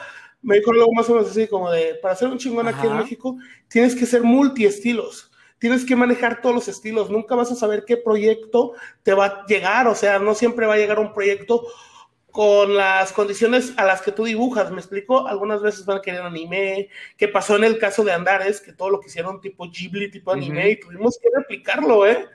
me 0.42 0.58
dijo 0.58 0.72
algo 0.72 0.92
más 0.94 1.10
o 1.10 1.16
menos 1.16 1.30
así, 1.30 1.48
como 1.48 1.70
de, 1.70 1.96
para 2.02 2.16
ser 2.16 2.30
un 2.30 2.38
chingón 2.38 2.68
aquí 2.68 2.88
en 2.88 2.98
México, 2.98 3.38
tienes 3.68 3.96
que 3.96 4.06
ser 4.06 4.24
multiestilos, 4.24 5.32
tienes 5.60 5.86
que 5.86 5.96
manejar 5.96 6.42
todos 6.42 6.56
los 6.56 6.68
estilos, 6.68 7.10
nunca 7.10 7.36
vas 7.36 7.52
a 7.52 7.56
saber 7.56 7.86
qué 7.86 7.98
proyecto 7.98 8.74
te 9.04 9.14
va 9.14 9.26
a 9.26 9.46
llegar, 9.46 9.88
o 9.88 9.96
sea, 9.96 10.20
no 10.20 10.34
siempre 10.34 10.66
va 10.66 10.74
a 10.76 10.78
llegar 10.78 11.00
un 11.00 11.14
proyecto 11.14 11.68
con 12.32 12.76
las 12.76 13.12
condiciones 13.12 13.74
a 13.78 13.86
las 13.86 14.02
que 14.02 14.12
tú 14.12 14.24
dibujas, 14.24 14.72
¿me 14.72 14.80
explico? 14.80 15.28
Algunas 15.28 15.62
veces 15.62 15.86
van 15.86 15.98
a 15.98 16.02
querer 16.02 16.22
anime, 16.22 16.90
que 17.18 17.28
pasó 17.28 17.58
en 17.58 17.66
el 17.66 17.78
caso 17.78 18.04
de 18.04 18.14
Andares, 18.14 18.62
que 18.62 18.74
todo 18.74 18.90
lo 18.90 19.00
que 19.00 19.08
hicieron 19.08 19.42
tipo 19.42 19.70
Ghibli, 19.70 20.10
tipo 20.10 20.32
anime, 20.32 20.72
y 20.72 20.80
tuvimos 20.80 21.20
que 21.22 21.30
replicarlo, 21.36 22.08
¿eh? 22.08 22.28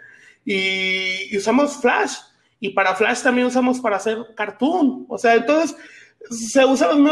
Y, 0.44 1.36
usamos 1.36 1.78
Flash, 1.78 2.18
y 2.60 2.70
para 2.70 2.94
Flash 2.94 3.22
también 3.22 3.46
usamos 3.46 3.80
para 3.80 3.96
hacer 3.96 4.18
cartoon, 4.36 5.06
o 5.08 5.18
sea, 5.18 5.34
entonces 5.34 5.76
se 6.30 6.64
usan 6.64 7.04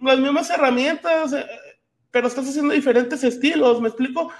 las 0.00 0.18
mismas, 0.18 0.50
herramientas, 0.50 1.32
eh, 1.32 1.46
pero 2.10 2.26
estás 2.26 2.48
haciendo 2.48 2.74
diferentes 2.74 3.22
estilos, 3.22 3.80
¿me 3.80 3.88
explico? 3.88 4.32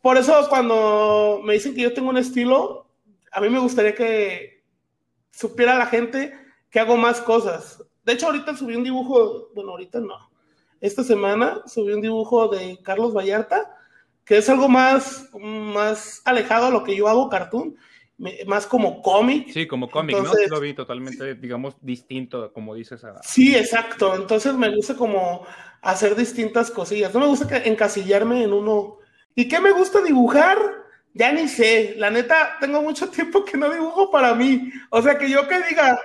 Por 0.00 0.18
eso 0.18 0.46
cuando 0.48 1.40
me 1.44 1.54
dicen 1.54 1.74
que 1.74 1.82
yo 1.82 1.92
tengo 1.92 2.10
un 2.10 2.18
estilo, 2.18 2.86
a 3.32 3.40
mí 3.40 3.48
me 3.48 3.58
gustaría 3.58 3.94
que 3.94 4.62
supiera 5.32 5.76
la 5.76 5.86
gente 5.86 6.43
que 6.74 6.80
hago 6.80 6.96
más 6.96 7.20
cosas. 7.20 7.84
De 8.04 8.14
hecho, 8.14 8.26
ahorita 8.26 8.56
subí 8.56 8.74
un 8.74 8.82
dibujo, 8.82 9.50
bueno, 9.54 9.70
ahorita 9.70 10.00
no. 10.00 10.28
Esta 10.80 11.04
semana 11.04 11.62
subí 11.66 11.92
un 11.92 12.00
dibujo 12.00 12.48
de 12.48 12.80
Carlos 12.82 13.14
Vallarta, 13.14 13.76
que 14.24 14.38
es 14.38 14.48
algo 14.48 14.68
más, 14.68 15.30
más 15.38 16.20
alejado 16.24 16.66
a 16.66 16.70
lo 16.70 16.82
que 16.82 16.96
yo 16.96 17.06
hago, 17.06 17.28
cartoon, 17.28 17.76
más 18.48 18.66
como 18.66 19.02
cómic. 19.02 19.52
Sí, 19.52 19.68
como 19.68 19.88
cómic, 19.88 20.16
¿no? 20.16 20.32
Lo 20.50 20.58
vi 20.58 20.74
totalmente, 20.74 21.36
digamos, 21.36 21.76
distinto, 21.80 22.52
como 22.52 22.74
dices. 22.74 23.02
Sí, 23.22 23.54
exacto. 23.54 24.16
Entonces 24.16 24.54
me 24.54 24.74
gusta 24.74 24.96
como 24.96 25.46
hacer 25.80 26.16
distintas 26.16 26.72
cosillas. 26.72 27.14
No 27.14 27.20
me 27.20 27.26
gusta 27.26 27.56
encasillarme 27.58 28.42
en 28.42 28.52
uno. 28.52 28.98
¿Y 29.36 29.46
qué 29.46 29.60
me 29.60 29.70
gusta 29.70 30.02
dibujar? 30.02 30.58
Ya 31.12 31.30
ni 31.30 31.46
sé. 31.46 31.94
La 31.98 32.10
neta, 32.10 32.56
tengo 32.58 32.82
mucho 32.82 33.08
tiempo 33.10 33.44
que 33.44 33.56
no 33.56 33.70
dibujo 33.70 34.10
para 34.10 34.34
mí. 34.34 34.72
O 34.90 35.00
sea, 35.00 35.16
que 35.16 35.30
yo 35.30 35.46
que 35.46 35.62
diga, 35.68 36.00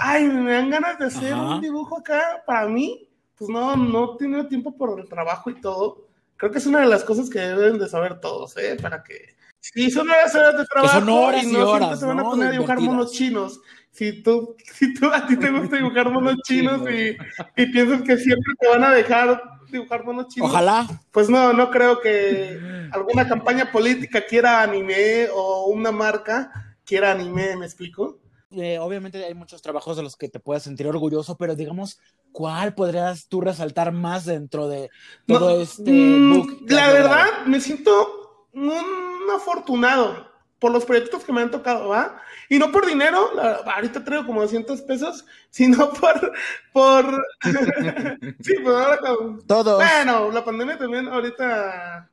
ay, 0.00 0.24
me 0.28 0.52
dan 0.52 0.70
ganas 0.70 0.98
de 0.98 1.06
hacer 1.06 1.34
un 1.34 1.60
dibujo 1.60 1.98
acá 1.98 2.42
para 2.46 2.66
mí, 2.68 3.08
pues 3.36 3.50
no, 3.50 3.76
no 3.76 4.14
he 4.14 4.18
tenido 4.18 4.46
tiempo 4.46 4.76
por 4.76 4.98
el 4.98 5.08
trabajo 5.08 5.50
y 5.50 5.60
todo. 5.60 6.08
Creo 6.36 6.52
que 6.52 6.58
es 6.58 6.66
una 6.66 6.80
de 6.80 6.86
las 6.86 7.04
cosas 7.04 7.30
que 7.30 7.38
deben 7.38 7.78
de 7.78 7.88
saber 7.88 8.20
todos, 8.20 8.56
¿eh? 8.56 8.76
Para 8.80 9.02
que... 9.02 9.36
Si 9.60 9.90
son 9.90 10.08
horas, 10.08 10.34
horas 10.34 10.58
de 10.58 10.64
trabajo 10.66 11.00
son 11.00 11.08
horas 11.08 11.44
y, 11.44 11.52
no 11.52 11.70
horas, 11.70 11.98
se 11.98 12.06
van 12.06 12.20
a 12.20 12.24
poner 12.24 12.48
a 12.48 12.50
dibujar 12.52 12.80
monos 12.80 13.12
chinos. 13.12 13.60
Si 13.90 14.22
tú, 14.22 14.54
si 14.72 14.94
tú, 14.94 15.06
a 15.06 15.26
ti 15.26 15.36
te 15.36 15.50
gusta 15.50 15.76
dibujar 15.76 16.10
monos 16.10 16.36
chinos 16.44 16.82
y, 16.88 17.16
y 17.60 17.66
piensas 17.72 18.02
que 18.02 18.16
siempre 18.16 18.54
te 18.60 18.68
van 18.68 18.84
a 18.84 18.92
dejar 18.92 19.42
dibujar 19.70 20.04
monos 20.04 20.28
chinos. 20.28 20.50
Ojalá. 20.50 20.86
Pues 21.10 21.28
no, 21.28 21.52
no 21.52 21.70
creo 21.70 22.00
que 22.00 22.60
alguna 22.92 23.26
campaña 23.26 23.72
política 23.72 24.24
quiera 24.24 24.62
anime 24.62 25.28
o 25.32 25.66
una 25.66 25.90
marca 25.90 26.76
quiera 26.84 27.12
anime, 27.12 27.56
¿me 27.56 27.66
explico? 27.66 28.20
Eh, 28.56 28.78
obviamente 28.78 29.24
hay 29.24 29.34
muchos 29.34 29.60
trabajos 29.60 29.96
de 29.96 30.02
los 30.02 30.16
que 30.16 30.28
te 30.28 30.40
puedas 30.40 30.62
sentir 30.62 30.86
orgulloso, 30.86 31.36
pero 31.36 31.54
digamos, 31.54 32.00
¿cuál 32.32 32.74
podrías 32.74 33.28
tú 33.28 33.40
resaltar 33.40 33.92
más 33.92 34.24
dentro 34.24 34.68
de 34.68 34.90
todo 35.26 35.60
este 35.60 35.90
mm, 35.90 36.34
book? 36.34 36.64
La 36.68 36.90
verdad, 36.90 37.44
me 37.46 37.60
siento 37.60 38.48
un 38.52 39.30
afortunado 39.34 40.30
por 40.58 40.72
los 40.72 40.86
proyectos 40.86 41.22
que 41.22 41.32
me 41.32 41.42
han 41.42 41.50
tocado, 41.50 41.88
¿va? 41.88 42.20
Y 42.48 42.58
no 42.58 42.72
por 42.72 42.86
dinero, 42.86 43.30
ahorita 43.66 44.04
traigo 44.04 44.26
como 44.26 44.40
200 44.40 44.80
pesos, 44.82 45.26
sino 45.50 45.92
por, 45.92 46.32
por, 46.72 47.26
sí, 48.40 48.54
pues 48.62 48.74
ahora 48.74 48.98
Todo. 49.46 49.76
Bueno, 49.76 50.30
la 50.30 50.44
pandemia 50.44 50.78
también, 50.78 51.08
ahorita, 51.08 52.10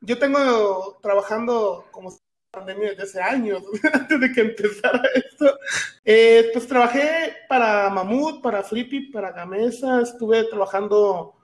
yo 0.00 0.18
tengo 0.18 0.98
trabajando 1.00 1.86
como 1.92 2.10
pandemia 2.50 2.90
desde 2.90 3.02
hace 3.02 3.20
años, 3.20 3.62
antes 3.92 4.20
de 4.20 4.32
que 4.32 4.40
empezara 4.40 5.02
esto. 5.14 5.58
Eh, 6.04 6.50
pues 6.52 6.66
trabajé 6.66 7.36
para 7.48 7.90
Mamut, 7.90 8.42
para 8.42 8.62
Flippy, 8.62 9.10
para 9.10 9.32
Gamesa, 9.32 10.00
estuve 10.02 10.44
trabajando 10.44 11.34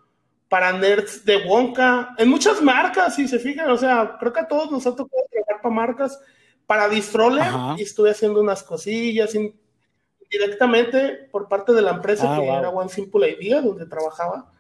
para 0.49 0.73
Nerds 0.73 1.25
de 1.25 1.39
Wonka, 1.47 2.15
en 2.17 2.29
muchas 2.29 2.63
marcas, 2.63 3.17
si 3.17 3.27
se 3.27 3.39
fijan, 3.39 3.71
o 3.71 3.77
sea, 3.77 4.17
creo 4.21 4.33
que 4.33 4.41
a 4.41 4.49
todos 4.49 4.71
nos 4.71 4.87
ha 4.87 4.95
tocado 4.95 5.25
trabajar 5.31 5.63
para 5.63 5.75
marcas, 5.75 6.21
para 6.67 6.89
Distroller, 6.89 7.53
y 7.77 7.83
estuve 7.83 8.11
haciendo 8.11 8.41
unas 8.41 8.63
cosillas 8.63 9.33
directamente 10.31 11.29
por 11.31 11.49
parte 11.49 11.73
de 11.73 11.83
la 11.83 11.93
empresa 11.93 12.35
ah, 12.35 12.39
que 12.39 12.47
era 12.47 12.71
One 12.71 12.89
Simple 12.89 13.31
Idea, 13.31 13.61
donde 13.61 13.87
trabajaba. 13.87 14.51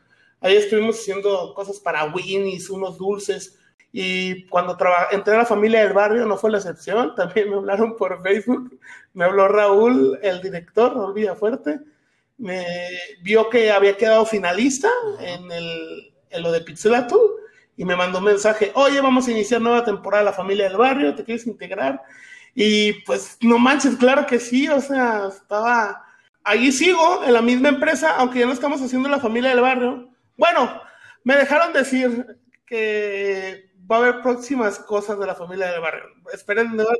Ahí 0.41 0.57
estuvimos 0.57 0.99
haciendo 0.99 1.55
cosas 1.55 1.79
para 1.79 2.05
Winnie's, 2.13 2.69
unos 2.71 2.99
dulces, 2.99 3.59
y 3.97 4.47
cuando 4.47 4.77
entré 5.13 5.35
a 5.35 5.39
la 5.39 5.47
familia 5.47 5.85
del 5.85 5.93
barrio 5.93 6.27
no 6.27 6.37
fue 6.37 6.51
la 6.51 6.59
excepción, 6.59 7.15
también 7.17 7.49
me 7.49 7.55
hablaron 7.55 7.97
por 7.97 8.21
Facebook, 8.25 8.77
me 9.13 9.25
habló 9.25 9.47
Raúl, 9.47 10.19
el 10.21 10.43
director, 10.43 10.93
Raúl 10.97 11.15
Villafuerte, 11.15 11.79
me 12.37 12.67
vio 13.23 13.49
que 13.49 13.71
había 13.71 13.97
quedado 13.97 14.27
finalista 14.27 14.89
en, 15.21 15.53
el, 15.53 16.13
en 16.29 16.43
lo 16.43 16.51
de 16.51 16.63
Pixelatul 16.63 17.21
y 17.77 17.85
me 17.85 17.95
mandó 17.95 18.19
un 18.19 18.25
mensaje, 18.25 18.73
oye, 18.75 19.01
vamos 19.01 19.29
a 19.29 19.31
iniciar 19.31 19.61
nueva 19.61 19.85
temporada 19.85 20.25
de 20.25 20.31
La 20.31 20.37
Familia 20.37 20.69
del 20.69 20.77
Barrio, 20.77 21.15
¿te 21.15 21.23
quieres 21.23 21.47
integrar? 21.47 22.03
Y 22.53 22.95
pues 23.05 23.39
no 23.43 23.59
manches, 23.59 23.95
claro 23.95 24.27
que 24.27 24.41
sí, 24.41 24.69
o 24.69 24.81
sea, 24.81 25.29
estaba... 25.29 26.05
Allí 26.43 26.73
sigo, 26.73 27.23
en 27.25 27.33
la 27.33 27.43
misma 27.43 27.69
empresa, 27.69 28.17
aunque 28.17 28.41
ya 28.41 28.47
no 28.47 28.53
estamos 28.53 28.83
haciendo 28.83 29.09
La 29.09 29.21
Familia 29.21 29.51
del 29.51 29.61
Barrio. 29.61 30.11
Bueno, 30.37 30.83
me 31.23 31.37
dejaron 31.37 31.73
decir 31.73 32.39
que 32.67 33.74
va 33.91 33.97
a 33.97 33.99
haber 34.01 34.23
próximas 34.23 34.79
cosas 34.79 35.19
de 35.19 35.27
la 35.27 35.35
familia 35.35 35.71
del 35.71 35.81
barrio. 35.81 36.05
Esperen 36.33 36.77
nuevas 36.77 36.99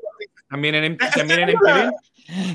¿También 0.49 0.75
en, 0.77 0.99
¿también 1.15 1.41
en 1.41 1.57
MTV? 1.57 1.93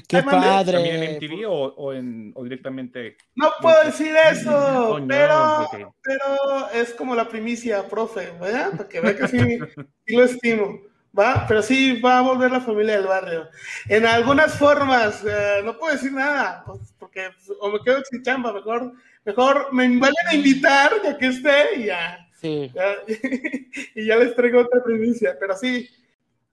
¡Qué 0.08 0.24
padre! 0.24 0.74
¿También 0.74 1.04
en 1.04 1.16
MTV 1.16 1.48
o, 1.48 1.74
o, 1.76 1.94
en, 1.94 2.32
o 2.36 2.44
directamente? 2.44 3.18
No 3.36 3.52
puedo 3.62 3.84
decir 3.84 4.16
eso, 4.32 4.52
oh, 4.96 5.08
pero, 5.08 5.68
pero 6.02 6.70
es 6.74 6.94
como 6.94 7.16
la 7.16 7.28
primicia, 7.28 7.88
profe, 7.88 8.32
¿verdad? 8.40 8.72
Para 8.78 9.16
que 9.16 9.28
sí, 9.28 9.60
sí 10.06 10.16
lo 10.16 10.24
estimo. 10.24 10.82
¿Va? 11.18 11.46
Pero 11.48 11.64
sí 11.64 12.00
va 12.00 12.20
a 12.20 12.22
volver 12.22 12.52
la 12.52 12.62
familia 12.62 12.96
del 12.96 13.08
barrio. 13.08 13.50
En 13.88 14.06
algunas 14.06 14.54
formas, 14.60 15.26
eh, 15.28 15.62
no 15.66 15.76
puedo 15.76 15.94
decir 15.94 16.14
nada, 16.14 16.64
pues, 16.68 16.94
porque 17.00 17.32
o 17.60 17.70
me 17.70 17.80
quedo 17.82 18.04
sin 18.08 18.22
chamba, 18.22 18.54
mejor, 18.54 18.94
mejor 19.26 19.74
me 19.74 19.88
vuelven 19.88 20.28
a 20.28 20.36
invitar 20.36 20.92
ya 21.04 21.18
que 21.18 21.26
esté 21.26 21.80
y 21.80 21.86
ya 21.86 22.29
Sí. 22.40 22.72
y 23.96 24.06
ya 24.06 24.16
les 24.16 24.36
traigo 24.36 24.62
otra 24.62 24.82
primicia, 24.84 25.36
pero 25.40 25.56
sí, 25.58 25.90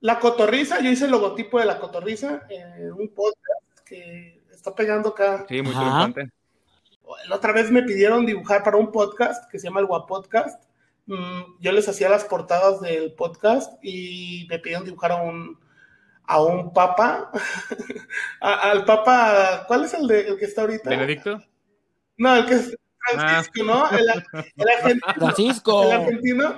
la 0.01 0.19
cotorriza, 0.19 0.81
yo 0.81 0.91
hice 0.91 1.05
el 1.05 1.11
logotipo 1.11 1.59
de 1.59 1.65
la 1.65 1.79
cotorriza 1.79 2.45
en 2.49 2.91
un 2.91 3.09
podcast 3.09 3.79
que 3.85 4.41
está 4.51 4.75
pegando 4.75 5.09
acá. 5.09 5.45
Sí, 5.47 5.61
muy 5.61 5.71
interesante. 5.71 6.29
La 7.29 7.37
otra 7.37 7.53
vez 7.53 7.71
me 7.71 7.83
pidieron 7.83 8.25
dibujar 8.25 8.63
para 8.63 8.77
un 8.77 8.91
podcast 8.91 9.49
que 9.49 9.59
se 9.59 9.67
llama 9.67 9.79
el 9.79 9.85
Guapodcast. 9.85 10.61
Mm, 11.05 11.59
yo 11.61 11.71
les 11.71 11.87
hacía 11.87 12.09
las 12.09 12.25
portadas 12.25 12.81
del 12.81 13.13
podcast 13.13 13.73
y 13.81 14.45
me 14.49 14.59
pidieron 14.59 14.83
dibujar 14.83 15.13
a 15.13 15.21
un, 15.21 15.57
a 16.25 16.41
un 16.43 16.73
papa, 16.73 17.31
al 18.41 18.83
papa, 18.83 19.63
¿cuál 19.67 19.85
es 19.85 19.93
el, 19.93 20.05
de, 20.05 20.27
el 20.27 20.37
que 20.37 20.45
está 20.45 20.61
ahorita? 20.61 20.89
¿Benedicto? 20.89 21.41
No, 22.17 22.35
el 22.35 22.45
que 22.45 22.55
es 22.55 22.77
Francisco, 23.13 23.63
¿no? 23.63 23.89
El, 23.89 24.09
argentino. 24.09 25.13
Francisco. 25.15 25.83
El 25.83 25.91
argentino. 25.91 26.55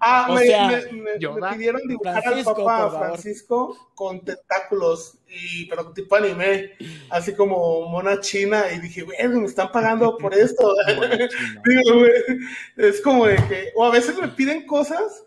Ah, 0.00 0.28
me, 0.34 1.54
pidieron 1.54 1.82
dibujar 1.86 2.26
al 2.26 2.44
Papa 2.44 2.90
Francisco 2.90 3.90
con 3.94 4.20
tentáculos, 4.20 5.18
y, 5.28 5.66
pero 5.66 5.92
tipo 5.92 6.16
anime, 6.16 6.72
así 7.10 7.34
como 7.34 7.88
mona 7.88 8.18
china, 8.20 8.64
y 8.74 8.80
dije, 8.80 9.02
güey, 9.02 9.16
me 9.28 9.46
están 9.46 9.70
pagando 9.70 10.18
por 10.18 10.34
esto. 10.34 10.74
es 12.76 13.00
como 13.00 13.26
de 13.26 13.36
que, 13.48 13.72
o 13.76 13.84
a 13.84 13.90
veces 13.90 14.18
me 14.18 14.28
piden 14.28 14.66
cosas 14.66 15.24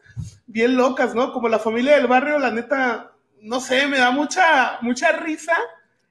bien 0.47 0.75
locas, 0.75 1.15
¿no? 1.15 1.31
Como 1.31 1.47
la 1.47 1.59
familia 1.59 1.95
del 1.95 2.07
barrio, 2.07 2.39
la 2.39 2.51
neta, 2.51 3.13
no 3.41 3.59
sé, 3.59 3.87
me 3.87 3.97
da 3.97 4.11
mucha, 4.11 4.79
mucha 4.81 5.11
risa 5.13 5.55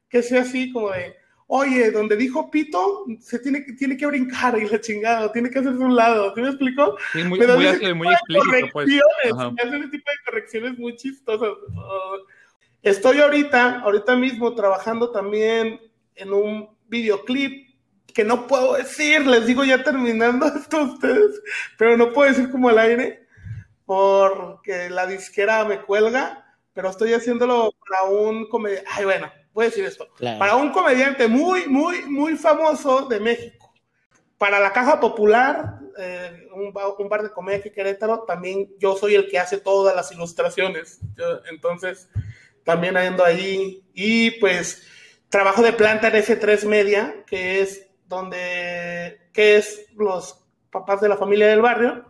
que 0.08 0.22
sea 0.22 0.42
así 0.42 0.72
como 0.72 0.90
de, 0.90 1.16
oye, 1.46 1.90
donde 1.90 2.16
dijo 2.16 2.50
Pito, 2.50 3.04
se 3.20 3.38
tiene, 3.38 3.62
tiene 3.78 3.96
que 3.96 4.06
brincar 4.06 4.58
y 4.58 4.68
la 4.68 4.80
chingada, 4.80 5.32
tiene 5.32 5.50
que 5.50 5.58
hacerse 5.58 5.78
un 5.78 5.94
lado, 5.94 6.34
¿sí 6.34 6.40
me 6.40 6.48
explico? 6.48 6.96
Sí, 7.12 7.24
muy, 7.24 7.38
Me 7.38 7.46
muy, 7.46 7.66
tipo 7.78 7.94
muy 7.94 8.08
explícito, 8.08 8.64
pues. 8.72 8.88
me 8.88 9.62
hacen 9.62 9.74
ese 9.74 9.88
tipo 9.88 10.10
de 10.10 10.16
correcciones 10.24 10.78
muy 10.78 10.96
chistosas. 10.96 11.48
Uh, 11.48 12.26
estoy 12.82 13.20
ahorita, 13.20 13.80
ahorita 13.80 14.16
mismo 14.16 14.54
trabajando 14.54 15.10
también 15.10 15.80
en 16.14 16.32
un 16.32 16.68
videoclip 16.88 17.68
que 18.12 18.24
no 18.24 18.46
puedo 18.46 18.74
decir, 18.74 19.26
les 19.26 19.46
digo 19.46 19.64
ya 19.64 19.82
terminando 19.82 20.46
esto 20.56 20.78
a 20.78 20.82
ustedes, 20.84 21.42
pero 21.76 21.96
no 21.96 22.12
puedo 22.12 22.30
decir 22.30 22.50
como 22.50 22.68
al 22.68 22.78
aire 22.78 23.24
porque 23.84 24.88
la 24.88 25.06
disquera 25.06 25.64
me 25.64 25.82
cuelga, 25.82 26.56
pero 26.72 26.88
estoy 26.88 27.12
haciéndolo 27.12 27.72
para 27.86 28.10
un 28.10 28.48
comediante, 28.48 28.88
ay 28.92 29.04
bueno, 29.04 29.30
voy 29.54 29.64
a 29.64 29.68
decir 29.70 29.84
esto, 29.86 30.08
Claro. 30.16 30.38
para 30.38 30.56
un 30.56 30.70
comediante 30.72 31.26
muy, 31.28 31.66
muy, 31.68 32.02
muy 32.02 32.36
famoso 32.36 33.06
de 33.06 33.20
México. 33.20 33.72
Para 34.36 34.58
la 34.60 34.72
Caja 34.72 35.00
Popular, 35.00 35.78
eh, 35.96 36.48
un, 36.54 36.72
un 36.98 37.08
bar 37.08 37.22
de 37.22 37.30
comedia 37.30 37.60
aquí 37.60 37.68
en 37.68 37.74
Querétaro, 37.74 38.24
también 38.24 38.68
yo 38.78 38.96
soy 38.96 39.14
el 39.14 39.28
que 39.28 39.38
hace 39.38 39.58
todas 39.58 39.94
las 39.96 40.10
ilustraciones. 40.12 40.98
Yo- 41.16 41.40
entonces, 41.50 42.08
también 42.64 42.96
ando 42.96 43.24
ahí. 43.24 43.82
Y 43.94 44.32
pues, 44.40 44.82
trabajo 45.28 45.62
de 45.62 45.72
planta 45.72 46.08
en 46.08 46.14
F3 46.16 46.64
Media, 46.66 47.22
que 47.26 47.60
es 47.62 47.88
donde, 48.06 49.20
que 49.32 49.56
es 49.56 49.86
los 49.94 50.44
papás 50.70 51.00
de 51.00 51.08
la 51.08 51.16
familia 51.16 51.46
del 51.46 51.62
barrio. 51.62 52.04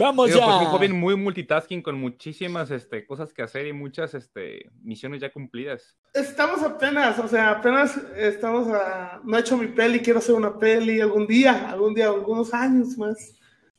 Vamos 0.00 0.28
Digo, 0.28 0.40
ya. 0.40 0.46
pues 0.46 0.58
un 0.60 0.66
joven 0.66 0.92
muy 0.92 1.14
multitasking 1.14 1.82
con 1.82 2.00
muchísimas 2.00 2.70
este, 2.70 3.06
cosas 3.06 3.34
que 3.34 3.42
hacer 3.42 3.66
y 3.66 3.74
muchas 3.74 4.14
este, 4.14 4.70
misiones 4.82 5.20
ya 5.20 5.30
cumplidas. 5.30 5.98
Estamos 6.14 6.62
apenas, 6.62 7.18
o 7.18 7.28
sea, 7.28 7.50
apenas 7.50 7.98
estamos 8.16 8.66
a... 8.68 9.20
No 9.22 9.36
he 9.36 9.40
hecho 9.40 9.58
mi 9.58 9.66
peli, 9.66 10.00
quiero 10.00 10.20
hacer 10.20 10.34
una 10.34 10.58
peli 10.58 11.02
algún 11.02 11.26
día, 11.26 11.70
algún 11.70 11.94
día, 11.94 12.06
algunos 12.06 12.54
años 12.54 12.96
más. 12.96 13.34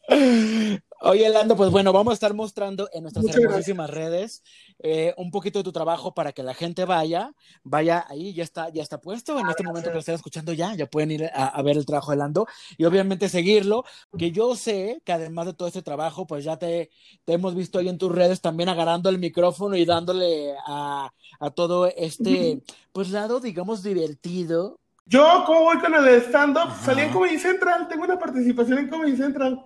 Oye, 1.03 1.27
Lando, 1.29 1.55
pues 1.55 1.71
bueno, 1.71 1.91
vamos 1.91 2.11
a 2.11 2.13
estar 2.13 2.35
mostrando 2.35 2.87
en 2.93 3.01
nuestras 3.01 3.25
Muchas 3.25 3.41
hermosísimas 3.41 3.89
redes 3.89 4.43
eh, 4.77 5.15
un 5.17 5.31
poquito 5.31 5.57
de 5.57 5.63
tu 5.63 5.71
trabajo 5.71 6.13
para 6.13 6.31
que 6.31 6.43
la 6.43 6.53
gente 6.53 6.85
vaya, 6.85 7.33
vaya 7.63 8.05
ahí, 8.07 8.33
ya 8.35 8.43
está, 8.43 8.69
ya 8.69 8.83
está 8.83 9.01
puesto. 9.01 9.39
En 9.39 9.49
este 9.49 9.63
momento 9.63 9.89
que 9.89 9.95
lo 9.95 9.99
estén 9.99 10.13
escuchando 10.13 10.53
ya, 10.53 10.75
ya 10.75 10.85
pueden 10.85 11.09
ir 11.09 11.25
a, 11.33 11.47
a 11.47 11.61
ver 11.63 11.77
el 11.77 11.87
trabajo 11.87 12.11
de 12.11 12.17
Lando 12.17 12.45
y 12.77 12.85
obviamente 12.85 13.29
seguirlo, 13.29 13.83
que 14.15 14.31
yo 14.31 14.55
sé 14.55 15.01
que 15.03 15.11
además 15.11 15.47
de 15.47 15.53
todo 15.53 15.67
este 15.67 15.81
trabajo, 15.81 16.27
pues 16.27 16.43
ya 16.43 16.57
te, 16.57 16.91
te 17.25 17.33
hemos 17.33 17.55
visto 17.55 17.79
ahí 17.79 17.89
en 17.89 17.97
tus 17.97 18.11
redes 18.11 18.39
también 18.39 18.69
agarrando 18.69 19.09
el 19.09 19.17
micrófono 19.17 19.75
y 19.75 19.85
dándole 19.85 20.53
a, 20.67 21.11
a 21.39 21.49
todo 21.49 21.87
este, 21.87 22.61
pues 22.91 23.09
lado, 23.09 23.39
digamos, 23.39 23.81
divertido. 23.81 24.79
Yo, 25.07 25.43
¿cómo 25.47 25.63
voy 25.63 25.79
con 25.79 25.95
el 25.95 26.07
stand-up? 26.21 26.73
Salí 26.85 27.01
en 27.01 27.11
Comedy 27.11 27.39
Central, 27.39 27.87
tengo 27.87 28.03
una 28.03 28.19
participación 28.19 28.77
en 28.77 28.87
Comedy 28.87 29.17
Central. 29.17 29.63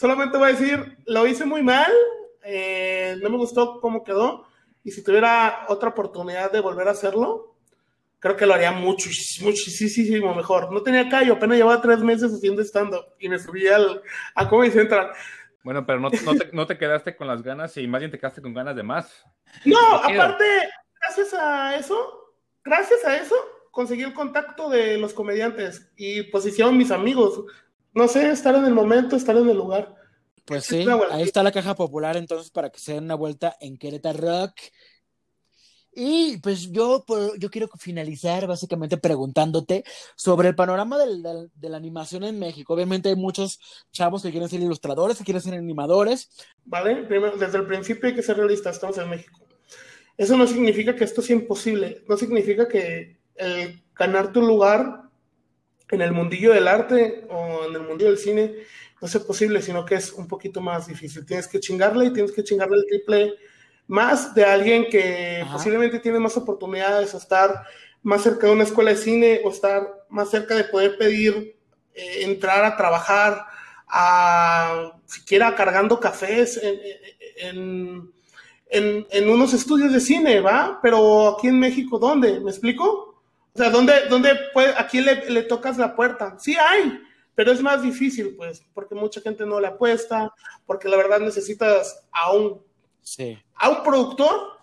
Solamente 0.00 0.38
voy 0.38 0.48
a 0.48 0.52
decir, 0.52 0.96
lo 1.04 1.26
hice 1.26 1.44
muy 1.44 1.62
mal, 1.62 1.92
eh, 2.42 3.18
no 3.20 3.28
me 3.28 3.36
gustó 3.36 3.82
cómo 3.82 4.02
quedó, 4.02 4.46
y 4.82 4.92
si 4.92 5.04
tuviera 5.04 5.66
otra 5.68 5.90
oportunidad 5.90 6.50
de 6.50 6.60
volver 6.60 6.88
a 6.88 6.92
hacerlo, 6.92 7.54
creo 8.18 8.34
que 8.34 8.46
lo 8.46 8.54
haría 8.54 8.72
mucho, 8.72 9.10
muchísimo 9.42 10.34
mejor. 10.34 10.72
No 10.72 10.82
tenía 10.82 11.06
callo, 11.10 11.34
apenas 11.34 11.58
llevaba 11.58 11.82
tres 11.82 11.98
meses 11.98 12.32
haciendo 12.32 12.62
stand-up 12.62 13.08
y 13.18 13.28
me 13.28 13.38
subí 13.38 13.68
al, 13.68 14.00
a 14.34 14.48
Comedy 14.48 14.70
Central. 14.70 15.10
Bueno, 15.62 15.84
pero 15.84 16.00
no, 16.00 16.08
no, 16.24 16.34
te, 16.34 16.48
no 16.50 16.66
te 16.66 16.78
quedaste 16.78 17.14
con 17.14 17.26
las 17.26 17.42
ganas 17.42 17.76
y 17.76 17.86
más 17.86 17.98
bien 17.98 18.10
te 18.10 18.18
quedaste 18.18 18.40
con 18.40 18.54
ganas 18.54 18.76
de 18.76 18.82
más. 18.82 19.22
No, 19.66 19.96
aparte, 19.96 20.46
gracias 20.98 21.34
a 21.34 21.76
eso, 21.76 22.32
gracias 22.64 23.04
a 23.04 23.18
eso, 23.18 23.36
conseguí 23.70 24.04
el 24.04 24.14
contacto 24.14 24.70
de 24.70 24.96
los 24.96 25.12
comediantes 25.12 25.92
y 25.94 26.22
pues 26.22 26.46
hicieron 26.46 26.78
mis 26.78 26.90
amigos. 26.90 27.44
No 27.94 28.08
sé, 28.08 28.30
estar 28.30 28.54
en 28.54 28.64
el 28.64 28.74
momento, 28.74 29.16
estar 29.16 29.36
en 29.36 29.48
el 29.48 29.56
lugar. 29.56 29.94
Pues 30.44 30.64
Sí, 30.64 30.84
ahí 31.10 31.22
está 31.22 31.42
la 31.42 31.52
caja 31.52 31.74
popular 31.74 32.16
entonces 32.16 32.50
para 32.50 32.70
que 32.70 32.80
se 32.80 32.94
den 32.94 33.04
una 33.04 33.14
vuelta 33.14 33.56
en 33.60 33.76
Querétaro 33.76 34.18
Rock. 34.20 34.52
Y 35.92 36.38
pues 36.38 36.70
yo, 36.70 37.04
yo 37.38 37.50
quiero 37.50 37.68
finalizar 37.76 38.46
básicamente 38.46 38.96
preguntándote 38.96 39.82
sobre 40.14 40.48
el 40.48 40.54
panorama 40.54 40.96
del- 40.98 41.20
del- 41.22 41.50
de 41.52 41.68
la 41.68 41.76
animación 41.78 42.22
en 42.22 42.38
México. 42.38 42.74
Obviamente 42.74 43.08
hay 43.08 43.16
muchos 43.16 43.58
chavos 43.90 44.22
que 44.22 44.30
quieren 44.30 44.48
ser 44.48 44.60
ilustradores, 44.60 45.18
que 45.18 45.24
quieren 45.24 45.42
ser 45.42 45.54
animadores. 45.54 46.30
¿Vale? 46.64 47.02
Primero, 47.04 47.36
desde 47.36 47.58
el 47.58 47.66
principio 47.66 48.08
hay 48.08 48.14
que 48.14 48.22
ser 48.22 48.36
realistas, 48.36 48.76
estamos 48.76 48.98
en 48.98 49.10
México. 49.10 49.40
Eso 50.16 50.36
no 50.36 50.46
significa 50.46 50.94
que 50.94 51.04
esto 51.04 51.22
sea 51.22 51.34
imposible, 51.34 52.04
no 52.08 52.16
significa 52.16 52.68
que 52.68 53.18
el 53.34 53.82
ganar 53.94 54.32
tu 54.32 54.42
lugar 54.42 55.09
en 55.90 56.02
el 56.02 56.12
mundillo 56.12 56.52
del 56.52 56.68
arte 56.68 57.26
o 57.28 57.64
en 57.68 57.74
el 57.74 57.82
mundillo 57.82 58.10
del 58.10 58.18
cine 58.18 58.54
no 59.00 59.08
sea 59.08 59.22
posible, 59.22 59.62
sino 59.62 59.84
que 59.84 59.94
es 59.94 60.12
un 60.12 60.28
poquito 60.28 60.60
más 60.60 60.86
difícil. 60.86 61.24
Tienes 61.24 61.48
que 61.48 61.60
chingarle 61.60 62.06
y 62.06 62.12
tienes 62.12 62.32
que 62.32 62.44
chingarle 62.44 62.76
el 62.76 62.86
triple 62.86 63.34
más 63.86 64.34
de 64.34 64.44
alguien 64.44 64.86
que 64.90 65.40
Ajá. 65.42 65.54
posiblemente 65.54 65.98
tiene 65.98 66.18
más 66.18 66.36
oportunidades 66.36 67.14
o 67.14 67.18
estar 67.18 67.64
más 68.02 68.22
cerca 68.22 68.46
de 68.46 68.52
una 68.52 68.64
escuela 68.64 68.90
de 68.90 68.96
cine 68.96 69.40
o 69.44 69.50
estar 69.50 70.04
más 70.08 70.30
cerca 70.30 70.54
de 70.54 70.64
poder 70.64 70.96
pedir 70.96 71.56
eh, 71.94 72.22
entrar 72.22 72.64
a 72.64 72.76
trabajar 72.76 73.44
a 73.88 74.92
siquiera 75.06 75.54
cargando 75.56 75.98
cafés 75.98 76.60
en, 76.62 76.78
en, 77.38 78.12
en, 78.68 79.06
en 79.10 79.28
unos 79.28 79.52
estudios 79.52 79.92
de 79.92 80.00
cine, 80.00 80.40
¿va? 80.40 80.78
Pero 80.82 81.36
aquí 81.36 81.48
en 81.48 81.58
México, 81.58 81.98
¿dónde? 81.98 82.38
¿Me 82.40 82.50
explico? 82.50 83.09
O 83.54 83.58
sea, 83.58 83.70
¿dónde, 83.70 84.06
dónde 84.08 84.30
puede, 84.52 84.74
a 84.76 84.86
quién 84.86 85.04
le, 85.04 85.28
le 85.30 85.42
tocas 85.42 85.76
la 85.76 85.94
puerta? 85.96 86.36
Sí 86.38 86.56
hay, 86.56 87.00
pero 87.34 87.52
es 87.52 87.62
más 87.62 87.82
difícil, 87.82 88.34
pues, 88.36 88.62
porque 88.74 88.94
mucha 88.94 89.20
gente 89.20 89.44
no 89.44 89.60
le 89.60 89.66
apuesta, 89.66 90.32
porque 90.66 90.88
la 90.88 90.96
verdad 90.96 91.20
necesitas 91.20 92.06
a 92.12 92.32
un, 92.32 92.62
Sí. 93.02 93.38
a 93.56 93.70
un 93.70 93.82
productor 93.82 94.58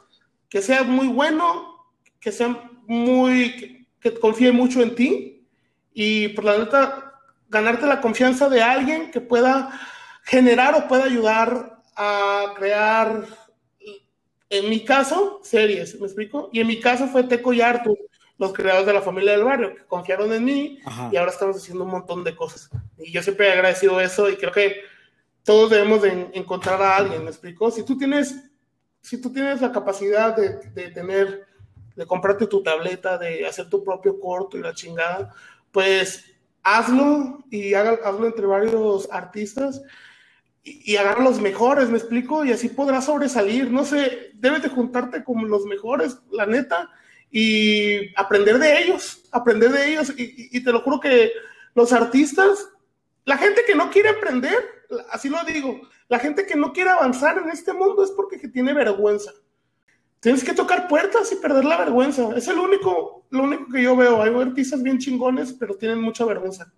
que 0.47 0.61
sea 0.61 0.83
muy 0.83 1.07
bueno, 1.07 1.85
que 2.19 2.31
sea 2.31 2.69
muy, 2.85 3.55
que, 3.57 3.87
que 3.99 4.19
confíe 4.19 4.51
mucho 4.51 4.81
en 4.81 4.95
ti 4.95 5.45
y 5.93 6.29
por 6.29 6.45
la 6.45 6.57
neta, 6.57 7.19
ganarte 7.49 7.85
la 7.87 7.99
confianza 7.99 8.47
de 8.47 8.61
alguien 8.61 9.11
que 9.11 9.19
pueda 9.21 9.81
generar 10.23 10.75
o 10.75 10.87
pueda 10.87 11.05
ayudar 11.05 11.81
a 11.95 12.53
crear, 12.55 13.25
en 14.49 14.69
mi 14.69 14.85
caso, 14.85 15.39
series, 15.43 15.99
¿me 15.99 16.05
explico? 16.05 16.49
Y 16.53 16.59
en 16.61 16.67
mi 16.67 16.79
caso 16.79 17.07
fue 17.07 17.23
Teco 17.23 17.51
y 17.53 17.61
Artur, 17.61 17.97
los 18.37 18.53
creadores 18.53 18.85
de 18.85 18.93
la 18.93 19.01
familia 19.01 19.31
del 19.31 19.43
barrio, 19.43 19.73
que 19.75 19.85
confiaron 19.85 20.31
en 20.31 20.45
mí 20.45 20.79
Ajá. 20.85 21.09
y 21.11 21.17
ahora 21.17 21.31
estamos 21.31 21.57
haciendo 21.57 21.83
un 21.85 21.91
montón 21.91 22.23
de 22.23 22.35
cosas. 22.35 22.69
Y 22.97 23.11
yo 23.11 23.21
siempre 23.23 23.47
he 23.47 23.51
agradecido 23.51 23.99
eso 23.99 24.29
y 24.29 24.35
creo 24.37 24.51
que 24.51 24.75
todos 25.43 25.69
debemos 25.71 26.01
de 26.03 26.09
en- 26.09 26.31
encontrar 26.33 26.81
a 26.81 26.97
alguien, 26.97 27.23
¿me 27.23 27.29
explico? 27.29 27.71
Si 27.71 27.83
tú 27.83 27.97
tienes, 27.97 28.35
si 29.01 29.19
tú 29.19 29.31
tienes 29.31 29.61
la 29.61 29.71
capacidad 29.71 30.35
de, 30.35 30.57
de 30.71 30.91
tener, 30.91 31.47
de 31.95 32.05
comprarte 32.05 32.45
tu 32.45 32.61
tableta, 32.61 33.17
de 33.17 33.47
hacer 33.47 33.69
tu 33.69 33.83
propio 33.83 34.19
corto 34.19 34.57
y 34.57 34.61
la 34.61 34.73
chingada, 34.73 35.33
pues 35.71 36.25
hazlo 36.61 37.43
y 37.49 37.73
haga- 37.73 37.99
hazlo 38.03 38.27
entre 38.27 38.45
varios 38.45 39.07
artistas 39.11 39.81
y, 40.63 40.93
y 40.93 40.97
agarra 40.97 41.23
los 41.23 41.39
mejores, 41.39 41.89
¿me 41.89 41.97
explico? 41.97 42.45
Y 42.45 42.51
así 42.51 42.69
podrás 42.69 43.05
sobresalir, 43.05 43.71
no 43.71 43.83
sé, 43.85 44.31
debes 44.35 44.61
de 44.61 44.69
juntarte 44.69 45.23
con 45.23 45.49
los 45.49 45.65
mejores, 45.65 46.19
la 46.31 46.45
neta, 46.45 46.89
y 47.31 48.13
aprender 48.15 48.57
de 48.57 48.81
ellos, 48.81 49.23
aprender 49.31 49.71
de 49.71 49.91
ellos, 49.91 50.13
y, 50.17 50.63
te 50.63 50.71
lo 50.71 50.81
juro 50.81 50.99
que 50.99 51.31
los 51.75 51.91
artistas, 51.93 52.69
la 53.25 53.37
gente 53.37 53.63
que 53.65 53.75
no 53.75 53.89
quiere 53.89 54.09
aprender, 54.09 54.57
así 55.11 55.29
lo 55.29 55.43
digo, 55.43 55.81
la 56.07 56.19
gente 56.19 56.45
que 56.45 56.55
no 56.55 56.71
quiere 56.71 56.89
avanzar 56.89 57.37
en 57.37 57.49
este 57.49 57.73
mundo 57.73 58.03
es 58.03 58.11
porque 58.11 58.39
que 58.39 58.47
tiene 58.47 58.73
vergüenza. 58.73 59.31
Tienes 60.19 60.43
que 60.43 60.53
tocar 60.53 60.87
puertas 60.87 61.31
y 61.31 61.35
perder 61.35 61.65
la 61.65 61.77
vergüenza. 61.77 62.35
Es 62.35 62.47
el 62.47 62.57
único, 62.57 63.27
lo 63.29 63.43
único 63.43 63.71
que 63.71 63.83
yo 63.83 63.95
veo. 63.95 64.21
Hay 64.21 64.33
artistas 64.33 64.81
bien 64.81 64.97
chingones, 64.97 65.53
pero 65.53 65.75
tienen 65.75 66.01
mucha 66.01 66.25
vergüenza. 66.25 66.73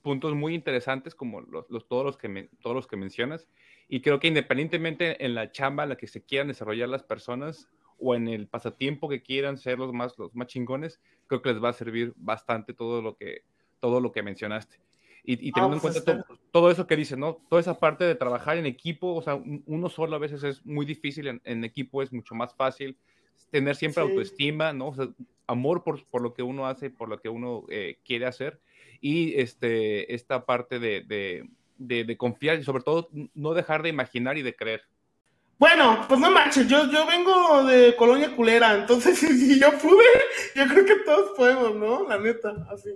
puntos 0.00 0.34
muy 0.34 0.54
interesantes 0.54 1.14
como 1.14 1.42
los, 1.42 1.66
todos, 1.88 2.04
los 2.04 2.16
que 2.16 2.48
todos 2.62 2.74
los 2.74 2.86
que 2.86 2.96
mencionas 2.96 3.48
y 3.92 4.00
creo 4.00 4.20
que 4.20 4.28
independientemente 4.28 5.24
en 5.24 5.34
la 5.34 5.50
chamba 5.50 5.82
en 5.82 5.88
la 5.88 5.96
que 5.96 6.06
se 6.06 6.24
quieran 6.24 6.46
desarrollar 6.46 6.88
las 6.88 7.02
personas 7.02 7.68
o 8.00 8.14
en 8.14 8.28
el 8.28 8.46
pasatiempo 8.46 9.08
que 9.08 9.22
quieran 9.22 9.56
ser 9.58 9.78
los 9.78 9.92
más 9.92 10.18
los 10.18 10.34
más 10.34 10.46
chingones 10.48 11.00
creo 11.26 11.42
que 11.42 11.52
les 11.52 11.62
va 11.62 11.68
a 11.70 11.72
servir 11.74 12.12
bastante 12.16 12.74
todo 12.74 13.02
lo 13.02 13.16
que 13.16 13.42
todo 13.78 14.00
lo 14.00 14.12
que 14.12 14.22
mencionaste. 14.22 14.76
Y, 15.22 15.34
y 15.34 15.52
teniendo 15.52 15.76
en 15.76 15.80
pues, 15.82 16.02
cuenta 16.02 16.24
to- 16.26 16.38
todo 16.50 16.70
eso 16.70 16.86
que 16.86 16.96
dices 16.96 17.18
no 17.18 17.38
toda 17.48 17.60
esa 17.60 17.78
parte 17.78 18.04
de 18.04 18.14
trabajar 18.14 18.56
en 18.56 18.66
equipo 18.66 19.14
o 19.14 19.22
sea 19.22 19.34
un- 19.34 19.62
uno 19.66 19.88
solo 19.88 20.16
a 20.16 20.18
veces 20.18 20.42
es 20.44 20.64
muy 20.64 20.86
difícil 20.86 21.26
en, 21.28 21.40
en 21.44 21.62
equipo 21.64 22.02
es 22.02 22.12
mucho 22.12 22.34
más 22.34 22.54
fácil 22.54 22.96
tener 23.50 23.76
siempre 23.76 24.02
Sí. 24.02 24.08
autoestima 24.08 24.72
no 24.72 24.88
O 24.88 24.94
sea, 24.94 25.08
amor 25.46 25.82
por, 25.82 26.04
por 26.06 26.22
lo 26.22 26.32
que 26.32 26.42
uno 26.42 26.66
hace 26.66 26.90
por 26.90 27.08
lo 27.08 27.20
que 27.20 27.28
uno 27.28 27.64
eh, 27.68 27.98
quiere 28.04 28.26
hacer. 28.26 28.60
Y 29.00 29.34
este, 29.40 30.14
esta 30.14 30.44
parte 30.46 30.78
de, 30.78 31.00
de, 31.02 31.48
de, 31.76 32.04
de 32.04 32.16
confiar 32.16 32.58
y 32.58 32.62
sobre 32.64 32.82
todo 32.84 33.08
no 33.34 33.54
dejar 33.54 33.82
de 33.82 33.88
imaginar 33.88 34.38
y 34.38 34.42
de 34.42 34.54
creer. 34.54 34.82
Bueno, 35.60 36.06
pues 36.08 36.18
no 36.18 36.30
manches, 36.30 36.66
yo, 36.68 36.90
yo 36.90 37.04
vengo 37.04 37.64
de 37.64 37.94
Colonia 37.94 38.34
Culera, 38.34 38.72
entonces 38.74 39.18
si 39.20 39.60
yo 39.60 39.70
pude, 39.78 40.06
yo 40.56 40.66
creo 40.66 40.86
que 40.86 40.96
todos 41.04 41.32
podemos, 41.36 41.74
¿no? 41.74 42.08
La 42.08 42.18
neta, 42.18 42.66
así. 42.72 42.88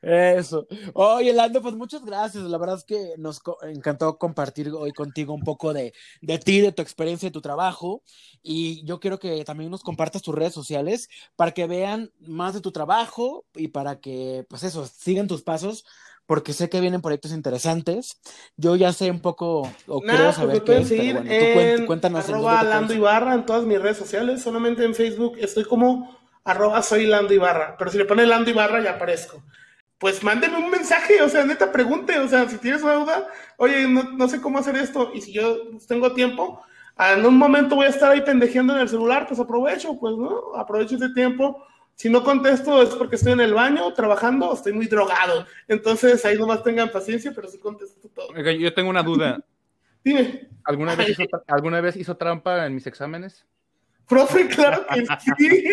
Eso. 0.00 0.68
Oye, 0.92 1.32
Lando, 1.32 1.60
pues 1.62 1.74
muchas 1.74 2.04
gracias. 2.04 2.44
La 2.44 2.58
verdad 2.58 2.76
es 2.76 2.84
que 2.84 3.14
nos 3.18 3.40
encantó 3.62 4.18
compartir 4.18 4.68
hoy 4.70 4.92
contigo 4.92 5.34
un 5.34 5.42
poco 5.42 5.72
de, 5.72 5.92
de, 6.20 6.38
ti, 6.38 6.60
de 6.60 6.70
tu 6.70 6.80
experiencia, 6.82 7.28
de 7.28 7.32
tu 7.32 7.40
trabajo. 7.40 8.02
Y 8.42 8.84
yo 8.84 9.00
quiero 9.00 9.18
que 9.18 9.44
también 9.44 9.70
nos 9.70 9.82
compartas 9.82 10.22
tus 10.22 10.34
redes 10.34 10.52
sociales 10.52 11.08
para 11.34 11.52
que 11.52 11.66
vean 11.66 12.12
más 12.20 12.54
de 12.54 12.60
tu 12.60 12.70
trabajo 12.70 13.46
y 13.54 13.68
para 13.68 13.98
que, 13.98 14.46
pues 14.48 14.62
eso, 14.62 14.86
sigan 14.86 15.26
tus 15.26 15.42
pasos, 15.42 15.84
porque 16.26 16.52
sé 16.52 16.68
que 16.68 16.80
vienen 16.80 17.02
proyectos 17.02 17.32
interesantes. 17.32 18.20
Yo 18.56 18.76
ya 18.76 18.92
sé 18.92 19.10
un 19.10 19.20
poco, 19.20 19.70
o 19.86 20.00
nah, 20.04 20.14
creo 20.14 20.24
pues 20.26 20.36
saber 20.36 20.64
qué 20.64 20.84
seguir 20.84 21.14
bueno, 21.16 21.30
en 21.30 21.86
cuéntanos 21.86 22.28
arroba 22.28 22.62
Lando 22.62 22.94
Ibarra 22.94 23.34
en 23.34 23.46
todas 23.46 23.64
mis 23.64 23.80
redes 23.80 23.96
sociales, 23.96 24.42
solamente 24.42 24.84
en 24.84 24.94
Facebook 24.94 25.36
estoy 25.38 25.64
como 25.64 26.18
arroba 26.44 26.82
soy 26.82 27.06
Lando 27.06 27.32
Ibarra, 27.34 27.76
pero 27.78 27.90
si 27.90 27.98
le 27.98 28.04
pone 28.04 28.26
Lando 28.26 28.50
Ibarra 28.50 28.82
ya 28.82 28.92
aparezco 28.92 29.42
pues 30.04 30.22
mándeme 30.22 30.58
un 30.58 30.70
mensaje, 30.70 31.22
o 31.22 31.30
sea, 31.30 31.46
neta, 31.46 31.72
pregunte, 31.72 32.18
o 32.18 32.28
sea, 32.28 32.46
si 32.46 32.58
tienes 32.58 32.82
una 32.82 32.92
duda, 32.92 33.26
oye, 33.56 33.88
no, 33.88 34.28
sé 34.28 34.38
cómo 34.38 34.58
hacer 34.58 34.76
esto, 34.76 35.10
y 35.14 35.22
si 35.22 35.32
yo 35.32 35.70
pues, 35.70 35.86
tengo 35.86 36.12
tiempo, 36.12 36.62
en 36.98 37.24
un 37.24 37.38
momento 37.38 37.76
voy 37.76 37.86
a 37.86 37.88
estar 37.88 38.12
ahí 38.12 38.20
pendejeando 38.20 38.74
en 38.74 38.80
el 38.80 38.88
celular, 38.90 39.26
pues 39.26 39.40
aprovecho, 39.40 39.98
pues, 39.98 40.14
¿no? 40.14 40.54
Aprovecho 40.56 40.96
ese 40.96 41.08
tiempo. 41.14 41.64
Si 41.94 42.10
no 42.10 42.24
contesto 42.24 42.82
es 42.82 42.90
porque 42.90 43.16
estoy 43.16 43.32
en 43.32 43.40
el 43.40 43.54
baño 43.54 43.92
trabajando 43.94 44.50
o 44.50 44.54
estoy 44.54 44.72
muy 44.72 44.86
drogado. 44.86 45.46
Entonces 45.68 46.24
ahí 46.24 46.36
nomás 46.36 46.62
tengan 46.62 46.90
paciencia, 46.90 47.32
pero 47.34 47.48
sí 47.48 47.58
contesto 47.58 48.08
todo. 48.08 48.28
yo 48.34 48.74
tengo 48.74 48.90
una 48.90 49.02
duda. 49.02 49.44
Dime. 50.02 50.48
¿Alguna 50.64 50.94
vez, 50.94 51.10
hizo, 51.10 51.24
¿Alguna 51.46 51.80
vez 51.80 51.96
hizo 51.96 52.16
trampa 52.16 52.66
en 52.66 52.74
mis 52.74 52.86
exámenes? 52.86 53.46
Profe, 54.08 54.48
claro 54.48 54.84
que 54.92 55.06
sí. 55.38 55.64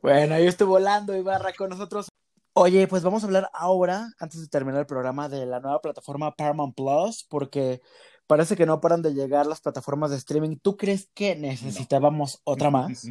Bueno, 0.00 0.34
ahí 0.34 0.46
estoy 0.46 0.66
volando 0.66 1.16
Ibarra 1.16 1.52
con 1.52 1.70
nosotros. 1.70 2.08
Oye, 2.54 2.86
pues 2.86 3.02
vamos 3.02 3.22
a 3.22 3.26
hablar 3.26 3.50
ahora, 3.54 4.12
antes 4.18 4.40
de 4.40 4.48
terminar 4.48 4.80
el 4.80 4.86
programa, 4.86 5.28
de 5.28 5.46
la 5.46 5.60
nueva 5.60 5.80
plataforma 5.80 6.34
Paramount 6.34 6.74
Plus, 6.74 7.24
porque 7.28 7.80
parece 8.26 8.56
que 8.56 8.66
no 8.66 8.80
paran 8.80 9.02
de 9.02 9.14
llegar 9.14 9.46
las 9.46 9.60
plataformas 9.60 10.10
de 10.10 10.16
streaming. 10.16 10.56
¿Tú 10.56 10.76
crees 10.76 11.10
que 11.14 11.36
necesitábamos 11.36 12.40
otra 12.44 12.70
más? 12.70 13.10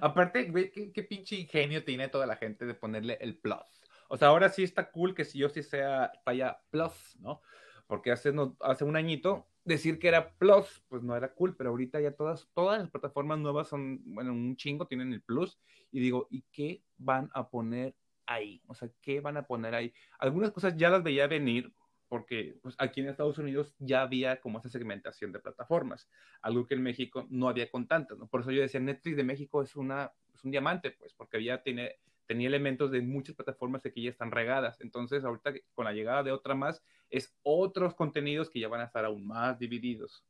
Aparte, 0.00 0.52
¿qué, 0.92 1.02
pinche 1.02 1.36
ingenio 1.36 1.84
tiene 1.84 2.08
toda 2.08 2.26
la 2.26 2.36
gente 2.36 2.66
de 2.66 2.74
ponerle 2.74 3.18
el 3.20 3.38
plus. 3.38 3.82
O 4.08 4.16
sea, 4.16 4.28
ahora 4.28 4.48
sí 4.48 4.62
está 4.62 4.90
cool 4.90 5.14
que 5.14 5.24
si 5.24 5.38
yo 5.38 5.48
sí 5.48 5.62
sea 5.62 6.12
talla 6.24 6.60
plus, 6.70 7.16
¿no? 7.20 7.40
Porque 7.86 8.10
hace, 8.10 8.32
no, 8.32 8.56
hace 8.60 8.84
un 8.84 8.96
añito 8.96 9.46
decir 9.68 9.98
que 9.98 10.08
era 10.08 10.32
Plus, 10.36 10.82
pues 10.88 11.02
no 11.02 11.14
era 11.14 11.32
cool, 11.34 11.54
pero 11.54 11.70
ahorita 11.70 12.00
ya 12.00 12.12
todas, 12.12 12.48
todas 12.54 12.80
las 12.80 12.90
plataformas 12.90 13.38
nuevas 13.38 13.68
son, 13.68 14.00
bueno, 14.04 14.32
un 14.32 14.56
chingo 14.56 14.86
tienen 14.86 15.12
el 15.12 15.22
Plus, 15.22 15.58
y 15.92 16.00
digo, 16.00 16.26
¿y 16.30 16.42
qué 16.50 16.82
van 16.96 17.30
a 17.34 17.48
poner 17.48 17.94
ahí? 18.26 18.62
O 18.66 18.74
sea, 18.74 18.90
¿qué 19.00 19.20
van 19.20 19.36
a 19.36 19.46
poner 19.46 19.74
ahí? 19.74 19.92
Algunas 20.18 20.50
cosas 20.50 20.76
ya 20.76 20.90
las 20.90 21.02
veía 21.02 21.26
venir, 21.26 21.72
porque 22.08 22.58
pues, 22.62 22.74
aquí 22.78 23.00
en 23.00 23.08
Estados 23.08 23.38
Unidos 23.38 23.74
ya 23.78 24.02
había 24.02 24.40
como 24.40 24.58
esa 24.58 24.68
segmentación 24.68 25.32
de 25.32 25.40
plataformas, 25.40 26.08
algo 26.40 26.66
que 26.66 26.74
en 26.74 26.82
México 26.82 27.26
no 27.30 27.48
había 27.48 27.70
con 27.70 27.86
tantas, 27.86 28.18
¿no? 28.18 28.26
Por 28.26 28.40
eso 28.40 28.50
yo 28.50 28.62
decía, 28.62 28.80
Netflix 28.80 29.16
de 29.16 29.24
México 29.24 29.62
es, 29.62 29.76
una, 29.76 30.12
es 30.34 30.42
un 30.44 30.50
diamante, 30.50 30.90
pues, 30.92 31.12
porque 31.12 31.42
ya 31.42 31.62
tiene, 31.62 31.96
tenía 32.26 32.48
elementos 32.48 32.90
de 32.90 33.02
muchas 33.02 33.36
plataformas 33.36 33.82
que 33.82 34.02
ya 34.02 34.10
están 34.10 34.30
regadas. 34.30 34.80
Entonces, 34.80 35.24
ahorita 35.24 35.52
con 35.74 35.84
la 35.84 35.92
llegada 35.92 36.22
de 36.22 36.32
otra 36.32 36.54
más, 36.54 36.82
es 37.10 37.34
otros 37.42 37.94
contenidos 37.94 38.50
que 38.50 38.60
ya 38.60 38.68
van 38.68 38.80
a 38.80 38.84
estar 38.84 39.04
aún 39.04 39.26
más 39.26 39.58
divididos. 39.58 40.24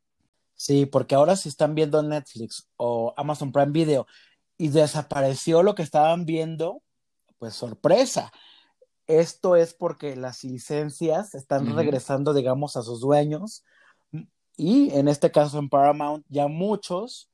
Sí, 0.55 0.87
porque 0.87 1.15
ahora 1.15 1.37
si 1.37 1.49
están 1.49 1.75
viendo 1.75 2.03
Netflix 2.03 2.69
o 2.77 3.15
Amazon 3.17 3.53
Prime 3.53 3.71
Video 3.71 4.07
y 4.57 4.69
desapareció 4.69 5.63
lo 5.63 5.77
que 5.77 5.83
estaban 5.83 6.27
viendo, 6.27 6.83
pues 7.39 7.55
sorpresa. 7.55 8.33
Esto 9.09 9.57
es 9.57 9.73
porque 9.73 10.15
las 10.17 10.45
licencias 10.45 11.35
están 11.35 11.75
regresando, 11.75 12.35
digamos, 12.35 12.77
a 12.77 12.83
sus 12.83 13.01
dueños. 13.01 13.65
Y 14.57 14.91
en 14.95 15.09
este 15.09 15.31
caso 15.31 15.59
en 15.59 15.71
Paramount, 15.71 16.27
ya 16.29 16.47
muchos 16.47 17.31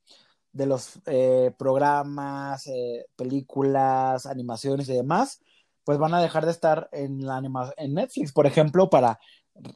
de 0.53 0.67
los 0.67 1.01
eh, 1.07 1.53
programas, 1.59 2.69
eh, 2.69 3.07
películas, 3.17 4.25
animaciones 4.27 4.89
y 4.89 4.95
demás, 4.95 5.41
pues 5.83 5.99
van 5.99 6.15
a 6.15 6.23
dejar 6.23 6.45
de 6.45 6.53
estar 6.53 6.89
en, 6.93 7.27
la 7.27 7.43
en 7.77 7.95
Netflix, 7.95 8.33
por 8.33 8.47
ejemplo, 8.47 8.89
para 8.89 9.19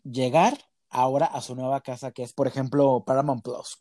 llegar 0.04 0.56
ahora 0.90 1.26
a 1.26 1.40
su 1.40 1.56
nueva 1.56 1.80
casa, 1.80 2.12
que 2.12 2.22
es, 2.22 2.32
por 2.32 2.46
ejemplo, 2.46 3.02
Paramount 3.04 3.42
Plus. 3.42 3.76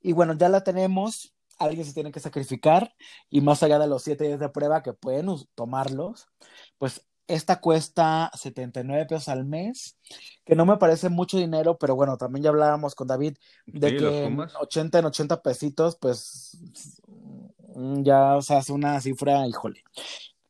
Y 0.00 0.12
bueno, 0.12 0.34
ya 0.34 0.48
la 0.48 0.64
tenemos, 0.64 1.34
alguien 1.58 1.84
se 1.84 1.94
tiene 1.94 2.10
que 2.10 2.20
sacrificar 2.20 2.94
y 3.28 3.42
más 3.42 3.62
allá 3.62 3.78
de 3.78 3.86
los 3.86 4.02
siete 4.02 4.24
días 4.24 4.40
de 4.40 4.48
prueba 4.48 4.82
que 4.82 4.92
pueden 4.92 5.28
tomarlos, 5.54 6.26
pues 6.78 7.06
esta 7.34 7.60
cuesta 7.60 8.30
79 8.34 9.06
pesos 9.06 9.28
al 9.28 9.44
mes, 9.44 9.96
que 10.44 10.56
no 10.56 10.66
me 10.66 10.76
parece 10.76 11.08
mucho 11.08 11.38
dinero, 11.38 11.78
pero 11.78 11.94
bueno, 11.94 12.16
también 12.16 12.42
ya 12.42 12.50
hablábamos 12.50 12.94
con 12.94 13.06
David 13.06 13.36
de 13.66 13.96
que 13.96 14.24
en 14.24 14.40
80 14.40 14.98
en 14.98 15.04
80 15.04 15.42
pesitos, 15.42 15.96
pues 15.96 16.58
mm, 17.74 18.02
ya, 18.02 18.36
o 18.36 18.42
sea, 18.42 18.58
hace 18.58 18.72
una 18.72 19.00
cifra, 19.00 19.46
híjole, 19.46 19.84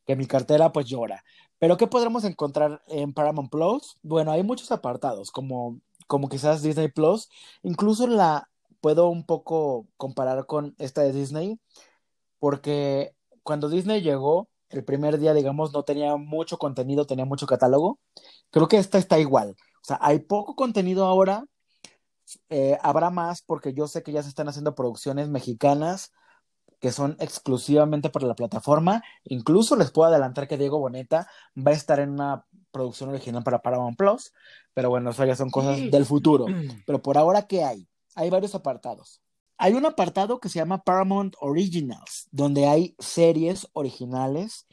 que 0.05 0.15
mi 0.15 0.25
cartera 0.25 0.71
pues 0.71 0.87
llora. 0.87 1.23
Pero 1.59 1.77
¿qué 1.77 1.85
podremos 1.85 2.23
encontrar 2.23 2.81
en 2.87 3.13
Paramount 3.13 3.51
Plus? 3.51 3.97
Bueno, 4.01 4.31
hay 4.31 4.41
muchos 4.41 4.71
apartados, 4.71 5.29
como, 5.29 5.79
como 6.07 6.29
quizás 6.29 6.63
Disney 6.63 6.87
Plus, 6.87 7.29
incluso 7.61 8.07
la 8.07 8.49
puedo 8.79 9.09
un 9.09 9.25
poco 9.25 9.87
comparar 9.97 10.47
con 10.47 10.75
esta 10.79 11.01
de 11.03 11.13
Disney, 11.13 11.59
porque 12.39 13.15
cuando 13.43 13.69
Disney 13.69 14.01
llegó, 14.01 14.49
el 14.71 14.83
primer 14.83 15.19
día, 15.19 15.33
digamos, 15.33 15.73
no 15.73 15.83
tenía 15.83 16.15
mucho 16.15 16.57
contenido, 16.57 17.05
tenía 17.05 17.25
mucho 17.25 17.45
catálogo. 17.45 17.99
Creo 18.49 18.67
que 18.67 18.77
esta 18.77 18.97
está 18.97 19.19
igual. 19.19 19.55
O 19.81 19.83
sea, 19.83 19.97
hay 20.01 20.19
poco 20.19 20.55
contenido 20.55 21.05
ahora, 21.05 21.45
eh, 22.49 22.77
habrá 22.81 23.09
más 23.09 23.41
porque 23.41 23.73
yo 23.73 23.87
sé 23.87 24.03
que 24.03 24.11
ya 24.11 24.23
se 24.23 24.29
están 24.29 24.47
haciendo 24.47 24.75
producciones 24.75 25.27
mexicanas 25.29 26.11
que 26.79 26.91
son 26.91 27.15
exclusivamente 27.19 28.09
para 28.09 28.27
la 28.27 28.35
plataforma. 28.35 29.03
Incluso 29.23 29.75
les 29.75 29.91
puedo 29.91 30.09
adelantar 30.09 30.47
que 30.47 30.57
Diego 30.57 30.79
Boneta 30.79 31.27
va 31.55 31.71
a 31.71 31.75
estar 31.75 31.99
en 31.99 32.09
una 32.09 32.45
producción 32.71 33.09
original 33.09 33.43
para 33.43 33.61
Paramount 33.61 33.97
Plus, 33.97 34.33
pero 34.73 34.89
bueno, 34.89 35.11
eso 35.11 35.23
ya 35.25 35.35
son 35.35 35.51
cosas 35.51 35.79
del 35.91 36.05
futuro. 36.05 36.45
Pero 36.85 37.01
por 37.01 37.17
ahora, 37.17 37.43
¿qué 37.43 37.63
hay? 37.63 37.87
Hay 38.15 38.29
varios 38.29 38.55
apartados. 38.55 39.21
Hay 39.63 39.73
un 39.73 39.85
apartado 39.85 40.39
que 40.39 40.49
se 40.49 40.57
llama 40.57 40.83
Paramount 40.83 41.35
Originals, 41.39 42.27
donde 42.31 42.65
hay 42.65 42.95
series 42.97 43.67
originales, 43.73 44.65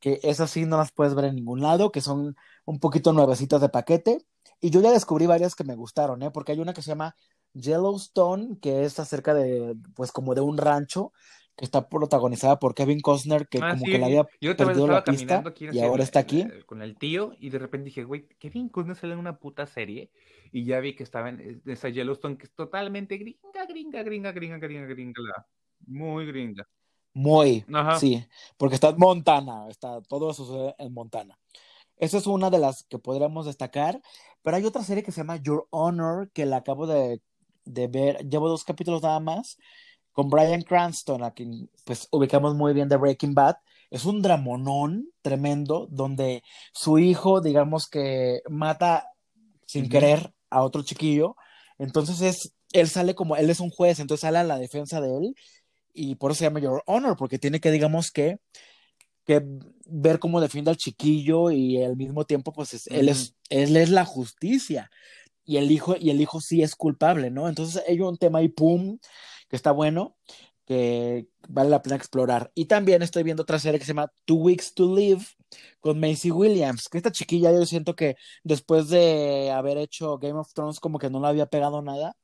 que 0.00 0.20
esas 0.22 0.50
sí 0.50 0.66
no 0.66 0.76
las 0.76 0.92
puedes 0.92 1.14
ver 1.14 1.24
en 1.24 1.36
ningún 1.36 1.62
lado, 1.62 1.90
que 1.90 2.02
son 2.02 2.36
un 2.66 2.78
poquito 2.78 3.14
nuevecitas 3.14 3.62
de 3.62 3.70
paquete. 3.70 4.18
Y 4.60 4.68
yo 4.68 4.82
ya 4.82 4.92
descubrí 4.92 5.24
varias 5.24 5.54
que 5.54 5.64
me 5.64 5.76
gustaron, 5.76 6.22
¿eh? 6.22 6.30
Porque 6.30 6.52
hay 6.52 6.60
una 6.60 6.74
que 6.74 6.82
se 6.82 6.90
llama 6.90 7.16
Yellowstone, 7.54 8.58
que 8.60 8.84
es 8.84 8.98
acerca 8.98 9.32
de, 9.32 9.76
pues 9.94 10.12
como 10.12 10.34
de 10.34 10.42
un 10.42 10.58
rancho, 10.58 11.12
que 11.56 11.64
está 11.64 11.88
protagonizada 11.88 12.58
por 12.58 12.74
Kevin 12.74 13.00
Costner, 13.00 13.46
que 13.46 13.58
ah, 13.62 13.70
como 13.70 13.84
que 13.84 13.98
la 13.98 14.06
había 14.06 14.26
yo 14.40 14.56
perdido 14.56 14.86
la 14.88 15.04
pista 15.04 15.42
y 15.58 15.78
ahora 15.80 16.02
está 16.02 16.20
aquí. 16.20 16.46
con 16.66 16.82
el 16.82 16.96
tío, 16.96 17.32
y 17.38 17.50
de 17.50 17.58
repente 17.58 17.86
dije, 17.86 18.04
güey, 18.04 18.26
Kevin 18.38 18.68
Costner 18.68 18.96
sale 18.96 19.12
en 19.12 19.20
una 19.20 19.38
puta 19.38 19.66
serie, 19.66 20.10
y 20.50 20.64
ya 20.64 20.80
vi 20.80 20.94
que 20.94 21.04
estaba 21.04 21.28
en 21.28 21.62
esa 21.66 21.88
Yellowstone, 21.88 22.36
que 22.36 22.46
es 22.46 22.54
totalmente 22.54 23.16
gringa, 23.16 23.66
gringa, 23.68 24.02
gringa, 24.02 24.32
gringa, 24.32 24.58
gringa, 24.58 24.86
gringa, 24.86 25.46
muy 25.86 26.26
gringa. 26.26 26.66
Muy, 27.16 27.64
sí, 28.00 28.26
porque 28.56 28.74
está 28.74 28.88
en 28.88 28.98
Montana, 28.98 29.68
está, 29.68 30.00
todo 30.02 30.32
eso 30.32 30.74
en 30.78 30.92
Montana. 30.92 31.38
Esa 31.96 32.18
es 32.18 32.26
una 32.26 32.50
de 32.50 32.58
las 32.58 32.82
que 32.82 32.98
podríamos 32.98 33.46
destacar, 33.46 34.02
pero 34.42 34.56
hay 34.56 34.64
otra 34.64 34.82
serie 34.82 35.04
que 35.04 35.12
se 35.12 35.20
llama 35.20 35.36
Your 35.36 35.68
Honor, 35.70 36.28
que 36.32 36.44
la 36.44 36.56
acabo 36.56 36.88
de, 36.88 37.20
de 37.64 37.86
ver, 37.86 38.28
llevo 38.28 38.48
dos 38.48 38.64
capítulos 38.64 39.02
nada 39.02 39.20
más, 39.20 39.58
con 40.14 40.30
Brian 40.30 40.62
Cranston, 40.62 41.22
a 41.24 41.32
quien 41.32 41.68
pues 41.84 42.08
ubicamos 42.10 42.54
muy 42.54 42.72
bien 42.72 42.88
de 42.88 42.96
Breaking 42.96 43.34
Bad. 43.34 43.56
Es 43.90 44.04
un 44.06 44.22
dramonón 44.22 45.10
tremendo 45.20 45.86
donde 45.90 46.42
su 46.72 46.98
hijo, 46.98 47.40
digamos 47.40 47.88
que 47.88 48.40
mata 48.48 49.08
sin 49.66 49.88
querer 49.88 50.32
a 50.50 50.62
otro 50.62 50.82
chiquillo. 50.82 51.36
Entonces 51.78 52.20
es, 52.22 52.54
él 52.72 52.88
sale 52.88 53.14
como, 53.14 53.36
él 53.36 53.50
es 53.50 53.58
un 53.60 53.70
juez, 53.70 53.98
entonces 53.98 54.22
sale 54.22 54.38
a 54.38 54.44
la 54.44 54.58
defensa 54.58 55.00
de 55.00 55.16
él 55.18 55.34
y 55.92 56.14
por 56.14 56.30
eso 56.30 56.38
se 56.38 56.44
llama 56.44 56.60
Your 56.60 56.82
Honor, 56.86 57.16
porque 57.16 57.38
tiene 57.38 57.60
que, 57.60 57.72
digamos 57.72 58.12
que, 58.12 58.38
que 59.26 59.42
ver 59.86 60.20
cómo 60.20 60.40
defiende 60.40 60.70
al 60.70 60.76
chiquillo 60.76 61.50
y 61.50 61.82
al 61.82 61.96
mismo 61.96 62.24
tiempo, 62.24 62.52
pues 62.52 62.86
él, 62.86 63.08
es, 63.08 63.34
él 63.50 63.76
es 63.76 63.90
la 63.90 64.04
justicia 64.04 64.90
y 65.44 65.56
el 65.56 65.72
hijo, 65.72 65.96
y 65.98 66.10
el 66.10 66.20
hijo 66.20 66.40
sí 66.40 66.62
es 66.62 66.76
culpable, 66.76 67.30
¿no? 67.30 67.48
Entonces 67.48 67.82
hay 67.88 68.00
un 68.00 68.16
tema 68.16 68.42
y 68.42 68.48
pum, 68.48 68.98
que 69.54 69.56
está 69.56 69.70
bueno, 69.70 70.16
que 70.66 71.28
vale 71.48 71.70
la 71.70 71.80
pena 71.80 71.94
explorar. 71.94 72.50
Y 72.56 72.64
también 72.64 73.02
estoy 73.02 73.22
viendo 73.22 73.44
otra 73.44 73.60
serie 73.60 73.78
que 73.78 73.84
se 73.84 73.92
llama 73.92 74.10
Two 74.24 74.38
Weeks 74.38 74.74
to 74.74 74.92
Live 74.92 75.24
con 75.78 76.00
Macy 76.00 76.32
Williams, 76.32 76.88
que 76.88 76.98
esta 76.98 77.12
chiquilla 77.12 77.52
yo 77.52 77.64
siento 77.64 77.94
que 77.94 78.16
después 78.42 78.88
de 78.88 79.52
haber 79.52 79.78
hecho 79.78 80.18
Game 80.18 80.40
of 80.40 80.52
Thrones 80.52 80.80
como 80.80 80.98
que 80.98 81.08
no 81.08 81.20
le 81.20 81.28
había 81.28 81.46
pegado 81.46 81.82
nada. 81.82 82.16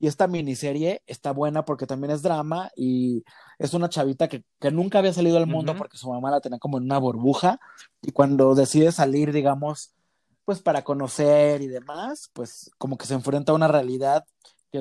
Y 0.00 0.08
esta 0.08 0.26
miniserie 0.26 1.00
está 1.06 1.30
buena 1.30 1.64
porque 1.64 1.86
también 1.86 2.10
es 2.10 2.22
drama 2.22 2.72
y 2.74 3.22
es 3.60 3.72
una 3.72 3.88
chavita 3.88 4.28
que, 4.28 4.42
que 4.58 4.72
nunca 4.72 4.98
había 4.98 5.12
salido 5.12 5.36
al 5.36 5.46
mundo 5.46 5.76
porque 5.76 5.96
su 5.96 6.10
mamá 6.10 6.32
la 6.32 6.40
tenía 6.40 6.58
como 6.58 6.78
en 6.78 6.84
una 6.84 6.98
burbuja 6.98 7.60
y 8.02 8.10
cuando 8.10 8.56
decide 8.56 8.90
salir, 8.90 9.32
digamos, 9.32 9.94
pues 10.44 10.60
para 10.60 10.82
conocer 10.82 11.62
y 11.62 11.68
demás, 11.68 12.30
pues 12.32 12.72
como 12.78 12.98
que 12.98 13.06
se 13.06 13.14
enfrenta 13.14 13.52
a 13.52 13.54
una 13.54 13.68
realidad 13.68 14.26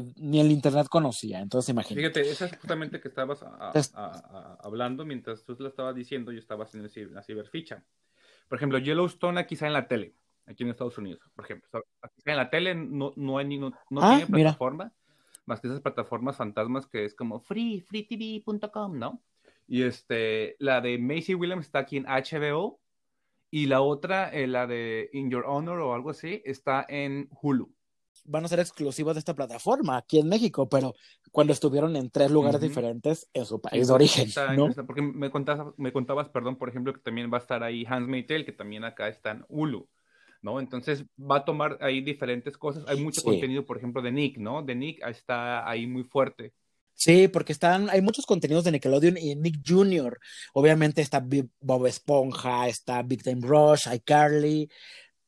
que 0.01 0.11
ni 0.15 0.39
el 0.41 0.51
internet 0.51 0.87
conocía. 0.89 1.39
Entonces, 1.39 1.69
imagínate. 1.69 2.01
Fíjate, 2.01 2.31
esa 2.31 2.45
es 2.47 2.57
justamente 2.57 2.99
que 2.99 3.07
estabas 3.09 3.43
a- 3.43 3.69
a- 3.69 3.71
Es- 3.73 3.93
a- 3.93 4.05
a- 4.07 4.57
hablando 4.63 5.05
mientras 5.05 5.43
tú 5.43 5.55
lo 5.59 5.67
estabas 5.67 5.93
diciendo, 5.95 6.31
yo 6.31 6.39
estaba 6.39 6.63
haciendo 6.63 6.89
ci- 6.89 7.09
la 7.11 7.21
ciberficha. 7.21 7.83
Por 8.49 8.57
ejemplo, 8.57 8.79
Yellowstone 8.79 9.39
aquí 9.39 9.53
está 9.53 9.67
en 9.67 9.73
la 9.73 9.87
tele, 9.87 10.15
aquí 10.47 10.63
en 10.63 10.69
Estados 10.69 10.97
Unidos, 10.97 11.21
por 11.35 11.45
ejemplo. 11.45 11.69
Aquí 12.01 12.13
está 12.17 12.31
en 12.31 12.37
la 12.37 12.49
tele, 12.49 12.73
no, 12.73 13.13
no, 13.15 13.37
hay 13.37 13.45
ni- 13.45 13.59
no, 13.59 13.71
no 13.91 14.01
Ah, 14.01 14.09
tiene 14.17 14.25
mira. 14.31 14.49
plataforma, 14.49 14.91
más 15.45 15.59
que 15.61 15.67
esas 15.67 15.81
plataformas 15.81 16.37
fantasmas 16.37 16.87
que 16.87 17.05
es 17.05 17.13
como 17.13 17.39
free, 17.39 17.81
freetv.com, 17.81 18.97
¿no? 18.97 19.21
Y 19.67 19.83
este, 19.83 20.55
la 20.59 20.81
de 20.81 20.97
Macy 20.97 21.35
Williams 21.35 21.65
está 21.67 21.79
aquí 21.79 21.97
en 21.97 22.05
HBO 22.07 22.79
y 23.51 23.67
la 23.67 23.81
otra, 23.81 24.29
eh, 24.33 24.47
la 24.47 24.65
de 24.67 25.09
In 25.13 25.29
Your 25.29 25.45
Honor 25.47 25.79
o 25.81 25.93
algo 25.93 26.09
así, 26.09 26.41
está 26.45 26.83
en 26.89 27.29
Hulu. 27.41 27.71
Van 28.25 28.45
a 28.45 28.47
ser 28.47 28.59
exclusivos 28.59 29.15
de 29.15 29.19
esta 29.19 29.33
plataforma 29.33 29.97
aquí 29.97 30.19
en 30.19 30.29
México, 30.29 30.67
pero 30.69 30.93
cuando 31.31 31.53
estuvieron 31.53 31.95
en 31.95 32.09
tres 32.09 32.31
lugares 32.31 32.61
diferentes 32.61 33.27
en 33.33 33.45
su 33.45 33.59
país 33.61 33.87
de 33.87 33.93
origen, 33.93 34.27
está- 34.27 34.53
¿no? 34.53 34.69
porque 34.87 35.01
me 35.01 35.29
contabas, 35.29 35.73
me 35.77 35.91
contabas, 35.91 36.29
perdón, 36.29 36.57
por 36.57 36.69
ejemplo, 36.69 36.93
que 36.93 37.01
también 37.01 37.31
va 37.31 37.37
a 37.37 37.41
estar 37.41 37.63
ahí 37.63 37.85
Hans 37.87 38.07
Tale, 38.27 38.45
que 38.45 38.51
también 38.53 38.83
acá 38.83 39.07
está 39.09 39.31
en 39.31 39.45
Hulu, 39.49 39.87
¿no? 40.41 40.59
Entonces 40.59 41.05
va 41.19 41.37
a 41.37 41.45
tomar 41.45 41.77
ahí 41.81 42.01
diferentes 42.01 42.57
cosas. 42.57 42.83
Hay 42.87 43.01
mucho 43.01 43.21
Sí. 43.21 43.27
contenido, 43.27 43.65
por 43.65 43.77
ejemplo, 43.77 44.01
de 44.01 44.11
Nick, 44.11 44.37
¿no? 44.37 44.61
De 44.63 44.75
Nick 44.75 45.01
está 45.07 45.67
ahí 45.69 45.87
muy 45.87 46.03
fuerte. 46.03 46.53
Sí, 46.95 47.27
porque 47.27 47.51
están, 47.53 47.89
hay 47.89 48.01
muchos 48.01 48.25
contenidos 48.27 48.63
de 48.63 48.71
Nickelodeon 48.71 49.17
y 49.17 49.35
Nick 49.35 49.61
Jr. 49.67 50.19
Obviamente 50.53 51.01
está 51.01 51.25
Bob 51.59 51.87
Esponja, 51.87 52.67
está 52.67 53.01
Big 53.01 53.23
Time 53.23 53.41
Rush, 53.41 53.87
iCarly, 53.91 54.69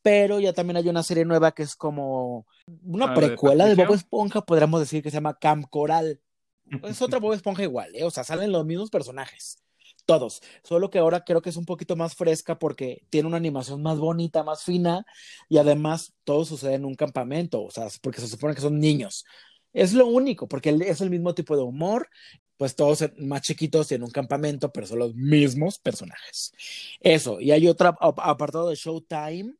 pero 0.00 0.38
ya 0.38 0.52
también 0.52 0.76
hay 0.76 0.88
una 0.88 1.02
serie 1.02 1.24
nueva 1.24 1.50
que 1.52 1.64
es 1.64 1.74
como 1.74 2.46
una 2.82 3.06
Ah, 3.06 3.14
¿de 3.14 3.26
precuela 3.28 3.64
de 3.66 3.74
Bob 3.74 3.84
Patricio? 3.86 3.94
Esponja, 4.04 4.40
podríamos 4.42 4.80
decir 4.80 5.02
que 5.02 5.10
se 5.10 5.16
llama 5.16 5.38
Camp 5.38 5.66
Coral. 5.70 6.20
Es 6.84 7.00
otra 7.00 7.18
Bob 7.20 7.32
Esponja 7.32 7.62
igual, 7.62 7.94
¿eh? 7.94 8.04
O 8.04 8.10
sea, 8.10 8.24
salen 8.24 8.52
los 8.52 8.66
mismos 8.66 8.90
personajes. 8.90 9.58
Todos. 10.04 10.40
Solo 10.62 10.90
que 10.90 10.98
ahora 10.98 11.24
creo 11.24 11.42
que 11.42 11.50
es 11.50 11.56
un 11.56 11.64
poquito 11.64 11.96
más 11.96 12.14
fresca 12.14 12.58
porque 12.58 13.04
tiene 13.10 13.26
una 13.28 13.36
animación 13.38 13.82
más 13.82 13.98
bonita, 13.98 14.44
más 14.44 14.62
fina 14.62 15.04
y 15.48 15.58
además 15.58 16.14
todo 16.24 16.44
sucede 16.44 16.74
en 16.74 16.84
un 16.84 16.94
campamento, 16.94 17.62
o 17.62 17.70
sea, 17.70 17.88
porque 18.00 18.20
se 18.20 18.28
supone 18.28 18.54
que 18.54 18.60
son 18.60 18.78
niños. 18.78 19.24
Es 19.72 19.92
lo 19.92 20.06
único, 20.06 20.48
porque 20.48 20.76
es 20.86 21.00
el 21.00 21.10
mismo 21.10 21.34
tipo 21.34 21.56
de 21.56 21.62
humor, 21.62 22.08
pues 22.56 22.76
todos 22.76 23.04
más 23.18 23.42
chiquitos 23.42 23.90
en 23.92 24.02
un 24.04 24.10
campamento, 24.10 24.72
pero 24.72 24.86
son 24.86 25.00
los 25.00 25.14
mismos 25.14 25.78
personajes. 25.78 26.52
Eso, 27.00 27.40
y 27.40 27.50
hay 27.50 27.66
otro 27.68 27.88
ap- 28.00 28.20
apartado 28.20 28.68
de 28.70 28.76
Showtime, 28.76 29.54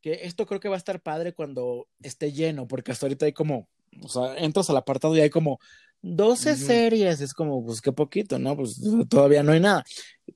que 0.00 0.20
esto 0.22 0.46
creo 0.46 0.60
que 0.60 0.68
va 0.68 0.76
a 0.76 0.78
estar 0.78 1.00
padre 1.00 1.32
cuando 1.32 1.88
esté 2.02 2.32
lleno, 2.32 2.66
porque 2.66 2.92
hasta 2.92 3.06
ahorita 3.06 3.26
hay 3.26 3.32
como, 3.32 3.68
o 4.02 4.08
sea, 4.08 4.36
entras 4.36 4.70
al 4.70 4.76
apartado 4.76 5.16
y 5.16 5.20
hay 5.20 5.30
como 5.30 5.58
12 6.00 6.52
Ujú. 6.52 6.60
series, 6.66 7.20
es 7.20 7.32
como, 7.32 7.64
pues 7.64 7.80
qué 7.80 7.92
poquito, 7.92 8.38
¿no? 8.38 8.56
Pues 8.56 8.80
todavía 9.08 9.42
no 9.42 9.52
hay 9.52 9.60
nada. 9.60 9.84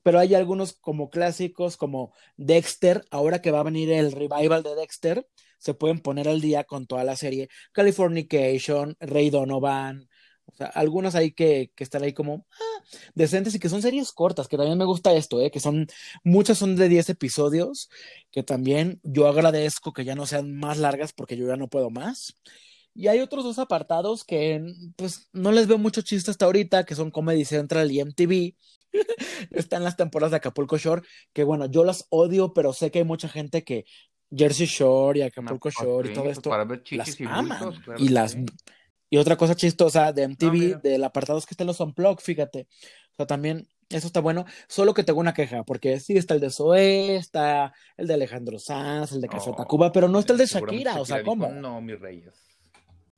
Pero 0.02 0.18
hay 0.18 0.34
algunos 0.34 0.72
como 0.74 1.10
clásicos, 1.10 1.76
como 1.76 2.12
Dexter, 2.36 3.04
ahora 3.10 3.40
que 3.40 3.50
va 3.50 3.60
a 3.60 3.64
venir 3.64 3.90
el 3.92 4.12
revival 4.12 4.62
de 4.62 4.74
Dexter, 4.74 5.26
se 5.58 5.74
pueden 5.74 6.00
poner 6.00 6.28
al 6.28 6.40
día 6.40 6.64
con 6.64 6.86
toda 6.86 7.04
la 7.04 7.14
serie. 7.14 7.48
Californication, 7.72 8.96
Ray 8.98 9.30
Donovan, 9.30 10.08
o 10.47 10.55
sea, 10.55 10.66
algunas 10.66 11.14
hay 11.14 11.32
que, 11.32 11.72
que 11.74 11.84
están 11.84 12.03
ahí 12.03 12.12
como 12.12 12.47
ah, 12.53 12.84
decentes 13.14 13.55
y 13.55 13.59
que 13.59 13.68
son 13.68 13.82
series 13.82 14.12
cortas, 14.12 14.49
que 14.49 14.57
también 14.57 14.78
me 14.78 14.84
gusta 14.84 15.12
esto, 15.14 15.40
¿eh? 15.40 15.51
que 15.51 15.61
son, 15.61 15.86
muchas 16.24 16.59
son 16.59 16.76
de 16.76 16.88
10 16.88 17.11
episodios, 17.11 17.88
que 18.30 18.43
también 18.43 19.01
yo 19.03 19.28
agradezco 19.28 19.93
que 19.93 20.05
ya 20.05 20.14
no 20.14 20.26
sean 20.26 20.55
más 20.57 20.78
largas 20.78 21.12
porque 21.12 21.36
yo 21.36 21.47
ya 21.47 21.57
no 21.57 21.68
puedo 21.68 21.90
más. 21.90 22.34
Y 22.95 23.09
hay 23.09 23.20
otros 23.20 23.45
dos 23.45 23.59
apartados 23.59 24.24
que 24.24 24.62
pues 24.97 25.30
no 25.32 25.51
les 25.51 25.66
veo 25.66 25.78
mucho 25.78 26.03
chiste 26.03 26.30
hasta 26.30 26.45
ahorita, 26.45 26.84
que 26.84 26.95
son 26.95 27.11
Comedy 27.11 27.47
Central 27.47 27.90
y 27.90 28.01
MTV. 28.01 28.55
Están 29.51 29.82
las 29.82 29.97
temporadas 29.97 30.32
de 30.32 30.36
Acapulco 30.36 30.76
Shore, 30.76 31.03
que 31.32 31.45
bueno, 31.45 31.66
yo 31.66 31.84
las 31.84 32.07
odio, 32.11 32.53
pero 32.53 32.74
sé 32.74 32.90
que 32.90 32.99
hay 32.99 33.05
mucha 33.05 33.28
gente 33.30 33.64
que 33.64 33.86
Jersey 34.34 34.66
Shore 34.66 35.20
y 35.20 35.22
Acapulco 35.22 35.70
No, 35.70 35.84
Shore 35.84 36.11
y 36.11 36.12
todo 36.12 36.24
pues 36.24 36.36
esto 36.36 36.51
para 36.51 36.64
ver 36.64 36.82
las 36.90 37.18
y 37.18 37.24
aman. 37.24 37.59
bultos, 37.61 37.84
claro 37.84 38.03
y 38.03 38.09
las 38.09 38.32
sí. 38.32 38.45
Y 39.12 39.18
otra 39.18 39.36
cosa 39.36 39.54
chistosa 39.54 40.10
de 40.10 40.22
MTV, 40.22 40.80
del 40.80 41.04
apartado 41.04 41.38
es 41.38 41.44
que 41.44 41.52
están 41.52 41.66
los 41.66 41.80
unplugged, 41.80 42.24
fíjate. 42.24 42.66
O 43.12 43.16
sea, 43.16 43.26
también 43.26 43.68
eso 43.90 44.06
está 44.06 44.20
bueno, 44.22 44.46
solo 44.68 44.94
que 44.94 45.04
tengo 45.04 45.20
una 45.20 45.34
queja, 45.34 45.64
porque 45.64 46.00
sí 46.00 46.16
está 46.16 46.32
el 46.32 46.40
de 46.40 46.48
Zoé, 46.48 47.16
está 47.16 47.74
el 47.98 48.06
de 48.06 48.14
Alejandro 48.14 48.58
Sanz, 48.58 49.12
el 49.12 49.20
de 49.20 49.28
Café 49.28 49.50
Oh, 49.50 49.54
Tacuba, 49.54 49.92
pero 49.92 50.08
no 50.08 50.18
está 50.18 50.32
el 50.32 50.38
de 50.38 50.46
seguramente 50.46 50.84
Shakira, 50.84 51.02
o 51.02 51.04
sea, 51.04 51.18
dijo, 51.18 51.28
¿cómo? 51.28 51.50
no, 51.50 51.82
mis 51.82 52.00
reyes. 52.00 52.32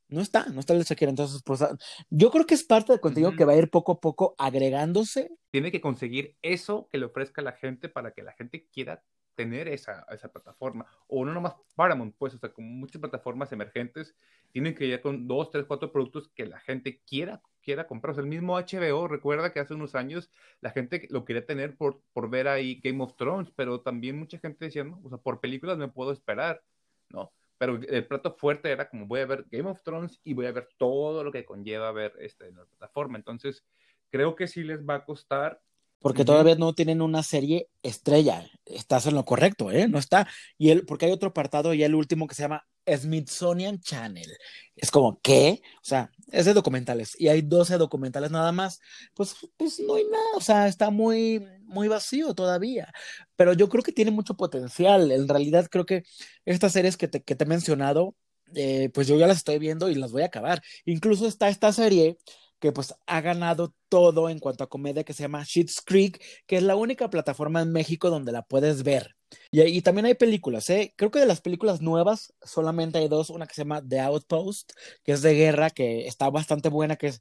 No 0.08 0.20
está, 0.20 0.46
no 0.46 0.58
está 0.58 0.72
el 0.72 0.80
de 0.80 0.84
Shakira. 0.84 1.10
Entonces, 1.10 1.42
pues 1.44 1.62
ah, 1.62 1.78
yo 2.10 2.32
creo 2.32 2.44
que 2.44 2.54
es 2.54 2.64
parte 2.64 2.92
del 2.92 3.00
contenido 3.00 3.36
que 3.36 3.44
va 3.44 3.52
a 3.52 3.56
ir 3.56 3.70
poco 3.70 3.92
a 3.92 4.00
poco 4.00 4.34
agregándose. 4.36 5.30
Tiene 5.52 5.70
que 5.70 5.80
conseguir 5.80 6.34
eso 6.42 6.88
que 6.90 6.98
le 6.98 7.06
ofrezca 7.06 7.40
a 7.40 7.44
la 7.44 7.52
gente 7.52 7.88
para 7.88 8.10
que 8.10 8.24
la 8.24 8.32
gente 8.32 8.66
quiera 8.72 9.04
tener 9.34 9.68
esa, 9.68 10.06
esa 10.10 10.30
plataforma. 10.30 10.86
O 11.06 11.24
no 11.24 11.32
nomás 11.32 11.54
Paramount, 11.74 12.14
pues, 12.16 12.34
o 12.34 12.38
sea, 12.38 12.52
como 12.52 12.68
muchas 12.68 13.00
plataformas 13.00 13.52
emergentes 13.52 14.14
tienen 14.52 14.74
que 14.74 14.86
ir 14.86 15.00
con 15.00 15.26
dos, 15.26 15.50
tres, 15.50 15.64
cuatro 15.66 15.90
productos 15.92 16.28
que 16.28 16.46
la 16.46 16.60
gente 16.60 17.00
quiera, 17.06 17.42
quiera 17.62 17.86
comprar. 17.86 18.12
O 18.12 18.14
sea, 18.14 18.22
el 18.22 18.28
mismo 18.28 18.56
HBO, 18.56 19.08
recuerda 19.08 19.52
que 19.52 19.60
hace 19.60 19.74
unos 19.74 19.94
años 19.94 20.30
la 20.60 20.70
gente 20.70 21.06
lo 21.10 21.24
quería 21.24 21.44
tener 21.44 21.76
por, 21.76 22.00
por 22.12 22.30
ver 22.30 22.48
ahí 22.48 22.80
Game 22.82 23.02
of 23.02 23.16
Thrones, 23.16 23.50
pero 23.54 23.80
también 23.80 24.18
mucha 24.18 24.38
gente 24.38 24.66
decía, 24.66 24.84
no, 24.84 25.00
o 25.02 25.08
sea, 25.08 25.18
por 25.18 25.40
películas 25.40 25.78
me 25.78 25.88
puedo 25.88 26.12
esperar, 26.12 26.62
¿no? 27.08 27.32
Pero 27.58 27.80
el 27.82 28.06
plato 28.06 28.34
fuerte 28.34 28.70
era 28.70 28.88
como 28.88 29.06
voy 29.06 29.20
a 29.20 29.26
ver 29.26 29.46
Game 29.50 29.68
of 29.68 29.82
Thrones 29.82 30.20
y 30.24 30.34
voy 30.34 30.46
a 30.46 30.52
ver 30.52 30.68
todo 30.76 31.24
lo 31.24 31.32
que 31.32 31.44
conlleva 31.44 31.92
ver 31.92 32.12
este, 32.18 32.48
en 32.48 32.56
la 32.56 32.64
plataforma. 32.64 33.16
Entonces, 33.16 33.64
creo 34.10 34.36
que 34.36 34.46
sí 34.46 34.62
les 34.64 34.84
va 34.84 34.96
a 34.96 35.04
costar 35.04 35.60
Porque 36.04 36.26
todavía 36.26 36.54
no 36.54 36.74
tienen 36.74 37.00
una 37.00 37.22
serie 37.22 37.70
estrella. 37.82 38.44
Estás 38.66 39.06
en 39.06 39.14
lo 39.14 39.24
correcto, 39.24 39.70
¿eh? 39.70 39.88
No 39.88 39.98
está. 39.98 40.28
Y 40.58 40.68
el, 40.68 40.84
porque 40.84 41.06
hay 41.06 41.12
otro 41.12 41.30
apartado, 41.30 41.72
y 41.72 41.82
el 41.82 41.94
último 41.94 42.26
que 42.26 42.34
se 42.34 42.42
llama 42.42 42.66
Smithsonian 42.86 43.80
Channel. 43.80 44.30
Es 44.76 44.90
como, 44.90 45.18
¿qué? 45.22 45.62
O 45.76 45.84
sea, 45.84 46.10
es 46.30 46.44
de 46.44 46.52
documentales. 46.52 47.18
Y 47.18 47.28
hay 47.28 47.40
12 47.40 47.78
documentales 47.78 48.30
nada 48.30 48.52
más. 48.52 48.80
Pues, 49.14 49.34
pues 49.56 49.80
no 49.80 49.94
hay 49.94 50.04
nada. 50.04 50.26
O 50.36 50.42
sea, 50.42 50.68
está 50.68 50.90
muy, 50.90 51.42
muy 51.62 51.88
vacío 51.88 52.34
todavía. 52.34 52.92
Pero 53.34 53.54
yo 53.54 53.70
creo 53.70 53.82
que 53.82 53.92
tiene 53.92 54.10
mucho 54.10 54.34
potencial. 54.34 55.10
En 55.10 55.26
realidad, 55.26 55.68
creo 55.70 55.86
que 55.86 56.04
estas 56.44 56.72
series 56.72 56.98
que 56.98 57.08
te, 57.08 57.22
que 57.22 57.34
te 57.34 57.44
he 57.44 57.46
mencionado, 57.46 58.14
eh, 58.54 58.90
pues 58.92 59.06
yo 59.06 59.16
ya 59.16 59.26
las 59.26 59.38
estoy 59.38 59.58
viendo 59.58 59.88
y 59.88 59.94
las 59.94 60.12
voy 60.12 60.20
a 60.20 60.26
acabar. 60.26 60.62
Incluso 60.84 61.26
está 61.26 61.48
esta 61.48 61.72
serie 61.72 62.18
que 62.60 62.72
pues 62.72 62.94
ha 63.06 63.20
ganado 63.20 63.74
todo 63.88 64.28
en 64.28 64.38
cuanto 64.38 64.64
a 64.64 64.68
comedia 64.68 65.04
que 65.04 65.12
se 65.12 65.22
llama 65.22 65.44
Schitt's 65.44 65.82
Creek, 65.84 66.22
que 66.46 66.56
es 66.56 66.62
la 66.62 66.76
única 66.76 67.10
plataforma 67.10 67.62
en 67.62 67.72
México 67.72 68.10
donde 68.10 68.32
la 68.32 68.42
puedes 68.42 68.82
ver. 68.82 69.16
Y, 69.50 69.62
y 69.62 69.82
también 69.82 70.06
hay 70.06 70.14
películas, 70.14 70.70
¿eh? 70.70 70.94
Creo 70.96 71.10
que 71.10 71.18
de 71.18 71.26
las 71.26 71.40
películas 71.40 71.80
nuevas 71.80 72.32
solamente 72.42 72.98
hay 72.98 73.08
dos, 73.08 73.30
una 73.30 73.46
que 73.46 73.54
se 73.54 73.62
llama 73.62 73.82
The 73.86 74.00
Outpost, 74.00 74.72
que 75.02 75.12
es 75.12 75.22
de 75.22 75.34
guerra, 75.34 75.70
que 75.70 76.06
está 76.06 76.30
bastante 76.30 76.68
buena, 76.68 76.96
que, 76.96 77.08
es, 77.08 77.20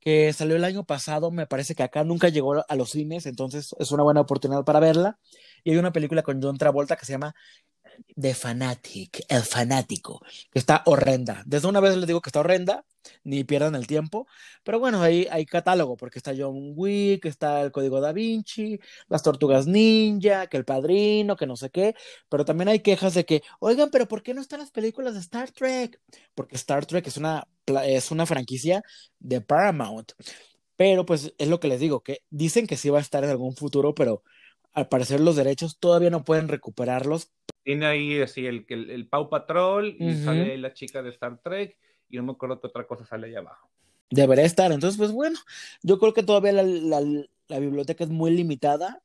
que 0.00 0.32
salió 0.32 0.56
el 0.56 0.64
año 0.64 0.84
pasado, 0.84 1.30
me 1.30 1.46
parece 1.46 1.74
que 1.74 1.84
acá 1.84 2.04
nunca 2.04 2.28
llegó 2.28 2.64
a 2.68 2.76
los 2.76 2.90
cines, 2.90 3.26
entonces 3.26 3.74
es 3.78 3.92
una 3.92 4.02
buena 4.02 4.20
oportunidad 4.20 4.64
para 4.64 4.80
verla. 4.80 5.18
Y 5.64 5.70
hay 5.70 5.76
una 5.76 5.92
película 5.92 6.22
con 6.22 6.42
John 6.42 6.58
Travolta 6.58 6.96
que 6.96 7.06
se 7.06 7.12
llama 7.12 7.34
The 8.20 8.34
Fanatic, 8.34 9.24
el 9.28 9.42
fanático, 9.42 10.20
que 10.50 10.58
está 10.58 10.82
horrenda. 10.86 11.42
Desde 11.46 11.68
una 11.68 11.80
vez 11.80 11.96
les 11.96 12.06
digo 12.06 12.20
que 12.20 12.28
está 12.28 12.40
horrenda, 12.40 12.84
ni 13.24 13.44
pierdan 13.44 13.74
el 13.74 13.86
tiempo, 13.86 14.26
pero 14.62 14.78
bueno, 14.78 15.02
ahí 15.02 15.26
hay 15.30 15.46
catálogo, 15.46 15.96
porque 15.96 16.18
está 16.18 16.32
John 16.36 16.72
Wick, 16.76 17.24
está 17.26 17.62
el 17.62 17.72
Código 17.72 18.00
Da 18.00 18.12
Vinci, 18.12 18.78
las 19.08 19.22
Tortugas 19.22 19.66
Ninja, 19.66 20.46
que 20.46 20.56
el 20.56 20.64
Padrino, 20.64 21.36
que 21.36 21.46
no 21.46 21.56
sé 21.56 21.70
qué, 21.70 21.94
pero 22.28 22.44
también 22.44 22.68
hay 22.68 22.80
quejas 22.80 23.14
de 23.14 23.24
que, 23.24 23.42
oigan, 23.60 23.90
pero 23.90 24.06
¿por 24.08 24.22
qué 24.22 24.34
no 24.34 24.40
están 24.40 24.60
las 24.60 24.70
películas 24.70 25.14
de 25.14 25.20
Star 25.20 25.50
Trek? 25.50 26.00
Porque 26.34 26.56
Star 26.56 26.86
Trek 26.86 27.06
es 27.06 27.16
una, 27.16 27.46
es 27.84 28.10
una 28.10 28.26
franquicia 28.26 28.82
de 29.18 29.40
Paramount, 29.40 30.12
pero 30.76 31.04
pues 31.06 31.32
es 31.38 31.48
lo 31.48 31.60
que 31.60 31.68
les 31.68 31.80
digo, 31.80 32.02
que 32.02 32.22
dicen 32.30 32.66
que 32.66 32.76
sí 32.76 32.88
va 32.90 32.98
a 32.98 33.02
estar 33.02 33.24
en 33.24 33.30
algún 33.30 33.54
futuro, 33.56 33.94
pero 33.94 34.22
al 34.74 34.88
parecer 34.88 35.20
los 35.20 35.36
derechos 35.36 35.78
todavía 35.78 36.10
no 36.10 36.24
pueden 36.24 36.48
recuperarlos 36.48 37.30
tiene 37.64 37.86
ahí 37.86 38.20
así 38.20 38.46
el, 38.46 38.64
el, 38.68 38.90
el 38.90 39.08
Pau 39.08 39.28
Patrol 39.28 39.94
y 39.98 40.14
Ujú. 40.14 40.16
sale 40.16 40.52
ahí 40.52 40.58
la 40.58 40.72
chica 40.72 41.02
de 41.02 41.10
Star 41.10 41.40
Trek 41.42 41.76
y 42.08 42.16
no 42.16 42.24
me 42.24 42.32
acuerdo 42.32 42.60
qué 42.60 42.66
otra 42.68 42.86
cosa 42.86 43.04
sale 43.06 43.28
ahí 43.28 43.34
abajo. 43.36 43.70
debería 44.10 44.44
estar. 44.44 44.72
Entonces, 44.72 44.98
pues 44.98 45.12
bueno, 45.12 45.38
yo 45.82 45.98
creo 45.98 46.12
que 46.14 46.22
todavía 46.22 46.52
la, 46.52 46.62
la, 46.62 47.00
la 47.48 47.58
biblioteca 47.58 48.04
es 48.04 48.10
muy 48.10 48.30
limitada. 48.32 49.02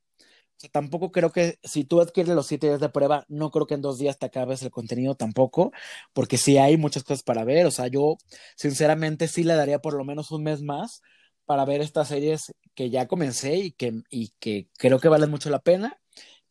O 0.56 0.60
sea, 0.60 0.70
tampoco 0.70 1.12
creo 1.12 1.32
que 1.32 1.58
si 1.64 1.84
tú 1.84 2.00
adquieres 2.00 2.34
los 2.34 2.46
siete 2.46 2.68
días 2.68 2.80
de 2.80 2.88
prueba, 2.90 3.24
no 3.28 3.50
creo 3.50 3.66
que 3.66 3.74
en 3.74 3.82
dos 3.82 3.98
días 3.98 4.18
te 4.18 4.26
acabes 4.26 4.62
el 4.62 4.70
contenido 4.72 5.14
tampoco, 5.16 5.72
porque 6.14 6.38
sí 6.38 6.58
hay 6.58 6.76
muchas 6.76 7.04
cosas 7.04 7.22
para 7.24 7.44
ver. 7.44 7.66
O 7.66 7.70
sea, 7.70 7.88
yo 7.88 8.18
sinceramente 8.56 9.28
sí 9.28 9.44
le 9.44 9.54
daría 9.54 9.80
por 9.80 9.94
lo 9.94 10.04
menos 10.04 10.30
un 10.32 10.44
mes 10.44 10.62
más 10.62 11.02
para 11.48 11.64
ver 11.64 11.80
estas 11.80 12.08
series 12.08 12.52
que 12.74 12.90
ya 12.90 13.08
comencé 13.08 13.56
y 13.56 13.72
que, 13.72 14.02
y 14.10 14.34
que 14.38 14.68
creo 14.76 15.00
que 15.00 15.08
valen 15.08 15.30
mucho 15.30 15.48
la 15.48 15.60
pena. 15.60 15.98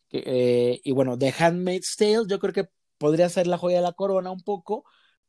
Eh, 0.09 0.81
y 0.83 0.91
bueno, 0.91 1.19
The 1.19 1.35
Handmaid's 1.37 1.95
Tale, 1.97 2.25
yo 2.27 2.39
creo 2.39 2.51
que 2.51 2.67
podría 2.97 3.29
ser 3.29 3.45
la 3.45 3.59
joya 3.59 3.75
de 3.77 3.83
la 3.83 3.93
corona 3.93 4.31
un 4.31 4.41
poco. 4.41 4.85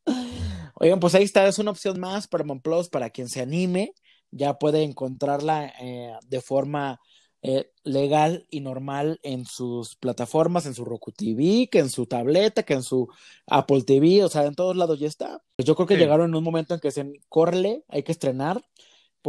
Oigan, 0.76 1.00
pues 1.00 1.14
ahí 1.14 1.24
está, 1.24 1.46
es 1.46 1.58
una 1.58 1.70
opción 1.70 2.00
más 2.00 2.28
para 2.28 2.44
Plus 2.62 2.88
para 2.88 3.10
quien 3.10 3.28
se 3.28 3.42
anime. 3.42 3.92
Ya 4.30 4.54
puede 4.58 4.84
encontrarla 4.84 5.70
eh, 5.82 6.14
de 6.26 6.40
forma 6.40 6.98
eh, 7.42 7.70
legal 7.84 8.46
y 8.50 8.60
normal 8.60 9.20
en 9.22 9.44
sus 9.44 9.96
plataformas, 9.96 10.64
en 10.64 10.72
su 10.74 10.86
Roku 10.86 11.12
TV, 11.12 11.68
que 11.70 11.80
en 11.80 11.90
su 11.90 12.06
tableta, 12.06 12.62
que 12.62 12.72
en 12.72 12.82
su 12.82 13.06
Apple 13.46 13.82
TV, 13.82 14.24
o 14.24 14.30
sea, 14.30 14.46
en 14.46 14.54
todos 14.54 14.76
lados 14.76 14.98
ya 14.98 15.08
está. 15.08 15.42
Pues 15.56 15.66
yo 15.66 15.74
creo 15.74 15.86
que 15.86 15.94
Sí. 15.94 16.00
llegaron 16.00 16.30
en 16.30 16.36
un 16.36 16.44
momento 16.44 16.72
en 16.72 16.80
que 16.80 16.90
se 16.90 17.04
corre, 17.28 17.84
hay 17.88 18.02
que 18.02 18.12
estrenar, 18.12 18.62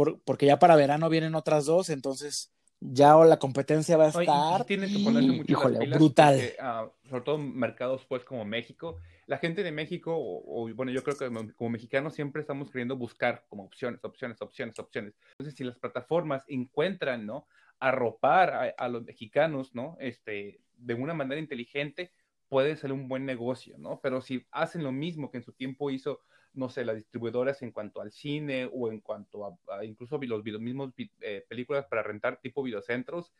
por- 0.00 0.18
porque 0.22 0.46
ya 0.46 0.58
para 0.58 0.76
verano 0.76 1.10
vienen 1.10 1.34
otras 1.34 1.66
dos, 1.66 1.90
entonces 1.90 2.50
ya 2.80 3.14
la 3.16 3.38
competencia 3.38 3.98
va 3.98 4.06
a 4.06 4.08
estar. 4.08 4.64
tienen 4.64 4.90
que 4.90 4.98
ponerse 5.00 5.30
mucho 5.30 5.52
Híjole, 5.52 5.74
las 5.74 5.80
pilas 5.84 5.98
brutal. 5.98 6.34
porque, 6.36 6.56
ah, 6.58 6.90
sobre 7.06 7.20
todo 7.22 7.36
en 7.36 7.54
mercados 7.54 8.06
pues 8.06 8.24
como 8.24 8.46
México, 8.46 8.96
la 9.26 9.36
gente 9.36 9.62
de 9.62 9.72
México, 9.72 10.16
o, 10.16 10.64
o, 10.64 10.74
bueno, 10.74 10.90
yo 10.90 11.02
creo 11.02 11.18
que 11.18 11.26
como, 11.26 11.52
como 11.52 11.68
mexicanos 11.68 12.14
siempre 12.14 12.40
estamos 12.40 12.70
queriendo 12.70 12.96
buscar 12.96 13.44
como 13.50 13.64
opciones, 13.64 14.02
opciones, 14.02 14.40
opciones, 14.40 14.78
opciones. 14.78 15.14
Entonces, 15.32 15.54
si 15.54 15.64
las 15.64 15.78
plataformas 15.78 16.44
encuentran, 16.48 17.26
¿no? 17.26 17.46
Arropar 17.78 18.54
a, 18.54 18.62
a 18.78 18.88
los 18.88 19.04
mexicanos, 19.04 19.74
¿no? 19.74 19.98
Este, 20.00 20.62
de 20.78 20.94
una 20.94 21.12
manera 21.12 21.38
inteligente, 21.38 22.10
puede 22.48 22.74
ser 22.76 22.90
un 22.92 23.06
buen 23.06 23.26
negocio, 23.26 23.76
¿no? 23.76 24.00
Pero 24.02 24.22
si 24.22 24.46
hacen 24.50 24.82
lo 24.82 24.92
mismo 24.92 25.30
que 25.30 25.36
en 25.36 25.44
su 25.44 25.52
tiempo 25.52 25.90
hizo, 25.90 26.20
no 26.52 26.68
sé, 26.68 26.84
las 26.84 26.96
distribuidoras 26.96 27.62
en 27.62 27.70
cuanto 27.70 28.00
al 28.00 28.12
cine 28.12 28.68
o 28.72 28.90
en 28.90 29.00
cuanto 29.00 29.46
a, 29.46 29.78
a 29.78 29.84
incluso 29.84 30.18
los, 30.18 30.44
mismos 30.44 30.92
eh, 31.20 31.44
películas 31.48 31.86
para 31.86 32.02
rentar 32.02 32.40
tipo 32.40 32.62
videocentros, 32.62 33.32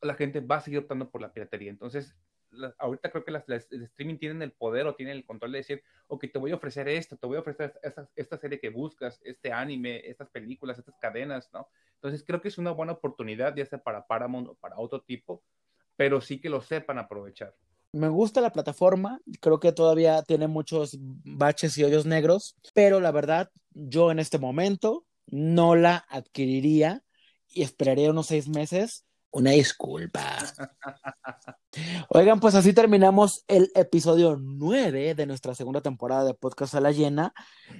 la 0.00 0.14
gente 0.14 0.40
va 0.40 0.56
a 0.56 0.60
seguir 0.60 0.80
optando 0.80 1.10
por 1.10 1.20
la 1.20 1.32
piratería. 1.32 1.70
Entonces, 1.70 2.14
la, 2.50 2.74
ahorita 2.78 3.10
creo 3.10 3.24
que 3.24 3.30
las, 3.30 3.48
las, 3.48 3.70
el 3.72 3.84
streaming 3.84 4.18
tienen 4.18 4.42
el 4.42 4.52
poder 4.52 4.86
o 4.86 4.94
tienen 4.94 5.16
el 5.16 5.24
control 5.24 5.52
de 5.52 5.58
decir, 5.58 5.82
ok, 6.08 6.26
te 6.32 6.38
voy 6.38 6.50
a 6.50 6.56
ofrecer 6.56 6.88
esto, 6.88 7.16
te 7.16 7.26
voy 7.26 7.36
a 7.36 7.40
ofrecer 7.40 7.72
esta, 7.82 8.08
esta 8.14 8.36
serie 8.36 8.60
que 8.60 8.70
buscas, 8.70 9.20
este 9.24 9.52
anime, 9.52 10.02
estas 10.08 10.28
películas, 10.28 10.78
estas 10.78 10.96
cadenas, 10.98 11.50
¿no? 11.52 11.68
Entonces, 11.94 12.24
creo 12.26 12.40
que 12.40 12.48
es 12.48 12.58
una 12.58 12.72
buena 12.72 12.92
oportunidad, 12.92 13.54
ya 13.56 13.64
sea 13.64 13.82
para 13.82 14.06
Paramount 14.06 14.48
o 14.48 14.54
para 14.54 14.78
otro 14.78 15.02
tipo, 15.02 15.42
pero 15.96 16.20
sí 16.20 16.40
que 16.40 16.50
lo 16.50 16.60
sepan 16.60 16.98
aprovechar. 16.98 17.54
Me 17.92 18.08
gusta 18.08 18.40
la 18.40 18.52
plataforma, 18.52 19.20
creo 19.40 19.60
que 19.60 19.72
todavía 19.72 20.22
tiene 20.22 20.46
muchos 20.48 20.96
baches 20.98 21.76
y 21.76 21.84
hoyos 21.84 22.06
negros, 22.06 22.56
pero 22.72 23.00
la 23.00 23.10
verdad, 23.10 23.50
yo 23.70 24.10
en 24.10 24.18
este 24.18 24.38
momento 24.38 25.04
no 25.26 25.76
la 25.76 26.06
adquiriría 26.08 27.02
y 27.48 27.62
esperaría 27.62 28.10
unos 28.10 28.28
seis 28.28 28.48
meses. 28.48 29.04
Una 29.30 29.50
disculpa. 29.50 30.38
Oigan, 32.08 32.40
pues 32.40 32.54
así 32.54 32.72
terminamos 32.72 33.44
el 33.48 33.70
episodio 33.74 34.36
9 34.38 35.14
de 35.14 35.26
nuestra 35.26 35.54
segunda 35.54 35.80
temporada 35.80 36.24
de 36.24 36.34
Podcast 36.34 36.74
a 36.74 36.80
la 36.80 36.92
Llena, 36.92 37.32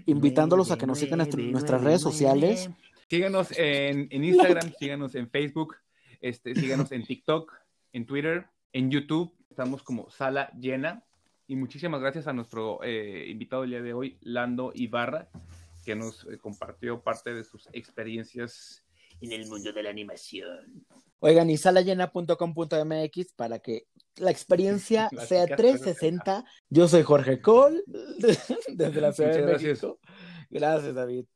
invitándolos 0.07 0.71
a 0.71 0.79
que 0.79 0.87
nos 0.87 0.99
sigan 0.99 1.21
en 1.21 1.53
nuestras 1.53 1.83
redes 1.83 2.01
sociales. 2.01 2.71
Síganos 3.09 3.49
en, 3.59 4.09
en 4.11 4.25
Instagram, 4.25 4.73
síganos 4.79 5.15
en 5.15 5.29
Facebook, 5.29 5.77
este, 6.21 6.55
síganos 6.55 6.91
en 6.93 7.05
TikTok, 7.05 7.53
en 7.93 8.07
Twitter, 8.07 8.47
en 8.73 8.91
YouTube. 8.91 9.35
Estamos 9.53 9.83
como 9.83 10.09
Sala 10.09 10.51
Llena. 10.59 11.05
Y 11.47 11.57
muchísimas 11.57 12.01
gracias 12.01 12.27
a 12.27 12.33
nuestro 12.33 12.83
eh, 12.83 13.27
invitado 13.29 13.65
el 13.65 13.71
día 13.71 13.83
de 13.83 13.93
hoy, 13.93 14.17
Lando 14.23 14.73
Ibarra, 14.75 15.29
que 15.85 15.95
nos 15.95 16.25
eh, 16.25 16.39
compartió 16.39 17.03
parte 17.03 17.35
de 17.35 17.45
sus 17.45 17.69
experiencias 17.75 18.83
en 19.21 19.33
el 19.33 19.47
mundo 19.47 19.71
de 19.71 19.83
la 19.83 19.91
animación. 19.91 20.87
Oigan, 21.19 21.51
y 21.51 21.59
salallena.com.mx 21.59 23.33
para 23.37 23.59
que 23.59 23.89
la 24.17 24.31
experiencia 24.31 25.11
La 25.13 25.27
sea 25.27 25.45
chica 25.45 25.57
360. 25.57 26.45
Yo 26.71 26.89
soy 26.89 27.03
Jorge 27.03 27.43
Cole, 27.43 27.83
desde 27.87 29.01
la 29.03 29.13
Ciudad 29.13 29.35
de. 29.35 29.43
México. 29.43 30.01
Gracias, 30.49 30.95
David. 30.95 31.27